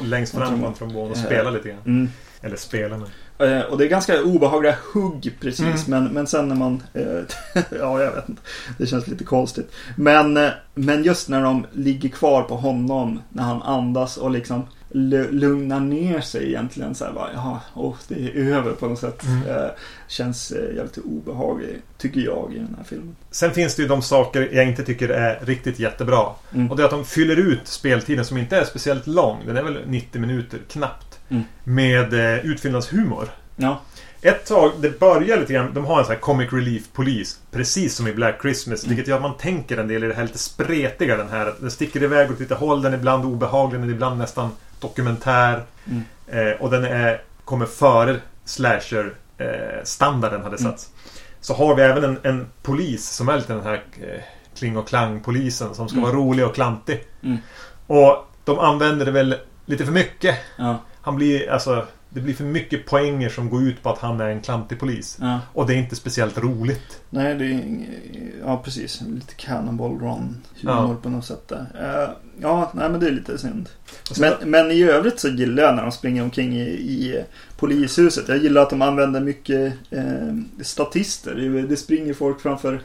Längst 0.02 0.36
fram 0.36 0.62
på 0.62 0.68
en 0.68 0.74
trombon 0.74 1.12
och 1.12 1.18
Eh. 1.18 1.24
spelar 1.24 1.52
lite 1.52 1.70
grann. 1.70 1.80
Mm. 1.86 2.10
Eller 2.42 2.56
spelar 2.56 2.98
men... 2.98 3.08
Eh, 3.40 3.62
Och 3.62 3.78
det 3.78 3.86
är 3.86 3.90
ganska 3.90 4.24
obehagliga 4.24 4.76
hugg 4.94 5.36
precis. 5.42 5.88
Mm. 5.88 6.04
Men, 6.04 6.14
men 6.14 6.28
sen 6.28 6.48
när 6.48 6.56
man... 6.56 6.84
Eh, 6.94 7.04
ja, 7.80 8.02
jag 8.04 8.12
vet 8.12 8.30
inte. 8.30 8.42
Det 8.78 8.86
känns 8.88 9.08
lite 9.08 9.24
konstigt. 9.24 9.72
Men, 9.96 10.38
eh, 10.38 10.50
men 10.76 11.04
just 11.04 11.30
när 11.30 11.44
de 11.44 11.66
ligger 11.72 12.10
kvar 12.10 12.42
på 12.44 12.56
honom. 12.56 13.22
När 13.30 13.44
han 13.44 13.62
andas 13.62 14.18
och 14.18 14.32
liksom 14.32 14.64
lu- 14.92 15.32
lugnar 15.32 15.80
ner 15.80 16.22
sig 16.22 16.48
egentligen. 16.48 16.96
Så 16.96 17.06
här 17.06 17.12
bara, 17.14 17.30
jaha, 17.34 17.60
oh, 17.76 17.96
det 18.08 18.16
är 18.16 18.36
över 18.56 18.72
på 18.72 18.88
något 18.88 19.00
sätt. 19.00 19.24
Mm. 19.24 19.70
Känns 20.08 20.52
eh, 20.52 20.76
jävligt 20.76 20.98
obehagligt, 20.98 21.84
tycker 21.98 22.22
jag, 22.22 22.52
i 22.56 22.58
den 22.60 22.76
här 22.78 22.84
filmen. 22.84 23.16
Sen 23.32 23.52
finns 23.52 23.76
det 23.76 23.82
ju 23.82 23.88
de 23.88 24.02
saker 24.02 24.50
jag 24.54 24.68
inte 24.68 24.84
tycker 24.84 25.10
är 25.10 25.40
riktigt 25.46 25.80
jättebra. 25.80 26.26
Mm. 26.54 26.72
Och 26.72 26.78
det 26.78 26.84
är 26.84 26.86
att 26.86 26.92
de 26.92 27.06
fyller 27.06 27.36
ut 27.36 27.68
speltiden 27.68 28.26
som 28.26 28.38
inte 28.38 28.58
är 28.58 28.64
speciellt 28.64 29.08
lång. 29.08 29.38
Den 29.46 29.58
är 29.58 29.64
väl 29.64 29.78
90 29.88 30.22
minuter 30.22 30.60
knappt. 30.70 31.06
Mm. 31.30 31.44
Med 31.64 32.14
eh, 32.14 32.46
utfyllnadshumor. 32.46 33.30
Ja, 33.56 33.82
Ett 34.22 34.46
tag, 34.46 34.72
det 34.80 35.00
börjar 35.00 35.38
lite 35.38 35.54
grann, 35.54 35.74
de 35.74 35.86
har 35.86 36.00
en 36.00 36.06
sån 36.06 36.14
här 36.14 36.20
comic 36.22 36.54
relief 36.54 36.84
polis 36.94 37.40
Precis 37.52 37.96
som 37.96 38.08
i 38.08 38.14
Black 38.14 38.42
Christmas 38.42 38.84
Mm. 38.84 38.90
Vilket 38.96 39.08
gör 39.10 39.16
att 39.16 39.22
man 39.22 39.38
tänker 39.38 39.78
en 39.78 39.88
del 39.88 40.04
i 40.04 40.08
det 40.08 40.14
här 40.14 40.24
lite 40.24 40.38
spretiga 40.38 41.18
den 41.18 41.30
här 41.30 41.54
Den 41.60 41.72
sticker 41.72 42.04
iväg 42.04 42.32
åt 42.32 42.40
lite 42.40 42.56
håll, 42.56 42.82
den 42.82 42.94
är 42.94 42.98
ibland 42.98 43.26
obehaglig 43.26 43.80
men 43.80 43.90
ibland 43.90 44.18
nästan 44.18 44.50
dokumentär 44.80 45.64
Mm. 45.88 46.04
eh, 46.28 46.62
Och 46.62 46.72
den 46.72 46.84
är, 46.86 47.22
kommer 47.46 47.66
före 47.66 48.20
slasher 48.46 49.14
eh, 49.38 49.84
standarden 49.84 50.44
hade 50.44 50.58
Mm. 50.58 50.72
satts 50.72 50.90
Så 51.42 51.54
har 51.54 51.76
vi 51.76 51.82
även 51.82 52.04
en, 52.04 52.18
en 52.24 52.48
polis 52.62 53.10
som 53.10 53.30
är 53.30 53.38
lite 53.38 53.54
den 53.54 53.64
här 53.64 53.74
eh, 54.02 54.22
Kling 54.58 54.78
och 54.78 54.88
klang 54.88 55.20
polisen 55.20 55.76
som 55.76 55.88
ska 55.90 55.98
Mm. 55.98 56.10
vara 56.10 56.20
rolig 56.22 56.46
och 56.46 56.56
klantig 56.56 57.04
Mm. 57.24 57.38
Och 57.88 58.26
de 58.46 58.60
använder 58.60 59.06
det 59.06 59.12
väl 59.12 59.36
lite 59.66 59.86
för 59.86 59.92
mycket. 59.92 60.36
Ja. 60.58 60.80
Han 61.02 61.16
blir, 61.16 61.50
alltså, 61.50 61.86
det 62.10 62.22
blir 62.22 62.34
för 62.34 62.44
mycket 62.44 62.86
poänger 62.86 63.30
som 63.30 63.50
går 63.50 63.64
ut 63.64 63.84
på 63.84 63.90
att 63.90 64.00
han 64.00 64.20
är 64.22 64.30
en 64.30 64.42
klantig 64.42 64.80
polis. 64.80 65.18
ja. 65.22 65.40
Och 65.54 65.68
det 65.68 65.74
är 65.74 65.78
inte 65.78 65.96
speciellt 65.96 66.38
roligt. 66.38 67.02
Nej, 67.10 67.36
det 67.36 67.46
är 67.46 67.86
Ja, 68.46 68.62
precis. 68.66 69.02
Lite 69.02 69.34
Cannonball 69.34 69.92
Run-humor 70.00 70.96
på 71.02 71.10
något 71.10 71.26
sätt 71.26 71.48
där. 71.48 71.66
Eh, 71.82 72.10
ja, 72.42 72.72
nej 72.76 72.90
men 72.90 73.00
det 73.00 73.08
är 73.08 73.12
lite 73.12 73.38
synd. 73.38 73.70
Sen- 74.12 74.34
Men, 74.42 74.50
men 74.52 74.72
i 74.72 74.84
övrigt 74.84 75.20
så 75.20 75.28
gillar 75.28 75.64
jag 75.64 75.76
när 75.76 75.82
de 75.84 75.92
springer 75.92 76.24
omkring 76.24 76.58
i, 76.58 76.62
i 76.70 77.24
polishuset. 77.58 78.28
Jag 78.28 78.38
gillar 78.38 78.62
att 78.62 78.70
de 78.70 78.82
använder 78.82 79.20
mycket 79.22 79.74
eh, 79.90 80.36
statister. 80.64 81.36
Det 81.70 81.76
springer 81.78 82.14
folk 82.14 82.42
framför, 82.42 82.82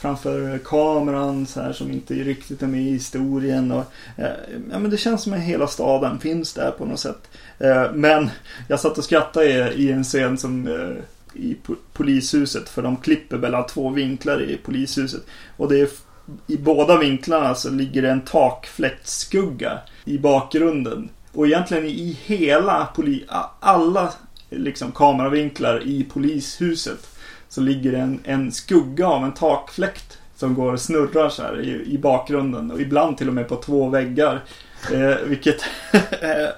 framför 0.00 0.58
kameran 0.58 1.46
så 1.46 1.60
här, 1.60 1.72
som 1.72 1.90
inte 1.90 2.14
riktigt 2.14 2.62
är 2.62 2.66
med 2.66 2.82
i 2.82 2.90
historien. 2.90 3.72
Och, 3.72 3.84
eh, 4.16 4.26
ja, 4.70 4.78
men 4.78 4.90
det 4.90 4.96
känns 4.96 5.22
som 5.22 5.32
att 5.32 5.38
hela 5.38 5.66
staden 5.66 6.18
finns 6.18 6.52
där 6.52 6.70
på 6.70 6.84
något 6.84 7.00
sätt. 7.00 7.30
Eh, 7.58 7.92
men 7.94 8.30
jag 8.68 8.80
satt 8.80 8.98
och 8.98 9.04
skrattade 9.04 9.74
i, 9.74 9.84
i 9.86 9.92
en 9.92 10.04
scen 10.04 10.38
som 10.38 10.66
eh, 10.66 11.04
i 11.42 11.56
po- 11.66 11.76
polishuset. 11.92 12.68
För 12.68 12.82
de 12.82 12.96
klipper 12.96 13.38
mellan 13.38 13.66
två 13.66 13.88
vinklar 13.90 14.42
i 14.42 14.56
polishuset. 14.56 15.22
Och 15.56 15.68
det 15.68 15.80
är 15.80 15.88
i 16.46 16.56
båda 16.56 16.98
vinklarna 16.98 17.54
så 17.54 17.70
ligger 17.70 18.02
det 18.02 18.10
en 18.10 18.20
takfläktskugga 18.20 19.78
i 20.04 20.18
bakgrunden. 20.18 21.08
Och 21.32 21.46
egentligen 21.46 21.84
i 21.84 22.18
hela 22.24 22.88
poli- 22.94 23.24
alla 23.60 24.12
liksom 24.50 24.92
kameravinklar 24.92 25.82
i 25.86 26.04
polishuset 26.04 27.06
så 27.50 27.60
ligger 27.60 27.92
det 27.92 27.98
en, 27.98 28.20
en 28.24 28.52
skugga 28.52 29.06
av 29.06 29.24
en 29.24 29.34
takfläkt 29.34 30.18
som 30.36 30.54
går 30.54 30.72
och 30.72 30.80
snurrar 30.80 31.28
så 31.28 31.42
här 31.42 31.60
i, 31.60 31.94
i 31.94 31.98
bakgrunden 31.98 32.70
och 32.70 32.80
ibland 32.80 33.18
till 33.18 33.28
och 33.28 33.34
med 33.34 33.48
på 33.48 33.56
två 33.56 33.88
väggar. 33.88 34.44
Eh, 34.92 35.16
vilket 35.26 35.62
eh, 35.92 36.48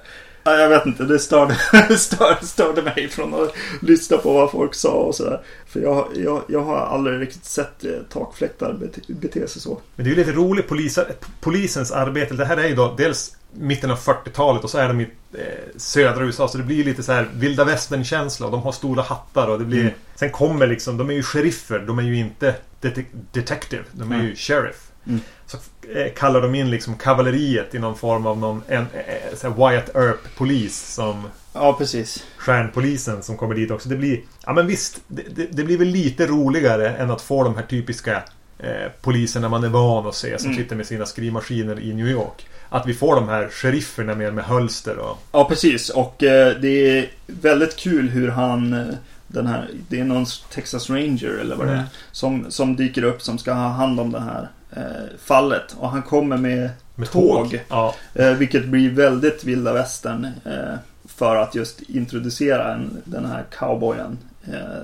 Ja, 0.45 0.57
jag 0.57 0.69
vet 0.69 0.85
inte, 0.85 1.03
det 1.03 1.19
störde, 1.19 1.55
störde, 1.97 2.45
störde 2.45 2.81
mig 2.81 3.07
från 3.09 3.33
att 3.33 3.55
lyssna 3.81 4.17
på 4.17 4.33
vad 4.33 4.51
folk 4.51 4.75
sa 4.75 4.91
och 4.91 5.15
sådär. 5.15 5.41
För 5.67 5.79
jag, 5.79 6.07
jag, 6.15 6.43
jag 6.47 6.61
har 6.61 6.77
aldrig 6.77 7.21
riktigt 7.21 7.45
sett 7.45 7.85
eh, 7.85 7.91
takfläktar 8.09 8.73
bete, 8.73 9.01
bete 9.07 9.47
sig 9.47 9.61
så. 9.61 9.81
Men 9.95 10.05
det 10.05 10.11
är 10.11 10.15
ju 10.15 10.25
lite 10.25 10.31
roligt 10.31 10.67
polisa, 10.67 11.05
polisens 11.39 11.91
arbete. 11.91 12.33
Det 12.33 12.45
här 12.45 12.57
är 12.57 12.67
ju 12.67 12.75
då 12.75 12.95
dels 12.97 13.37
mitten 13.53 13.91
av 13.91 13.97
40-talet 13.99 14.63
och 14.63 14.69
så 14.69 14.77
är 14.77 14.87
de 14.87 15.01
i 15.01 15.07
eh, 15.33 15.39
södra 15.77 16.25
USA. 16.25 16.47
Så 16.47 16.57
det 16.57 16.63
blir 16.63 16.75
ju 16.77 16.83
lite 16.83 17.03
så 17.03 17.11
här 17.11 17.29
vilda 17.33 17.63
västern-känsla. 17.63 18.45
Och 18.45 18.51
de 18.51 18.61
har 18.61 18.71
stora 18.71 19.01
hattar 19.01 19.47
och 19.47 19.59
det 19.59 19.65
blir... 19.65 19.81
Mm. 19.81 19.93
Sen 20.15 20.29
kommer 20.31 20.67
liksom, 20.67 20.97
de 20.97 21.09
är 21.09 21.13
ju 21.13 21.23
sheriffer. 21.23 21.79
De 21.79 21.99
är 21.99 22.03
ju 22.03 22.17
inte 22.17 22.55
det- 22.81 23.05
detective. 23.31 23.83
De 23.91 24.11
är 24.11 24.15
ju 24.15 24.21
Mm. 24.23 24.35
sheriff. 24.35 24.89
Mm. 25.07 25.19
Så 25.45 25.57
eh, 25.95 26.13
kallar 26.13 26.41
de 26.41 26.55
in 26.55 26.69
liksom 26.69 26.95
kavalleriet 26.95 27.75
i 27.75 27.79
någon 27.79 27.97
form 27.97 28.25
av 28.25 28.37
någon 28.37 28.61
en, 28.67 28.81
eh, 28.93 29.35
så 29.37 29.49
här 29.49 29.69
Wyatt 29.69 29.95
Earp-polis 29.95 30.93
som 30.93 31.23
Ja, 31.53 31.73
precis. 31.73 32.23
stjärnpolisen 32.37 33.23
som 33.23 33.37
kommer 33.37 33.55
dit 33.55 33.71
också. 33.71 33.89
Det 33.89 33.95
blir, 33.95 34.19
ja 34.45 34.53
men 34.53 34.67
visst, 34.67 35.01
det, 35.07 35.23
det, 35.35 35.47
det 35.51 35.63
blir 35.63 35.77
väl 35.77 35.87
lite 35.87 36.27
roligare 36.27 36.89
än 36.89 37.11
att 37.11 37.21
få 37.21 37.43
de 37.43 37.55
här 37.55 37.63
typiska 37.63 38.23
eh, 38.59 38.91
poliserna 39.01 39.49
man 39.49 39.63
är 39.63 39.69
van 39.69 40.07
att 40.07 40.15
se 40.15 40.39
som 40.39 40.51
Mm. 40.51 40.63
sitter 40.63 40.75
med 40.75 40.85
sina 40.85 41.05
skrivmaskiner 41.05 41.79
i 41.79 41.93
New 41.93 42.07
York. 42.07 42.47
Att 42.69 42.87
vi 42.87 42.93
får 42.93 43.15
de 43.15 43.29
här 43.29 43.49
sherifferna 43.49 44.15
med, 44.15 44.33
med 44.33 44.43
hölster 44.45 44.97
och... 44.97 45.17
Ja, 45.31 45.45
precis. 45.49 45.89
Och 45.89 46.23
eh, 46.23 46.57
det 46.61 46.97
är 46.99 47.09
väldigt 47.27 47.75
kul 47.75 48.09
hur 48.09 48.29
han... 48.29 48.73
eh, 48.73 48.85
Den 49.27 49.47
här, 49.47 49.69
det 49.89 49.99
är 49.99 50.03
någon 50.03 50.25
Texas 50.53 50.89
Ranger 50.89 51.37
eller 51.41 51.55
vad 51.55 51.67
det 51.67 51.71
är. 51.71 51.77
Mm. 51.77 51.87
Som, 52.11 52.51
som 52.51 52.75
dyker 52.75 53.03
upp 53.03 53.21
som 53.21 53.37
ska 53.37 53.53
ha 53.53 53.67
hand 53.67 53.99
om 53.99 54.11
det 54.11 54.19
här 54.19 54.47
eh, 54.75 55.17
fallet. 55.25 55.75
Och 55.79 55.89
han 55.89 56.01
kommer 56.01 56.37
med 56.37 56.69
Med 56.95 57.11
Tåg. 57.11 57.59
Ja. 57.69 57.95
Eh, 58.15 58.31
vilket 58.33 58.65
blir 58.65 58.89
väldigt 58.91 59.43
vilda 59.43 59.73
västern. 59.73 60.27
För 61.07 61.35
att 61.35 61.55
just 61.55 61.81
introducera 61.81 62.73
en, 62.73 63.01
den 63.03 63.25
här 63.25 63.43
cowboyen. 63.59 64.17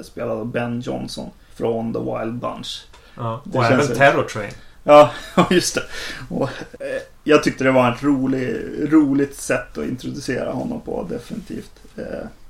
Spelad 0.04 0.38
av 0.38 0.52
Ben 0.52 0.82
Johnson. 0.82 1.30
Från 1.56 1.94
The 1.94 2.00
Wild 2.00 2.34
Bunch. 2.34 2.86
Ja. 3.16 3.42
Och 3.54 3.66
även 3.66 3.88
Terror 3.88 4.24
Train. 4.24 4.52
Ja, 4.84 5.12
just 5.50 5.76
det. 5.76 5.84
Och, 6.30 6.50
eh, 6.80 7.02
jag 7.24 7.44
tyckte 7.44 7.64
det 7.64 7.72
var 7.72 7.92
ett 7.92 8.04
rolig, 8.04 8.58
roligt 8.94 9.36
sätt 9.36 9.78
att 9.78 9.86
introducera 9.86 10.52
honom 10.52 10.82
på, 10.82 11.08
definitivt. 11.10 11.72
Eh, 11.98 12.04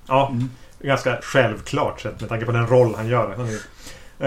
Ja, 0.08 0.30
mm. 0.32 0.50
ganska 0.80 1.18
självklart 1.22 2.02
sett 2.02 2.20
med 2.20 2.30
tanke 2.30 2.46
på 2.46 2.52
den 2.52 2.68
roll 2.68 2.94
han 2.96 3.08
gör. 3.08 3.36
Han 3.38 3.60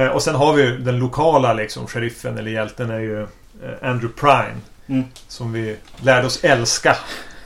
eh, 0.02 0.08
och 0.08 0.22
sen 0.22 0.34
har 0.34 0.52
vi 0.52 0.62
ju 0.62 0.78
den 0.78 0.98
lokala 0.98 1.52
liksom, 1.54 1.86
sheriffen 1.86 2.38
eller 2.38 2.50
hjälten 2.50 2.90
är 2.90 2.98
ju 2.98 3.22
eh, 3.22 3.28
Andrew 3.90 4.20
Prime. 4.20 4.60
Mm. 4.86 5.04
Som 5.28 5.52
vi 5.52 5.76
lärde 6.00 6.26
oss 6.26 6.44
älska. 6.44 6.96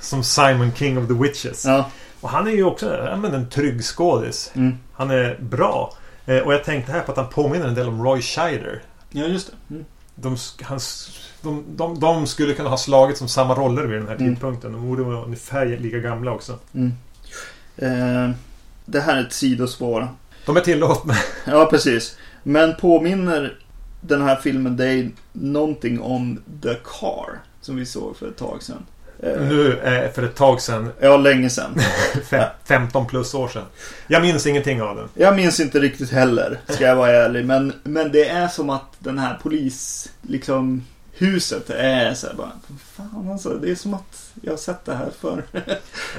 Som 0.00 0.24
Simon 0.24 0.72
King 0.74 0.98
of 0.98 1.08
the 1.08 1.14
Witches. 1.14 1.64
Ja, 1.64 1.90
Och 2.20 2.30
han 2.30 2.46
är 2.46 2.50
ju 2.50 2.64
också 2.64 2.96
ja, 3.06 3.16
men 3.16 3.34
en 3.34 3.50
trygg 3.50 3.84
skådis. 3.84 4.50
mm. 4.54 4.78
Han 4.92 5.10
är 5.10 5.38
bra. 5.40 5.92
Eh, 6.26 6.38
och 6.38 6.54
jag 6.54 6.64
tänkte 6.64 6.92
här 6.92 7.00
på 7.00 7.10
att 7.12 7.18
han 7.18 7.28
påminner 7.28 7.66
en 7.68 7.74
del 7.74 7.88
om 7.88 8.02
Roy 8.04 8.22
Scheider. 8.22 8.82
ja, 9.10 9.24
just 9.24 9.46
det. 9.68 9.74
Mm. 9.74 9.84
De, 10.14 10.36
hans, 10.62 11.18
de, 11.42 11.64
de, 11.76 12.00
de 12.00 12.26
skulle 12.26 12.54
kunna 12.54 12.68
ha 12.68 12.76
slagit 12.76 13.18
som 13.18 13.28
samma 13.28 13.54
roller 13.54 13.82
vid 13.82 13.98
den 14.00 14.08
här 14.08 14.14
Mm. 14.16 14.34
tidpunkten. 14.34 14.72
De 14.72 14.88
borde 14.88 15.02
vara 15.02 15.24
ungefär 15.24 15.66
lika 15.66 15.98
gamla 15.98 16.30
också. 16.32 16.58
Mm. 16.74 16.92
Eh, 17.76 18.30
det 18.84 19.00
här 19.00 19.16
är 19.16 19.20
ett 19.26 19.32
sidospår. 19.32 20.08
De 20.46 20.56
är 20.56 20.60
tillåtna. 20.60 21.14
Ja, 21.46 21.66
precis. 21.70 22.16
Men 22.42 22.74
påminner 22.76 23.58
den 24.00 24.22
här 24.22 24.36
filmen 24.36 24.76
dig 24.76 25.10
någonting 25.32 26.00
om 26.00 26.42
The 26.62 26.74
Car? 26.74 27.38
Som 27.60 27.76
vi 27.76 27.86
såg 27.86 28.16
för 28.16 28.28
ett 28.28 28.36
tag 28.36 28.62
sedan. 28.62 28.86
Eh, 29.22 29.40
Nu 29.40 29.78
eh, 29.78 30.12
för 30.12 30.22
ett 30.22 30.34
tag 30.34 30.60
sedan. 30.60 30.92
Ja, 31.00 31.16
länge 31.16 31.50
sedan. 31.50 31.74
Fe- 32.30 32.50
15 32.64 33.06
plus 33.06 33.34
år 33.34 33.48
sedan. 33.48 33.64
Jag 34.06 34.22
minns 34.22 34.46
ingenting 34.46 34.82
av 34.82 34.96
den. 34.96 35.08
Jag 35.14 35.36
minns 35.36 35.60
inte 35.60 35.78
riktigt 35.80 36.10
heller, 36.10 36.60
ska 36.68 36.84
jag 36.84 36.96
vara 36.96 37.10
ärlig. 37.12 37.46
Men, 37.46 37.72
men 37.82 38.12
det 38.12 38.28
är 38.28 38.48
som 38.48 38.70
att 38.70 38.92
den 38.98 39.18
här 39.18 39.38
polis, 39.42 40.08
liksom, 40.22 40.84
huset 41.12 41.70
är 41.70 42.14
så 42.14 42.26
här 42.26 42.34
bara, 42.34 42.52
fan 42.96 43.28
alltså, 43.32 43.48
det 43.50 43.70
är 43.70 43.74
som 43.74 43.94
att 43.94 44.30
jag 44.42 44.52
har 44.52 44.56
sett 44.58 44.84
det 44.84 44.94
här 44.94 45.08
förr. 45.20 45.42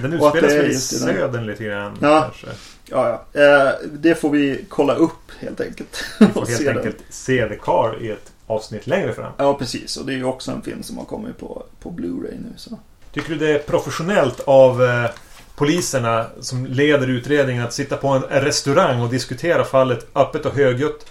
Den 0.02 0.14
utspelar 0.14 0.50
sig 0.50 0.70
i 0.70 0.74
södern 0.76 1.46
lite 1.46 1.64
grann. 1.64 1.98
Ja. 2.02 2.22
Kanske. 2.22 2.48
Ja, 2.90 3.24
ja. 3.34 3.42
Eh, 3.42 3.72
det 3.92 4.16
får 4.16 4.30
vi 4.30 4.66
kolla 4.70 4.96
upp 4.96 5.32
helt 5.40 5.62
enkelt. 5.62 6.04
Vi 6.20 6.28
får 6.28 6.46
helt 6.64 6.68
enkelt 6.78 6.98
se 7.10 7.50
The 7.50 7.56
Car 7.56 8.02
i 8.04 8.10
ett 8.12 8.32
avsnitt 8.48 8.88
längre 8.88 9.14
fram. 9.14 9.34
Ja, 9.38 9.54
precis. 9.54 9.98
Och 9.98 10.06
det 10.06 10.14
är 10.14 10.18
ju 10.18 10.24
också 10.24 10.52
en 10.52 10.62
film 10.62 10.84
som 10.84 10.98
har 10.98 11.06
kommit 11.06 11.38
på, 11.38 11.64
på 11.80 11.92
Blu-ray 11.92 12.38
nu. 12.44 12.54
Så. 12.56 12.80
Tycker 13.12 13.30
du 13.30 13.36
det 13.36 13.52
är 13.52 13.60
professionellt 13.60 14.40
av 14.40 14.84
eh, 14.84 15.10
poliserna 15.56 16.26
som 16.40 16.66
leder 16.66 17.08
utredningen 17.08 17.64
att 17.64 17.74
sitta 17.74 17.98
på 17.98 18.08
en 18.08 18.22
restaurang 18.22 19.02
och 19.02 19.10
diskutera 19.10 19.64
fallet 19.64 20.08
öppet 20.16 20.46
och 20.46 20.56
högljutt? 20.56 21.06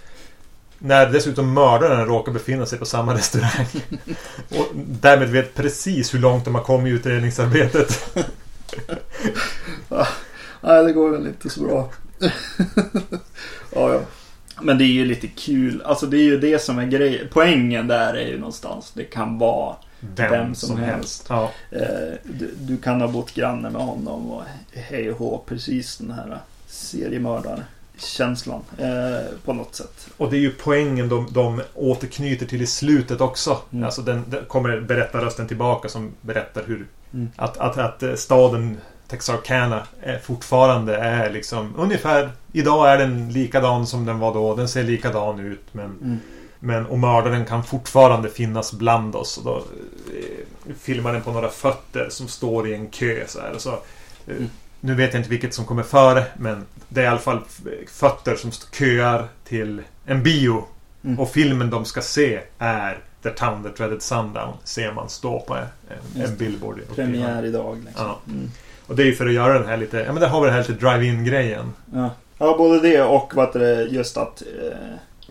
När 0.78 1.07
dessutom 1.07 1.55
mördaren 1.55 2.07
råkar 2.07 2.32
befinna 2.32 2.66
sig 2.66 2.78
på 2.78 2.84
samma 2.84 3.14
restaurang. 3.18 3.66
och 4.51 4.66
därmed 4.74 5.28
vet 5.28 5.55
precis 5.55 6.14
hur 6.14 6.18
långt 6.18 6.45
de 6.45 6.55
har 6.55 6.62
kommit 6.62 6.93
i 6.93 6.97
utredningsarbetet. 6.97 8.16
Nej, 10.61 10.84
det 10.84 10.93
går 10.93 11.11
väl 11.11 11.26
inte 11.26 11.51
så 11.51 11.61
bra. 11.61 11.91
ja, 13.74 13.93
ja. 13.95 14.01
Men 14.63 14.79
det 14.79 14.85
är 14.85 14.93
ju 14.93 15.05
lite 15.05 15.27
kul. 15.27 15.83
Alltså 15.85 16.07
det 16.07 16.17
är 16.17 16.25
ju 16.25 16.41
det 16.41 16.63
som 16.63 16.79
är 16.79 16.87
grejen. 16.87 17.29
Poängen 17.31 17.87
där 17.87 18.15
är 18.15 18.27
ju 18.27 18.39
någonstans. 18.39 18.93
Det 18.95 19.05
kan 19.05 19.39
vara 19.39 19.77
Vem 20.17 20.55
som 20.55 20.77
helst. 20.77 21.27
Ja. 21.29 21.51
Eh, 21.71 22.15
du, 22.23 22.55
du 22.59 22.77
kan 22.77 23.01
ha 23.01 23.09
bott 23.09 23.35
granne 23.35 23.71
med 23.71 23.83
honom 23.83 24.31
och 24.31 24.43
hej 24.73 25.11
och 25.11 25.19
hå, 25.19 25.43
precis 25.47 25.99
den 25.99 26.11
här 26.11 26.39
seriemördarkänslan 26.67 28.61
eh, 28.79 29.25
på 29.45 29.53
något 29.53 29.75
sätt. 29.75 30.09
Och 30.17 30.31
det 30.31 30.37
är 30.37 30.41
ju 30.41 30.51
poängen 30.51 31.09
de, 31.09 31.29
de 31.33 31.63
återknyter 31.75 32.47
till 32.47 32.63
i 32.63 32.67
slutet 32.67 33.21
också. 33.21 33.59
Mm. 33.73 33.85
Alltså 33.85 34.03
den, 34.03 34.25
den 34.27 34.45
kommer 34.45 34.81
berättarrösten 34.81 35.49
tillbaka 35.49 35.89
som 35.89 36.13
berättar 36.21 36.63
hur 36.67 36.87
Mm. 37.13 37.29
att, 37.37 37.57
att, 37.59 37.79
att 37.79 38.19
staden 38.19 38.77
Texarkana 39.09 39.87
är 40.03 40.19
fortfarande 40.19 40.97
är 40.97 41.31
liksom 41.31 41.75
ungefär 41.77 42.31
Idag 42.53 42.91
är 42.91 42.99
den 42.99 43.33
likadan 43.33 43.87
som 43.87 44.07
den 44.07 44.19
var 44.19 44.35
då. 44.35 44.55
Den 44.55 44.69
ser 44.69 44.83
likadan 44.83 45.41
ut 45.41 45.65
men 45.73 45.85
Mm. 45.85 46.21
Men 46.59 46.87
och 46.87 46.99
mördaren 46.99 47.45
kan 47.45 47.65
fortfarande 47.65 48.29
finnas 48.29 48.73
bland 48.73 49.17
oss. 49.17 49.39
Och 49.39 49.45
då 49.45 49.57
eh, 49.57 50.75
filmar 50.81 51.13
den 51.13 51.23
på 51.23 51.33
några 51.33 51.49
fötter 51.49 52.09
som 52.11 52.29
står 52.29 52.69
i 52.69 52.75
en 52.75 52.87
kö 52.87 53.25
så 53.27 53.41
här. 53.41 53.53
Och 53.53 53.61
så, 53.61 53.71
eh, 53.71 54.37
Mm. 54.37 54.51
Nu 54.81 54.95
vet 54.95 55.13
jag 55.13 55.21
inte 55.21 55.31
vilket 55.31 55.55
som 55.55 55.65
kommer 55.65 55.83
före 55.83 56.25
men 56.37 56.65
det 56.89 57.01
är 57.01 57.05
i 57.05 57.09
alla 57.09 57.19
fall 57.19 57.41
fötter 57.89 58.37
som 58.37 58.51
köar 58.53 59.29
till 59.45 59.83
en 60.07 60.23
bio. 60.23 60.65
Mm. 61.05 61.21
Och 61.21 61.31
filmen 61.31 61.71
de 61.71 61.85
ska 61.85 62.01
se 62.01 62.41
är 62.59 62.99
The 63.23 63.31
Town 63.31 63.63
That 63.63 63.77
Dreaded 63.77 64.03
Sundown. 64.03 64.55
Ser 64.65 64.93
man 64.93 65.09
stå 65.09 65.41
på 65.41 65.55
en, 65.55 65.67
en, 66.23 66.37
billboard. 66.37 66.81
Premiär 66.95 67.45
idag 67.45 67.85
liksom. 67.87 68.07
Ja. 68.07 68.21
Och 68.87 68.97
det 68.97 69.03
är 69.03 69.07
ju 69.07 69.14
för 69.14 69.26
att 69.26 69.32
göra 69.32 69.59
den 69.59 69.68
här 69.68 69.76
lite, 69.76 69.97
ja 69.97 70.12
men 70.12 70.20
det 70.20 70.26
har 70.26 70.41
vi 70.41 70.47
den 70.47 70.55
här 70.55 70.68
lite 70.68 70.87
drive-in 70.87 71.24
grejen. 71.24 71.72
Ja. 71.95 72.11
ja, 72.39 72.57
både 72.59 72.80
det 72.80 73.03
och 73.03 73.32
vad 73.34 73.53
det, 73.53 73.82
just 73.82 74.16
att 74.16 74.43
eh, 74.43 74.78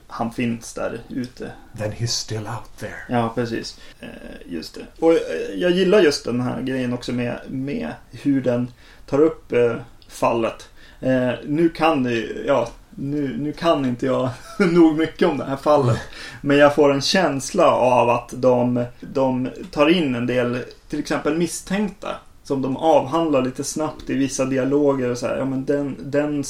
han 0.08 0.32
finns 0.32 0.74
där 0.74 1.00
ute. 1.10 1.52
Then 1.78 1.92
he's 1.92 2.08
still 2.08 2.38
out 2.48 2.78
there. 2.80 2.96
Ja, 3.10 3.32
precis. 3.36 3.80
Eh, 4.00 4.08
just 4.46 4.76
det. 4.76 5.06
Och 5.06 5.12
eh, 5.12 5.20
jag 5.56 5.72
gillar 5.72 6.00
just 6.00 6.26
den 6.26 6.42
här 6.42 6.62
grejen 6.62 6.94
också 6.94 7.12
med, 7.12 7.40
med 7.48 7.92
hur 8.12 8.42
den 8.42 8.72
tar 9.06 9.22
upp 9.22 9.52
eh, 9.52 9.76
fallet. 10.08 10.70
Eh, 11.00 11.32
nu 11.46 11.70
kan 11.70 12.04
det 12.04 12.28
ja, 12.46 12.70
nu, 12.90 13.38
nu 13.38 13.52
kan 13.52 13.86
inte 13.86 14.06
jag 14.06 14.30
nog 14.60 14.98
mycket 14.98 15.28
om 15.28 15.38
det 15.38 15.46
här 15.46 15.58
fallet. 15.58 16.00
Men 16.42 16.58
jag 16.58 16.76
får 16.76 16.94
en 16.94 17.02
känsla 17.02 17.72
av 17.72 18.10
att 18.10 18.30
de, 18.34 18.86
de 19.00 19.50
tar 19.72 19.90
in 19.90 20.16
en 20.16 20.28
del, 20.28 20.60
till 20.90 21.00
exempel 21.00 21.38
misstänkta. 21.38 22.16
Som 22.48 22.62
de 22.62 22.78
avhandlar 22.78 23.42
lite 23.42 23.64
snabbt 23.64 24.10
i 24.10 24.14
vissa 24.14 24.46
dialoger 24.46 25.12
och 25.12 25.18
så 25.18 25.28
här, 25.28 25.38
ja 25.38 25.46
men 25.46 25.66
den, 25.66 25.96
den, 26.00 26.44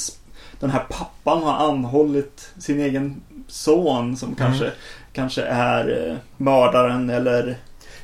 den 0.60 0.70
här 0.70 0.84
pappan 0.90 1.42
har 1.42 1.68
anhållit 1.68 2.50
sin 2.58 2.80
egen 2.80 3.20
son 3.48 4.16
som 4.16 4.34
kanske, 4.34 4.72
kanske 5.12 5.42
är 5.42 6.08
eh, 6.10 6.16
mördaren 6.36 7.10
eller 7.10 7.56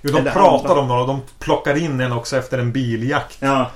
Jo, 0.02 0.10
de 0.12 0.18
Eller 0.18 0.30
pratar 0.30 0.68
andra. 0.68 0.80
om 0.82 0.88
några 0.88 1.00
och 1.00 1.06
de 1.06 1.20
plockar 1.38 1.76
in 1.76 2.00
en 2.00 2.12
också 2.12 2.36
efter 2.36 2.58
en 2.58 2.72
biljakt. 2.72 3.38
Ja, 3.40 3.70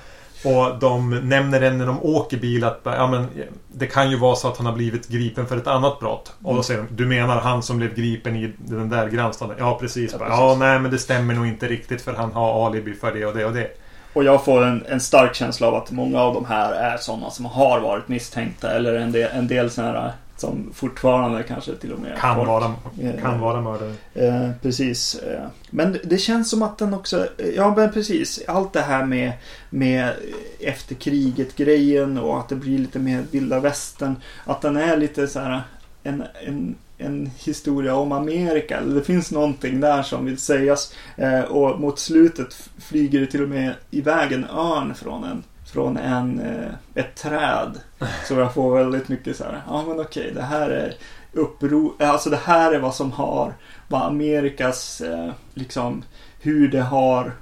Och 0.45 0.79
de 0.81 1.11
nämner 1.11 1.61
en 1.61 1.79
när 1.79 1.87
de 1.87 1.99
åker 2.03 2.37
bil 2.37 2.65
att 2.65 2.81
ja, 2.85 3.07
men, 3.07 3.27
det 3.73 3.87
kan 3.87 4.11
ju 4.11 4.17
vara 4.19 4.37
så 4.37 4.49
att 4.49 4.57
han 4.57 4.67
har 4.67 4.73
blivit 4.73 5.09
gripen 5.09 5.47
för 5.47 5.57
ett 5.57 5.67
annat 5.67 6.01
brott. 6.01 6.33
Och 6.39 6.45
Mm. 6.45 6.57
då 6.57 6.63
säger 6.63 6.81
de 6.83 6.97
Du 6.97 7.07
menar 7.07 7.41
han 7.41 7.63
som 7.63 7.79
blev 7.79 7.95
gripen 7.95 8.37
i 8.37 8.53
den 8.59 8.89
där 8.89 9.09
grannstaden? 9.09 9.57
Ja 9.59 9.79
precis. 9.81 10.13
Ja, 10.13 10.19
Ja, 10.21 10.27
precis. 10.27 10.41
ja 10.41 10.57
nej 10.59 10.79
men 10.79 10.91
det 10.91 10.99
stämmer 10.99 11.35
nog 11.35 11.47
inte 11.47 11.67
riktigt 11.69 12.03
för 12.03 12.15
han 12.15 12.33
har 12.33 12.67
alibi 12.67 12.95
för 12.95 13.13
det 13.15 13.27
och 13.27 13.35
det 13.35 13.45
och 13.45 13.53
det. 13.53 13.69
Och 14.17 14.25
jag 14.25 14.45
får 14.45 14.65
en, 14.65 14.85
en 14.89 15.01
stark 15.01 15.35
känsla 15.35 15.67
av 15.67 15.75
att 15.75 15.91
många 15.91 16.21
av 16.21 16.35
de 16.35 16.45
här 16.45 16.73
är 16.73 16.97
sådana 16.97 17.31
som 17.31 17.45
har 17.45 17.81
varit 17.81 18.09
misstänkta. 18.09 18.71
Eller 18.71 18.95
en 18.95 19.13
del, 19.13 19.31
en 19.33 19.49
del 19.49 19.71
sådana 19.71 20.01
här 20.01 20.13
som 20.37 20.71
fortfarande 20.75 21.43
kanske 21.43 21.73
till 21.75 21.93
och 21.93 22.01
med 22.01 22.17
Kan 22.19 22.37
folk- 22.37 22.49
vara, 22.49 22.75
Eh, 23.03 23.21
kan 23.23 23.41
vara 23.41 23.61
mördare. 23.61 23.93
Eh, 24.15 24.51
precis. 24.63 25.15
Eh, 25.15 25.45
men 25.71 25.93
det- 25.93 26.01
det 26.05 26.19
känns 26.19 26.51
som 26.51 26.63
att 26.63 26.79
den 26.79 26.95
också, 26.95 27.27
eh, 27.39 27.49
ja 27.57 27.75
men 27.77 27.93
precis. 27.93 28.41
Allt 28.49 28.73
det 28.73 28.81
här 28.81 29.05
med, 29.05 29.33
med 29.71 30.13
efter 30.61 30.95
kriget 30.95 31.57
grejen 31.57 32.19
och 32.19 32.39
att 32.39 32.49
det 32.49 32.55
blir 32.57 32.79
lite 32.79 32.99
mer 32.99 33.25
vilda 33.31 33.61
västern. 33.61 34.17
Att 34.45 34.61
den 34.61 34.77
är 34.77 34.97
lite 34.97 35.29
så 35.29 35.41
här 35.41 35.63
en, 36.03 36.25
en, 36.47 36.75
en 36.99 37.31
historia 37.39 37.95
om 37.95 38.13
Amerika. 38.13 38.81
Det 38.81 39.03
finns 39.03 39.31
någonting 39.31 39.81
där 39.81 40.03
som 40.03 40.25
vill 40.25 40.39
sägas. 40.39 40.95
Eh, 41.17 41.41
och 41.41 41.81
mot 41.81 41.99
slutet 41.99 42.71
flyger 42.79 43.21
det 43.21 43.27
till 43.27 43.43
och 43.43 43.49
med 43.49 43.75
iväg 43.91 44.33
en 44.33 44.45
örn 44.45 44.95
från 44.95 45.25
en 45.25 45.43
från 45.73 45.97
en, 45.97 46.41
eh, 46.41 46.73
ett 46.95 47.15
träd. 47.15 47.81
Så 48.29 48.35
jag 48.35 48.55
får 48.55 48.77
väldigt 48.77 49.09
mycket 49.09 49.37
så 49.37 49.45
här, 49.45 49.63
ja 49.67 49.85
men 49.89 50.01
okej, 50.01 50.33
det 50.35 50.43
här 50.43 50.71
är 50.71 50.95
uppror, 51.33 51.93
alltså 51.99 52.31
det 52.31 52.41
här 52.45 52.73
är 52.73 52.79
vad 52.79 52.95
som 52.95 53.13
har, 53.13 53.55
vad 53.89 54.03
Amerikas, 54.03 55.01
eh, 55.01 55.31
liksom, 55.55 56.03
hur 56.41 56.69
det 56.69 56.81
har 56.81 57.33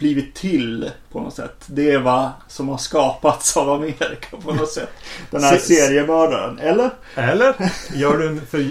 blivit 0.00 0.34
till 0.34 0.90
på 1.12 1.20
något 1.20 1.34
sätt. 1.34 1.64
Det 1.66 1.90
är 1.90 1.98
vad 1.98 2.30
som 2.48 2.68
har 2.68 2.78
skapats 2.78 3.56
av 3.56 3.70
Amerika 3.70 4.36
på 4.44 4.54
något 4.54 4.70
sätt. 4.70 4.90
Den 5.30 5.42
här 5.42 5.56
Se- 5.58 5.74
seriemördaren, 5.74 6.58
eller? 6.58 6.90
Eller? 7.14 7.54
Gör 7.94 8.18
du 8.18 8.28
en 8.28 8.46
för... 8.46 8.68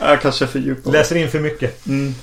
Jag 0.00 0.20
kanske 0.20 0.46
fördjupar 0.46 0.92
läser 0.92 1.16
in 1.16 1.30
för 1.30 1.40
mycket. 1.40 1.86
Mm. 1.86 2.14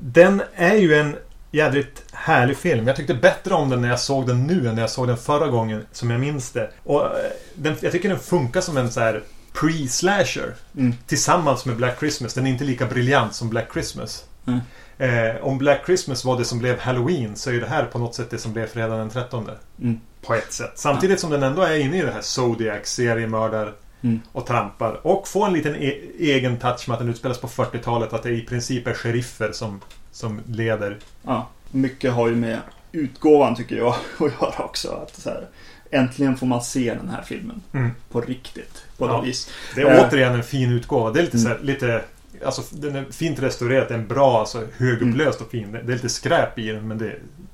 Den 0.00 0.42
är 0.54 0.74
ju 0.74 0.94
en 0.94 1.16
jädrigt 1.50 2.02
härlig 2.12 2.56
film. 2.56 2.86
Jag 2.86 2.96
tyckte 2.96 3.14
bättre 3.14 3.54
om 3.54 3.70
den 3.70 3.82
när 3.82 3.88
jag 3.88 4.00
såg 4.00 4.26
den 4.26 4.46
nu 4.46 4.68
än 4.68 4.74
när 4.74 4.82
jag 4.82 4.90
såg 4.90 5.06
den 5.06 5.16
förra 5.16 5.48
gången, 5.48 5.86
som 5.92 6.10
jag 6.10 6.20
minns 6.20 6.50
det. 6.50 6.70
Och 6.84 7.02
eh, 7.02 7.10
den, 7.54 7.76
jag 7.80 7.92
tycker 7.92 8.08
den 8.08 8.18
funkar 8.18 8.60
som 8.60 8.76
en 8.76 8.92
så 8.92 9.00
här 9.00 9.22
pre-slasher. 9.52 10.54
Mm. 10.76 10.94
Tillsammans 11.06 11.64
med 11.64 11.76
Black 11.76 11.98
Christmas. 11.98 12.34
Den 12.34 12.46
är 12.46 12.50
inte 12.50 12.64
lika 12.64 12.86
briljant 12.86 13.34
som 13.34 13.48
Black 13.48 13.68
Christmas. 13.72 14.24
Mm. 14.46 14.60
Eh, 14.98 15.36
om 15.44 15.58
Black 15.58 15.82
Christmas 15.86 16.24
var 16.24 16.38
det 16.38 16.44
som 16.44 16.58
blev 16.58 16.78
Halloween 16.78 17.36
så 17.36 17.50
är 17.50 17.60
det 17.60 17.66
här 17.66 17.84
på 17.84 17.98
något 17.98 18.14
sätt 18.14 18.30
det 18.30 18.38
som 18.38 18.52
blev 18.52 18.66
fredag 18.66 18.96
den 18.96 19.10
13. 19.10 19.50
Mm. 19.82 20.00
På 20.22 20.34
ett 20.34 20.52
sätt. 20.52 20.72
Samtidigt 20.74 21.20
som 21.20 21.30
den 21.30 21.42
ändå 21.42 21.62
är 21.62 21.76
inne 21.78 21.98
i 21.98 22.02
det 22.02 22.10
här 22.12 22.20
Zodiac, 22.20 22.86
seriemördar 22.88 23.72
Mm. 24.02 24.20
och 24.32 24.46
trampar. 24.46 25.06
Och 25.06 25.28
får 25.28 25.46
en 25.46 25.52
liten 25.52 25.76
e- 25.76 26.00
egen 26.18 26.56
touch 26.58 26.88
med 26.88 26.94
att 26.94 27.00
den 27.00 27.08
utspelas 27.08 27.38
på 27.38 27.48
40-talet. 27.48 28.12
Att 28.12 28.22
det 28.22 28.30
i 28.30 28.40
princip 28.42 28.86
är 28.86 28.94
sheriffer 28.94 29.52
som, 29.52 29.80
som 30.12 30.40
leder. 30.46 30.98
Ja, 31.22 31.48
mycket 31.70 32.12
har 32.12 32.28
ju 32.28 32.34
med 32.36 32.58
utgåvan 32.92 33.54
tycker 33.56 33.76
jag 33.76 33.88
att 34.18 34.20
göra 34.40 34.64
också. 34.64 34.88
Att 34.92 35.16
så 35.16 35.28
här, 35.30 35.46
äntligen 35.90 36.36
får 36.36 36.46
man 36.46 36.62
se 36.62 36.94
den 36.94 37.08
här 37.08 37.22
filmen 37.22 37.62
Mm. 37.72 37.90
på 38.10 38.20
riktigt. 38.20 38.84
På 38.98 39.06
Ja. 39.06 39.12
något 39.12 39.26
vis. 39.26 39.50
Det 39.74 39.80
är 39.80 39.94
Eh. 39.98 40.06
återigen 40.08 40.34
en 40.34 40.42
fin 40.42 40.72
utgåva. 40.72 41.10
Det 41.10 41.20
är 41.20 41.24
lite 41.24 41.38
så 41.38 41.48
här, 41.48 41.58
lite... 41.62 42.02
Alltså 42.44 42.62
den 42.70 42.96
är 42.96 43.04
fint 43.10 43.38
restaurerat. 43.42 43.88
Den 43.88 44.00
är 44.00 44.04
bra, 44.04 44.40
alltså 44.40 44.62
högupplöst 44.76 45.40
och 45.40 45.50
fin. 45.50 45.72
Det 45.72 45.78
är 45.78 45.96
lite 45.96 46.08
skräp 46.08 46.58
i 46.58 46.68
den 46.72 46.88
men 46.88 46.98
det 46.98 47.12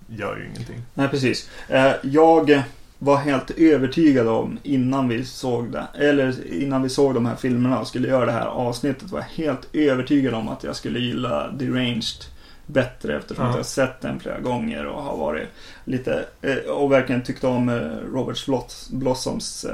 gör 0.08 0.36
ju 0.36 0.46
ingenting. 0.54 0.82
Nej, 0.94 1.08
precis. 1.08 1.50
Eh, 1.68 1.92
Jag 2.02 2.62
var 2.98 3.16
helt 3.16 3.50
övertygad 3.50 4.28
om 4.28 4.58
innan 4.62 5.08
vi 5.08 5.24
såg 5.24 5.72
det, 5.72 5.86
eller 5.94 6.52
innan 6.54 6.82
vi 6.82 6.88
såg 6.88 7.14
de 7.14 7.26
här 7.26 7.36
filmerna 7.36 7.80
och 7.80 7.86
skulle 7.86 8.08
göra 8.08 8.26
det 8.26 8.32
här 8.32 8.46
avsnittet 8.46 9.10
var 9.10 9.18
jag 9.18 9.44
helt 9.44 9.68
övertygad 9.72 10.34
om 10.34 10.48
att 10.48 10.64
jag 10.64 10.76
skulle 10.76 10.98
gilla 10.98 11.48
Deranged 11.50 12.24
bättre 12.66 13.16
eftersom 13.16 13.44
Ja. 13.44 13.50
jag 13.50 13.56
har 13.56 13.62
sett 13.64 14.00
den 14.00 14.20
flera 14.20 14.40
gånger 14.40 14.86
och 14.86 15.02
har 15.02 15.16
varit 15.16 15.48
lite 15.84 16.24
eh, 16.42 16.56
och 16.56 16.92
verkligen 16.92 17.22
tyckt 17.22 17.44
om 17.44 17.68
eh, 17.68 17.74
Robert 18.14 18.46
Blossoms 18.90 19.66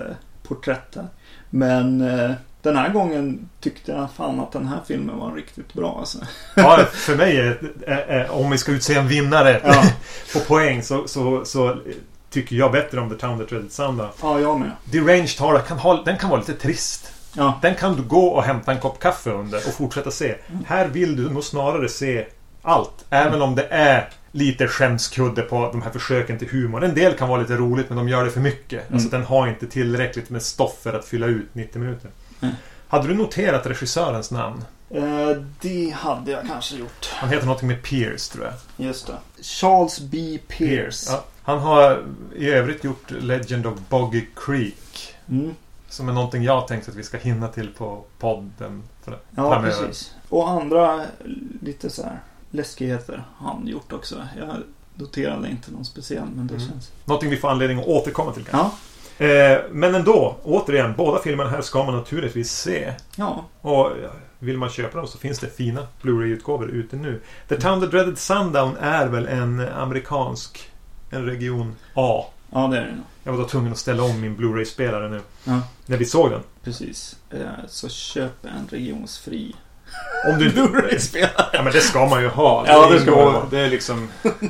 porträtt. 0.43 0.97
Men 1.51 2.01
den 2.63 2.77
här 2.77 2.89
gången 2.89 3.49
tyckte 3.61 3.93
jag 3.93 4.09
fan 4.17 4.41
att 4.41 4.53
den 4.53 4.67
här 4.69 4.81
filmen 4.87 5.19
var 5.19 5.33
riktigt 5.33 5.75
bra 5.75 5.97
alltså. 5.99 6.19
Ja, 6.57 6.85
för 6.93 7.17
mig 7.17 7.37
är, 7.37 7.59
är, 7.87 7.97
är 7.97 8.31
om 8.31 8.51
vi 8.51 8.59
ska 8.59 8.73
utse 8.73 8.95
en 8.95 9.09
vinnare 9.09 9.61
Ja, 9.65 9.83
på 10.33 10.41
poäng 10.41 10.83
så, 10.83 11.09
så, 11.09 11.45
så 11.45 11.77
tycker 12.31 12.57
jag 12.57 12.73
bättre 12.73 13.01
om 13.01 13.11
The 13.11 13.17
Town 13.17 13.39
That 13.39 13.49
Dreaded 13.49 13.73
Sundown. 13.73 14.09
ja 14.23 14.41
jag 14.41 14.61
med. 14.61 14.71
Deranged 14.85 15.39
har, 15.39 15.59
kan 15.59 15.79
ha, 15.79 16.03
den 16.05 16.19
kan 16.19 16.31
vara 16.31 16.41
lite 16.41 16.55
trist. 16.55 17.13
Ja, 17.33 17.59
Den 17.63 17.75
kan 17.75 17.97
du 17.97 18.03
gå 18.03 18.27
och 18.27 18.43
hämta 18.43 18.73
en 18.73 18.81
kopp 18.81 19.01
kaffe 19.01 19.31
under 19.31 19.59
och 19.59 19.75
fortsätta 19.75 20.11
se. 20.11 20.35
Här 20.67 20.89
vill 20.89 21.17
du 21.17 21.31
nog 21.31 21.45
snarare 21.45 21.89
se 21.89 22.27
allt. 22.63 23.05
Även 23.11 23.43
om 23.43 23.55
det 23.55 23.67
är 23.71 24.09
lite 24.33 24.69
skämskudde 24.69 25.43
på 25.43 25.69
de 25.73 25.83
här 25.83 25.91
försöken 25.91 26.39
till 26.39 26.49
humor. 26.49 26.85
En 26.85 26.95
del 26.95 27.13
kan 27.15 27.29
vara 27.29 27.41
lite 27.41 27.57
roligt 27.57 27.89
men 27.89 27.99
de 27.99 28.09
gör 28.09 28.25
det 28.25 28.31
för 28.31 28.41
mycket. 28.41 28.81
Mm. 28.83 28.95
Alltså 28.95 29.09
den 29.09 29.25
har 29.25 29.49
inte 29.49 29.67
tillräckligt 29.67 30.31
med 30.31 30.43
stoff 30.43 30.79
för 30.83 30.93
att 30.95 31.05
fylla 31.05 31.27
ut 31.27 31.49
90 31.53 31.79
minuter. 31.79 32.11
Mm. 32.41 32.55
Hade 32.89 33.09
du 33.09 33.15
noterat 33.15 33.67
regissörens 33.67 34.31
namn? 34.31 34.65
eh, 34.91 35.31
det 35.61 35.91
hade 35.91 36.31
jag 36.31 36.47
kanske 36.47 36.77
gjort. 36.77 37.11
Han 37.15 37.29
heter 37.31 37.47
någonting 37.47 37.69
med 37.69 37.83
Pierce 37.83 38.33
tror 38.33 38.45
jag. 38.45 38.87
Just 38.87 39.07
det. 39.07 39.43
Charles 39.43 40.01
B. 40.01 40.39
Pierce. 40.49 41.07
Ja. 41.11 41.25
Han 41.43 41.59
har 41.59 42.05
i 42.37 42.51
övrigt 42.51 42.85
gjort 42.85 43.11
Legend 43.11 43.67
of 43.67 43.79
Boggy 43.89 44.27
Creek. 44.37 45.15
Mm. 45.29 45.55
Som 45.89 46.09
är 46.09 46.13
någonting 46.13 46.43
jag 46.43 46.69
tänkt 46.69 46.89
att 46.89 46.95
vi 46.95 47.03
ska 47.03 47.19
hinna 47.19 47.49
till 47.49 47.69
på 47.73 48.05
podden. 48.19 48.83
För 49.05 49.13
Ja, 49.13 49.19
framöver. 49.51 49.71
precis. 49.87 50.15
Och 50.29 50.51
andra 50.51 51.05
lite 51.63 51.91
så 51.91 52.03
här 52.03 52.21
läskigheter 52.51 53.25
har 53.37 53.49
han 53.53 53.67
gjort 53.67 53.93
också. 53.93 54.29
Jag 54.39 54.49
noterade 54.95 55.49
inte 55.51 55.71
någon 55.71 55.85
speciell, 55.85 56.29
men 56.35 56.47
det 56.47 56.55
Mm. 56.55 56.69
känns... 56.69 56.91
Någonting 57.05 57.31
vi 57.31 57.37
får 57.37 57.51
anledning 57.51 57.79
att 57.81 57.87
återkomma 57.87 58.33
till 58.33 58.45
kanske. 58.45 58.59
Ja. 58.59 58.73
Eh, 59.19 59.59
men 59.71 59.95
ändå, 59.95 60.37
återigen, 60.43 60.95
båda 60.97 61.23
filmerna 61.23 61.51
här 61.51 61.61
ska 61.61 61.85
man 61.85 61.97
naturligtvis 61.97 62.53
se. 62.53 62.93
Ja. 63.17 63.45
Och 63.61 63.91
vill 64.39 64.59
man 64.59 64.71
köpa 64.71 64.99
dem 64.99 65.07
så 65.07 65.19
finns 65.19 65.39
det 65.39 65.57
fina 65.57 65.87
Blu-ray-utgåvor 66.03 66.69
ute 66.71 66.97
nu. 66.97 67.21
The 67.49 67.57
Town 67.61 67.81
That 67.81 67.91
Dreaded 67.91 68.19
Sundown 68.19 68.77
är 68.81 69.07
väl 69.07 69.27
en 69.27 69.61
amerikansk 69.69 70.71
en 71.11 71.27
region 71.27 71.77
A. 71.95 72.25
Ja, 72.53 72.67
det 72.67 72.79
är 72.79 72.83
det 72.85 72.93
nog. 72.93 73.05
Jag 73.25 73.33
var 73.33 73.39
då 73.39 73.49
tvungen 73.49 73.73
att 73.73 73.79
ställa 73.79 74.03
om 74.03 74.21
min 74.21 74.37
Blu-ray-spelare 74.37 75.09
nu. 75.09 75.21
Ja. 75.45 75.61
När 75.87 75.97
vi 75.97 76.05
såg 76.05 76.31
den. 76.31 76.41
Precis. 76.65 77.17
Eh, 77.31 77.41
Så 77.69 77.89
köp 77.89 78.45
en 78.45 78.69
regionsfri 78.71 79.57
Om 80.33 80.39
du... 80.39 80.51
Blu-ray-spelare. 80.51 81.47
ja 81.53 81.63
men 81.63 81.73
det 81.73 81.81
ska 81.81 82.07
man 82.07 82.23
ju 82.23 82.29
ha. 82.29 82.65
Ja, 82.67 82.91
det 82.91 83.01
ska 83.01 83.11
man 83.11 83.35
ha. 83.35 83.47
Det 83.51 83.59
är 83.61 83.71
liksom... 83.71 84.09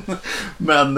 Men... 0.57 0.97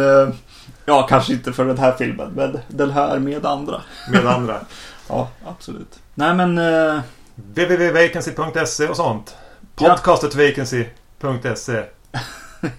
Ja, 0.86 1.08
kanske 1.10 1.34
inte 1.34 1.54
för 1.54 1.66
den 1.66 1.78
här 1.78 1.96
filmen, 1.98 2.32
men 2.36 2.60
den 2.68 2.92
här 2.92 3.20
med 3.20 3.46
andra. 3.46 3.82
Med 4.12 4.26
andra. 4.28 4.60
Ja, 5.10 5.30
absolut. 5.48 6.00
Nej, 6.16 6.34
men... 6.36 6.58
eh, 6.58 7.00
www.vacancy.se 7.36 8.88
och 8.88 8.96
sånt. 8.96 9.36
Podcastetvacancy.se 9.76 11.74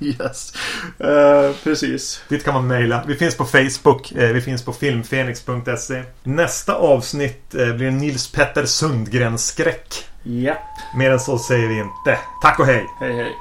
Yes. 0.00 0.52
Eh, 0.98 1.52
precis. 1.64 2.22
Dit 2.28 2.44
kan 2.44 2.54
man 2.54 2.66
mejla. 2.66 3.02
Vi 3.06 3.14
finns 3.14 3.36
på 3.36 3.44
Facebook. 3.44 4.12
eh, 4.12 4.28
Vi 4.32 4.40
finns 4.40 4.64
på 4.64 4.72
filmfenix.se. 4.72 6.02
Nästa 6.22 6.74
avsnitt 6.74 7.50
blir 7.50 7.90
Nils 7.90 8.32
Petter 8.32 8.64
Sundgren-skräck. 8.66 10.04
Japp. 10.22 10.58
Mer 10.96 11.10
än 11.10 11.20
så 11.20 11.38
säger 11.38 11.68
vi 11.68 11.78
inte. 11.78 12.18
Tack 12.42 12.58
och 12.58 12.66
hej! 12.66 12.86
Hej, 13.00 13.12
hej. 13.16 13.32